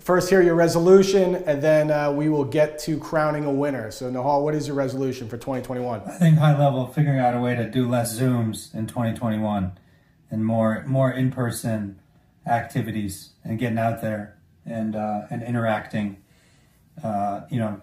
first 0.07 0.29
hear 0.29 0.41
your 0.41 0.55
resolution, 0.55 1.35
and 1.35 1.61
then 1.61 1.91
uh, 1.91 2.09
we 2.09 2.29
will 2.29 2.45
get 2.45 2.79
to 2.79 2.97
crowning 2.97 3.43
a 3.43 3.51
winner. 3.51 3.91
So, 3.91 4.09
Nahal, 4.09 4.41
what 4.41 4.55
is 4.55 4.65
your 4.65 4.75
resolution 4.77 5.27
for 5.27 5.35
2021? 5.35 6.01
I 6.05 6.11
think 6.11 6.37
high 6.37 6.57
level, 6.57 6.87
figuring 6.87 7.19
out 7.19 7.35
a 7.35 7.41
way 7.41 7.55
to 7.55 7.69
do 7.69 7.89
less 7.89 8.17
Zooms 8.17 8.73
in 8.73 8.87
2021 8.87 9.73
and 10.31 10.45
more 10.45 10.85
more 10.87 11.11
in 11.11 11.29
person 11.29 11.99
activities 12.47 13.31
and 13.43 13.59
getting 13.59 13.77
out 13.77 14.01
there 14.01 14.37
and 14.65 14.95
uh, 14.95 15.23
and 15.29 15.43
interacting. 15.43 16.23
Uh, 17.03 17.41
you 17.51 17.59
know, 17.59 17.81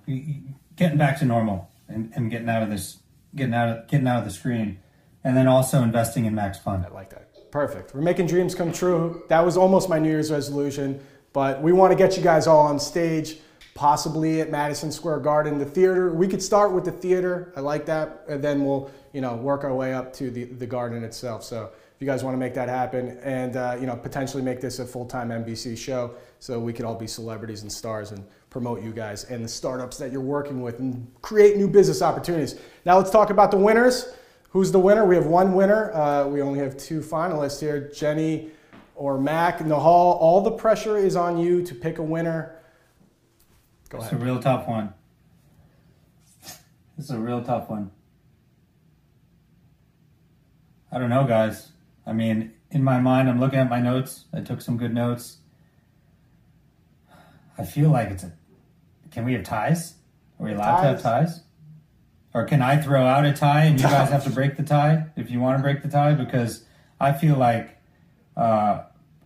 getting 0.76 0.96
back 0.96 1.18
to 1.18 1.26
normal 1.26 1.70
and, 1.88 2.10
and 2.16 2.30
getting 2.30 2.48
out 2.48 2.62
of 2.62 2.70
this, 2.70 3.00
getting 3.36 3.52
out 3.52 3.68
of 3.68 3.86
getting 3.86 4.08
out 4.08 4.20
of 4.20 4.24
the 4.24 4.30
screen, 4.30 4.78
and 5.22 5.36
then 5.36 5.46
also 5.46 5.82
investing 5.82 6.24
in 6.24 6.34
Max 6.34 6.58
Fund. 6.58 6.86
I 6.86 6.88
like 6.88 7.10
that. 7.10 7.50
Perfect. 7.50 7.94
We're 7.94 8.00
making 8.00 8.26
dreams 8.26 8.54
come 8.54 8.72
true. 8.72 9.24
That 9.28 9.44
was 9.44 9.58
almost 9.58 9.90
my 9.90 9.98
New 10.00 10.08
Year's 10.08 10.32
resolution, 10.32 11.00
but 11.34 11.60
we 11.60 11.72
want 11.72 11.90
to 11.90 11.98
get 11.98 12.16
you 12.16 12.22
guys 12.22 12.46
all 12.46 12.60
on 12.60 12.78
stage, 12.78 13.38
possibly 13.74 14.40
at 14.40 14.50
Madison 14.50 14.90
Square 14.90 15.18
Garden, 15.18 15.58
the 15.58 15.64
theater. 15.66 16.12
We 16.12 16.28
could 16.28 16.42
start 16.42 16.72
with 16.72 16.84
the 16.84 16.92
theater. 16.92 17.52
I 17.56 17.60
like 17.60 17.84
that, 17.86 18.22
and 18.28 18.42
then 18.42 18.64
we'll 18.64 18.90
you 19.12 19.20
know 19.20 19.34
work 19.34 19.64
our 19.64 19.74
way 19.74 19.92
up 19.92 20.14
to 20.14 20.30
the 20.30 20.44
the 20.44 20.66
garden 20.66 21.02
itself. 21.04 21.44
So 21.44 21.70
if 21.74 22.00
you 22.00 22.06
guys 22.06 22.24
want 22.24 22.34
to 22.34 22.38
make 22.38 22.54
that 22.54 22.68
happen 22.68 23.18
and 23.22 23.56
uh, 23.56 23.76
you 23.78 23.86
know 23.86 23.96
potentially 23.96 24.42
make 24.44 24.60
this 24.60 24.78
a 24.78 24.86
full-time 24.86 25.28
NBC 25.28 25.76
show 25.76 26.12
so 26.38 26.58
we 26.60 26.72
could 26.72 26.84
all 26.84 26.94
be 26.94 27.08
celebrities 27.08 27.62
and 27.62 27.70
stars 27.70 28.12
and 28.12 28.24
promote 28.48 28.82
you 28.82 28.92
guys 28.92 29.24
and 29.24 29.44
the 29.44 29.48
startups 29.48 29.96
that 29.98 30.12
you're 30.12 30.20
working 30.20 30.62
with 30.62 30.78
and 30.78 31.06
create 31.20 31.56
new 31.56 31.68
business 31.68 32.00
opportunities. 32.00 32.54
Now 32.86 32.96
let's 32.96 33.10
talk 33.10 33.30
about 33.30 33.50
the 33.50 33.58
winners. 33.58 34.14
Who's 34.50 34.70
the 34.70 34.78
winner? 34.78 35.04
We 35.04 35.16
have 35.16 35.26
one 35.26 35.52
winner. 35.52 35.92
Uh, 35.92 36.28
we 36.28 36.40
only 36.40 36.60
have 36.60 36.76
two 36.76 37.00
finalists 37.00 37.60
here, 37.60 37.90
Jenny 37.92 38.52
or 38.94 39.18
Mac. 39.18 39.58
Nahal, 39.58 39.80
all 39.84 40.40
the 40.40 40.50
pressure 40.50 40.96
is 40.96 41.16
on 41.16 41.38
you 41.38 41.62
to 41.62 41.74
pick 41.74 41.98
a 41.98 42.02
winner. 42.02 42.58
Go 43.88 43.98
ahead. 43.98 44.12
It's 44.12 44.20
a 44.20 44.24
real 44.24 44.40
tough 44.40 44.66
one. 44.68 44.94
It's 46.96 47.10
a 47.10 47.18
real 47.18 47.42
tough 47.42 47.68
one. 47.68 47.90
I 50.92 50.98
don't 50.98 51.10
know, 51.10 51.24
guys. 51.24 51.72
I 52.06 52.12
mean, 52.12 52.52
in 52.70 52.84
my 52.84 53.00
mind, 53.00 53.28
I'm 53.28 53.40
looking 53.40 53.58
at 53.58 53.68
my 53.68 53.80
notes. 53.80 54.26
I 54.32 54.40
took 54.40 54.60
some 54.60 54.76
good 54.76 54.94
notes. 54.94 55.38
I 57.58 57.64
feel 57.64 57.90
like 57.90 58.10
it's 58.10 58.24
a. 58.24 58.32
Can 59.10 59.24
we 59.24 59.32
have 59.34 59.44
ties? 59.44 59.94
Are 60.38 60.46
we 60.46 60.52
allowed 60.52 60.76
ties. 60.76 60.82
to 60.82 60.88
have 60.88 61.02
ties? 61.02 61.40
Or 62.32 62.44
can 62.44 62.62
I 62.62 62.80
throw 62.80 63.04
out 63.06 63.24
a 63.24 63.32
tie 63.32 63.64
and 63.64 63.80
you 63.80 63.86
guys 63.86 64.10
have 64.10 64.24
to 64.24 64.30
break 64.30 64.56
the 64.56 64.64
tie 64.64 65.06
if 65.16 65.30
you 65.30 65.40
want 65.40 65.58
to 65.58 65.62
break 65.62 65.82
the 65.82 65.88
tie? 65.88 66.14
Because 66.14 66.64
I 67.00 67.12
feel 67.12 67.36
like 67.36 67.73
uh, 68.36 68.82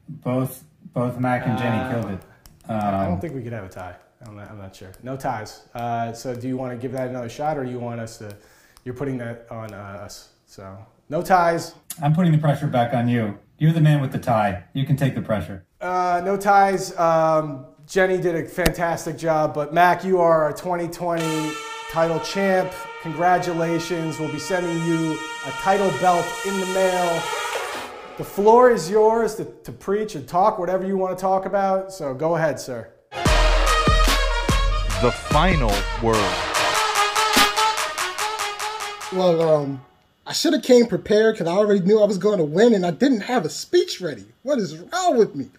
both 0.08 0.64
both 0.92 1.18
Mac 1.18 1.46
and 1.46 1.58
Jenny 1.58 1.76
uh, 1.76 1.92
killed 1.92 2.12
it. 2.12 2.20
Um, 2.68 2.94
I 2.94 3.06
don't 3.06 3.20
think 3.20 3.34
we 3.34 3.42
could 3.42 3.52
have 3.52 3.64
a 3.64 3.68
tie. 3.68 3.96
I'm 4.26 4.36
not, 4.36 4.50
I'm 4.50 4.58
not 4.58 4.74
sure. 4.74 4.90
No 5.02 5.16
ties. 5.16 5.68
Uh, 5.74 6.12
so 6.12 6.34
do 6.34 6.48
you 6.48 6.56
want 6.56 6.72
to 6.72 6.78
give 6.80 6.92
that 6.92 7.08
another 7.08 7.28
shot, 7.28 7.56
or 7.56 7.64
you 7.64 7.78
want 7.78 8.00
us 8.00 8.18
to? 8.18 8.36
You're 8.84 8.94
putting 8.94 9.18
that 9.18 9.46
on 9.50 9.72
uh, 9.72 9.76
us. 9.76 10.30
So 10.46 10.76
no 11.08 11.22
ties. 11.22 11.74
I'm 12.02 12.14
putting 12.14 12.32
the 12.32 12.38
pressure 12.38 12.66
back 12.66 12.94
on 12.94 13.08
you. 13.08 13.38
You're 13.58 13.72
the 13.72 13.80
man 13.80 14.00
with 14.00 14.12
the 14.12 14.18
tie. 14.18 14.64
You 14.72 14.86
can 14.86 14.96
take 14.96 15.14
the 15.14 15.22
pressure. 15.22 15.64
Uh, 15.80 16.22
no 16.24 16.36
ties. 16.36 16.96
Um, 16.98 17.66
Jenny 17.86 18.18
did 18.18 18.34
a 18.34 18.44
fantastic 18.46 19.16
job, 19.16 19.54
but 19.54 19.72
Mac, 19.72 20.04
you 20.04 20.20
are 20.20 20.42
our 20.42 20.52
2020 20.52 21.52
title 21.90 22.20
champ. 22.20 22.72
Congratulations. 23.02 24.18
We'll 24.18 24.30
be 24.30 24.38
sending 24.38 24.84
you 24.86 25.18
a 25.46 25.50
title 25.52 25.90
belt 26.00 26.26
in 26.46 26.60
the 26.60 26.66
mail. 26.66 27.22
The 28.18 28.24
floor 28.24 28.68
is 28.72 28.90
yours 28.90 29.36
to, 29.36 29.44
to 29.44 29.70
preach 29.70 30.16
and 30.16 30.26
talk 30.26 30.58
whatever 30.58 30.84
you 30.84 30.96
want 30.96 31.16
to 31.16 31.20
talk 31.22 31.46
about. 31.46 31.92
So 31.92 32.12
go 32.14 32.34
ahead, 32.34 32.58
sir. 32.58 32.90
The 35.00 35.12
final 35.12 35.70
word. 36.02 36.16
Well, 39.12 39.40
um, 39.40 39.80
I 40.26 40.32
should 40.32 40.52
have 40.52 40.64
came 40.64 40.86
prepared 40.88 41.36
because 41.36 41.46
I 41.46 41.52
already 41.52 41.78
knew 41.78 42.02
I 42.02 42.06
was 42.06 42.18
going 42.18 42.38
to 42.38 42.44
win 42.44 42.74
and 42.74 42.84
I 42.84 42.90
didn't 42.90 43.20
have 43.20 43.44
a 43.44 43.48
speech 43.48 44.00
ready. 44.00 44.24
What 44.42 44.58
is 44.58 44.76
wrong 44.76 45.16
with 45.16 45.36
me? 45.36 45.50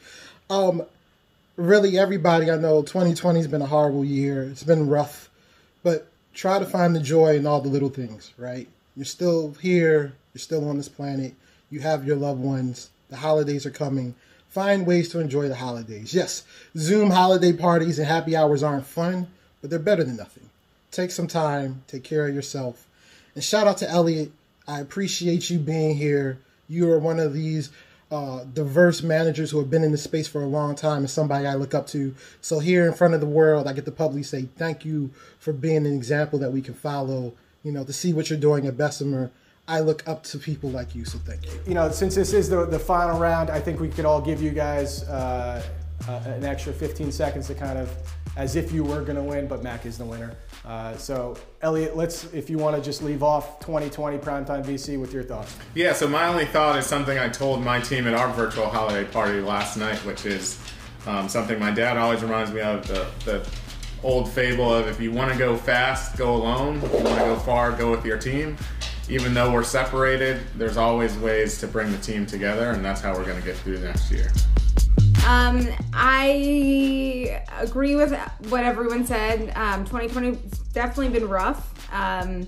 Um, 0.49 0.84
really, 1.55 1.97
everybody 1.97 2.51
I 2.51 2.57
know, 2.57 2.82
2020 2.82 3.39
has 3.39 3.47
been 3.47 3.62
a 3.62 3.68
horrible 3.68 4.03
year. 4.03 4.43
It's 4.43 4.64
been 4.64 4.89
rough, 4.89 5.30
but 5.82 6.07
try 6.34 6.60
to 6.60 6.66
find 6.66 6.93
the 6.93 6.99
joy 6.99 7.38
in 7.38 7.47
all 7.47 7.62
the 7.62 7.70
little 7.70 7.88
things, 7.88 8.34
right? 8.38 8.68
You're 8.97 9.05
still 9.05 9.53
here. 9.62 10.12
You're 10.34 10.41
still 10.41 10.68
on 10.68 10.76
this 10.76 10.89
planet. 10.89 11.36
You 11.70 11.80
have 11.82 12.05
your 12.05 12.15
loved 12.15 12.41
ones. 12.41 12.89
The 13.09 13.17
holidays 13.17 13.65
are 13.65 13.72
coming. 13.72 14.15
Find 14.49 14.86
ways 14.86 15.09
to 15.09 15.20
enjoy 15.20 15.47
the 15.47 15.55
holidays. 15.55 16.13
Yes, 16.13 16.43
Zoom 16.76 17.11
holiday 17.11 17.53
parties 17.53 17.99
and 17.99 18.07
happy 18.07 18.36
hours 18.36 18.63
aren't 18.63 18.86
fun, 18.86 19.28
but 19.61 19.70
they're 19.70 19.80
better 19.80 20.03
than 20.03 20.17
nothing. 20.17 20.49
Take 20.91 21.11
some 21.11 21.28
time, 21.28 21.84
take 21.88 22.03
care 22.03 22.28
of 22.28 22.34
yourself. 22.34 22.88
And 23.36 23.43
shout 23.43 23.67
out 23.67 23.78
to 23.78 23.89
Elliot 23.89 24.32
I 24.70 24.82
appreciate 24.82 25.49
you 25.49 25.57
being 25.57 25.97
here. 25.97 26.38
You 26.67 26.91
are 26.91 26.99
one 26.99 27.20
of 27.20 27.34
these 27.34 27.72
uh, 28.11 28.43
diverse 28.43 29.01
managers 29.01 29.49
who 29.49 29.57
have 29.57 29.72
been 29.72 29.84
in 29.84 29.91
the 29.91 29.97
space 29.97 30.28
for 30.28 30.43
a 30.43 30.47
long 30.47 30.76
time 30.76 30.99
and 30.99 31.09
somebody 31.09 31.47
I 31.47 31.55
look 31.55 31.74
up 31.74 31.88
to. 31.88 32.13
So 32.41 32.59
here 32.59 32.86
in 32.86 32.93
front 32.93 33.15
of 33.15 33.20
the 33.20 33.26
world, 33.26 33.67
I 33.67 33.74
get 33.74 33.86
to 33.86 33.91
publicly 33.91 34.22
say 34.22 34.43
thank 34.43 34.86
you 34.86 35.09
for 35.39 35.53
being 35.53 35.88
an 35.88 35.95
example 35.95 36.38
that 36.39 36.53
we 36.53 36.61
can 36.61 36.76
follow. 36.76 37.34
You 37.63 37.72
know, 37.72 37.84
to 37.84 37.91
see 37.91 38.13
what 38.13 38.30
you're 38.30 38.39
doing 38.39 38.67
at 38.67 38.78
Bessemer. 38.78 39.32
I 39.70 39.82
look 39.82 40.05
up 40.07 40.24
to 40.24 40.39
people 40.39 40.72
like 40.72 40.95
you, 40.95 41.05
so 41.05 41.20
thank 41.20 41.45
you. 41.45 41.51
You 41.67 41.76
know, 41.76 41.91
since 41.91 42.15
this 42.15 42.34
is 42.34 42.49
the, 42.49 42.65
the 42.65 42.80
final 42.80 43.20
round, 43.20 43.51
I 43.51 43.59
think 43.59 43.80
we 43.80 43.88
could 43.88 44.03
all 44.03 44.20
give 44.20 44.41
you 44.41 44.49
guys 44.49 45.07
uh, 45.07 45.63
uh, 46.07 46.11
an 46.26 46.43
extra 46.43 46.74
15 46.74 47.11
seconds 47.11 47.45
to 47.47 47.53
kind 47.53 47.78
of, 47.78 47.95
as 48.36 48.55
if 48.55 48.72
you 48.72 48.84
were 48.84 49.01
going 49.01 49.15
to 49.15 49.22
win, 49.22 49.47
but 49.47 49.61
Mac 49.61 49.86
is 49.86 49.95
the 49.95 50.05
winner. 50.05 50.36
Uh, 50.65 50.97
so, 50.97 51.38
Elliot, 51.61 51.95
let's, 51.95 52.24
if 52.34 52.49
you 52.49 52.57
want 52.57 52.78
to 52.78 52.82
just 52.82 53.03
leave 53.03 53.22
off 53.22 53.59
2020 53.59 54.17
Primetime 54.17 54.65
VC 54.65 54.99
with 54.99 55.13
your 55.13 55.22
thoughts. 55.22 55.55
Yeah, 55.76 55.93
so 55.93 56.07
my 56.07 56.28
only 56.28 56.45
thought 56.45 56.76
is 56.76 56.88
something 56.88 57.20
I 57.20 57.30
told 57.30 57.63
my 57.63 57.80
team 57.80 58.07
at 58.07 58.15
our 58.15 58.34
virtual 58.34 58.65
holiday 58.70 59.07
party 59.07 59.39
last 59.39 59.78
night, 59.78 59.97
which 60.03 60.26
is 60.26 60.59
um, 61.05 61.30
something 61.30 61.59
my 61.59 61.70
dad 61.70 61.95
always 61.95 62.24
reminds 62.24 62.51
me 62.51 62.61
of 62.61 62.88
the, 62.88 63.05
the 63.24 63.47
old 64.01 64.32
fable 64.32 64.74
of 64.74 64.88
if 64.88 64.99
you 64.99 65.11
want 65.11 65.32
to 65.32 65.38
go 65.38 65.55
fast, 65.55 66.17
go 66.17 66.36
alone. 66.36 66.78
If 66.78 66.91
you 66.91 67.03
want 67.03 67.20
to 67.20 67.26
go 67.26 67.36
far, 67.38 67.72
go 67.72 67.91
with 67.91 68.03
your 68.03 68.17
team. 68.17 68.57
Even 69.10 69.34
though 69.34 69.51
we're 69.51 69.64
separated, 69.64 70.41
there's 70.55 70.78
always 70.78 71.18
ways 71.18 71.60
to 71.60 71.68
bring 71.68 71.91
the 71.91 71.97
team 71.97 72.26
together, 72.26 72.70
and 72.72 72.86
that's 72.86 73.01
how 73.01 73.14
we're 73.14 73.26
going 73.26 73.39
to 73.39 73.45
get 73.45 73.55
through 73.57 73.80
next 73.80 74.12
year. 74.12 74.32
Um, 75.28 75.68
I 75.93 77.41
agree 77.60 77.95
with 77.95 78.18
what 78.49 78.64
everyone 78.64 79.05
said. 79.05 79.51
Um, 79.55 79.86
2020 79.86 80.38
definitely 80.74 81.10
been 81.10 81.28
rough. 81.28 81.74
Um, 81.93 82.47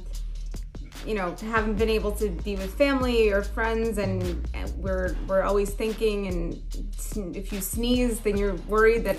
you 1.06 1.16
know, 1.16 1.36
haven't 1.42 1.76
been 1.76 1.90
able 1.90 2.12
to 2.14 2.30
be 2.30 2.56
with 2.56 2.74
family 2.76 3.32
or 3.32 3.42
friends, 3.44 3.98
and, 3.98 4.48
and 4.54 4.72
we're 4.78 5.16
we're 5.28 5.42
always 5.42 5.72
thinking. 5.72 6.28
And 6.28 7.36
if 7.36 7.52
you 7.52 7.60
sneeze, 7.60 8.20
then 8.20 8.38
you're 8.38 8.56
worried 8.68 9.04
that 9.06 9.18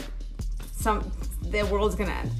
some 0.72 1.10
the 1.42 1.64
world's 1.64 1.94
gonna 1.94 2.12
end. 2.12 2.30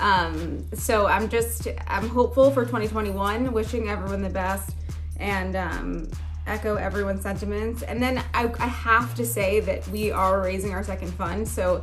Um, 0.00 0.66
so 0.74 1.06
I'm 1.06 1.28
just 1.28 1.68
I'm 1.86 2.08
hopeful 2.08 2.50
for 2.50 2.64
2021. 2.64 3.52
Wishing 3.52 3.88
everyone 3.88 4.22
the 4.22 4.30
best, 4.30 4.74
and 5.18 5.56
um, 5.56 6.10
echo 6.46 6.76
everyone's 6.76 7.22
sentiments. 7.22 7.82
And 7.82 8.02
then 8.02 8.22
I, 8.34 8.52
I 8.58 8.66
have 8.66 9.14
to 9.16 9.24
say 9.24 9.60
that 9.60 9.86
we 9.88 10.10
are 10.10 10.40
raising 10.40 10.72
our 10.72 10.82
second 10.82 11.12
fund. 11.14 11.46
So 11.46 11.82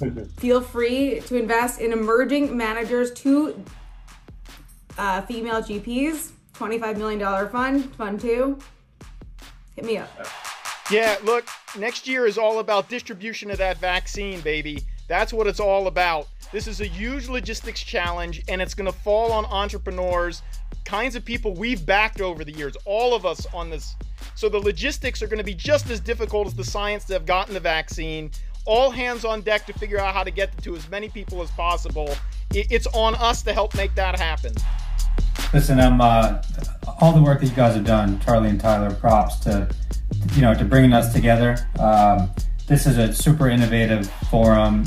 Feel 0.36 0.60
free 0.60 1.20
to 1.26 1.36
invest 1.36 1.80
in 1.80 1.92
emerging 1.92 2.56
managers, 2.56 3.12
two 3.12 3.62
uh, 4.98 5.22
female 5.22 5.62
GPs, 5.62 6.32
$25 6.54 6.96
million 6.96 7.48
fund, 7.48 7.94
fund 7.94 8.20
two. 8.20 8.58
Hit 9.76 9.84
me 9.84 9.98
up. 9.98 10.10
Yeah, 10.90 11.16
look, 11.22 11.46
next 11.78 12.08
year 12.08 12.26
is 12.26 12.36
all 12.36 12.58
about 12.58 12.88
distribution 12.88 13.50
of 13.50 13.58
that 13.58 13.78
vaccine, 13.78 14.40
baby. 14.40 14.82
That's 15.08 15.32
what 15.32 15.46
it's 15.46 15.60
all 15.60 15.86
about. 15.86 16.28
This 16.52 16.66
is 16.66 16.80
a 16.80 16.86
huge 16.86 17.28
logistics 17.28 17.80
challenge, 17.80 18.42
and 18.48 18.60
it's 18.60 18.74
going 18.74 18.90
to 18.90 18.98
fall 18.98 19.30
on 19.30 19.44
entrepreneurs, 19.46 20.42
kinds 20.84 21.14
of 21.14 21.24
people 21.24 21.54
we've 21.54 21.86
backed 21.86 22.20
over 22.20 22.42
the 22.44 22.52
years, 22.52 22.76
all 22.84 23.14
of 23.14 23.24
us 23.24 23.46
on 23.54 23.70
this. 23.70 23.94
So 24.34 24.48
the 24.48 24.58
logistics 24.58 25.22
are 25.22 25.28
going 25.28 25.38
to 25.38 25.44
be 25.44 25.54
just 25.54 25.90
as 25.90 26.00
difficult 26.00 26.48
as 26.48 26.54
the 26.54 26.64
science 26.64 27.04
that 27.04 27.14
have 27.14 27.26
gotten 27.26 27.54
the 27.54 27.60
vaccine. 27.60 28.32
All 28.64 28.90
hands 28.90 29.24
on 29.24 29.42
deck 29.42 29.64
to 29.66 29.72
figure 29.72 30.00
out 30.00 30.12
how 30.12 30.24
to 30.24 30.30
get 30.32 30.56
to 30.64 30.74
as 30.74 30.88
many 30.90 31.08
people 31.08 31.40
as 31.40 31.50
possible. 31.52 32.14
It's 32.52 32.88
on 32.88 33.14
us 33.14 33.42
to 33.42 33.52
help 33.52 33.76
make 33.76 33.94
that 33.94 34.18
happen. 34.18 34.52
Listen, 35.54 35.78
I'm 35.78 36.00
uh, 36.00 36.42
all 37.00 37.12
the 37.12 37.22
work 37.22 37.40
that 37.40 37.46
you 37.46 37.54
guys 37.54 37.74
have 37.74 37.84
done, 37.84 38.20
Charlie 38.20 38.50
and 38.50 38.60
Tyler. 38.60 38.92
Props 38.92 39.38
to 39.40 39.68
you 40.34 40.42
know 40.42 40.54
to 40.54 40.64
bringing 40.64 40.92
us 40.92 41.12
together. 41.12 41.56
Um, 41.78 42.30
this 42.66 42.86
is 42.86 42.98
a 42.98 43.12
super 43.12 43.48
innovative 43.48 44.10
forum, 44.30 44.84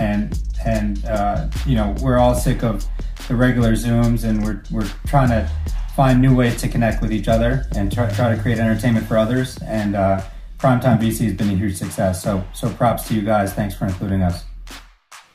and 0.00 0.38
and 0.64 1.04
uh, 1.06 1.48
you 1.66 1.74
know 1.74 1.94
we're 2.00 2.18
all 2.18 2.34
sick 2.34 2.62
of 2.62 2.86
the 3.28 3.36
regular 3.36 3.72
Zooms, 3.72 4.24
and 4.24 4.42
we're 4.44 4.62
we're 4.70 4.88
trying 5.06 5.28
to 5.28 5.50
find 5.94 6.20
new 6.20 6.34
ways 6.34 6.60
to 6.60 6.68
connect 6.68 7.00
with 7.00 7.10
each 7.10 7.26
other 7.26 7.64
and 7.74 7.90
try, 7.90 8.10
try 8.10 8.34
to 8.34 8.40
create 8.40 8.58
entertainment 8.58 9.06
for 9.06 9.16
others. 9.16 9.58
And 9.62 9.96
uh, 9.96 10.20
Primetime 10.58 11.00
VC 11.00 11.24
has 11.24 11.32
been 11.34 11.48
a 11.48 11.56
huge 11.56 11.76
success. 11.76 12.22
So 12.22 12.44
so 12.52 12.70
props 12.70 13.08
to 13.08 13.14
you 13.14 13.22
guys. 13.22 13.54
Thanks 13.54 13.74
for 13.74 13.86
including 13.86 14.22
us. 14.22 14.44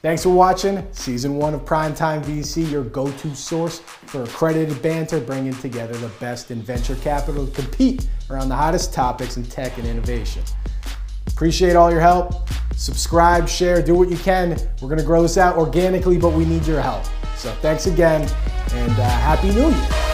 Thanks 0.01 0.23
for 0.23 0.29
watching 0.29 0.87
season 0.93 1.35
one 1.37 1.53
of 1.53 1.63
Primetime 1.63 2.23
VC, 2.23 2.69
your 2.71 2.83
go 2.83 3.11
to 3.11 3.35
source 3.35 3.79
for 3.79 4.23
accredited 4.23 4.81
banter, 4.81 5.19
bringing 5.19 5.53
together 5.53 5.93
the 5.93 6.07
best 6.19 6.49
in 6.49 6.59
venture 6.59 6.95
capital 6.95 7.45
to 7.45 7.51
compete 7.51 8.07
around 8.31 8.49
the 8.49 8.55
hottest 8.55 8.95
topics 8.95 9.37
in 9.37 9.43
tech 9.43 9.77
and 9.77 9.85
innovation. 9.85 10.41
Appreciate 11.41 11.75
all 11.75 11.89
your 11.89 12.01
help. 12.01 12.47
Subscribe, 12.75 13.49
share, 13.49 13.81
do 13.81 13.95
what 13.95 14.11
you 14.11 14.17
can. 14.17 14.51
We're 14.79 14.89
going 14.89 14.99
to 14.99 15.03
grow 15.03 15.23
this 15.23 15.39
out 15.39 15.57
organically, 15.57 16.19
but 16.19 16.33
we 16.33 16.45
need 16.45 16.67
your 16.67 16.79
help. 16.79 17.03
So 17.35 17.51
thanks 17.63 17.87
again, 17.87 18.29
and 18.73 18.91
uh, 18.91 19.09
Happy 19.09 19.49
New 19.49 19.69
Year. 19.69 20.10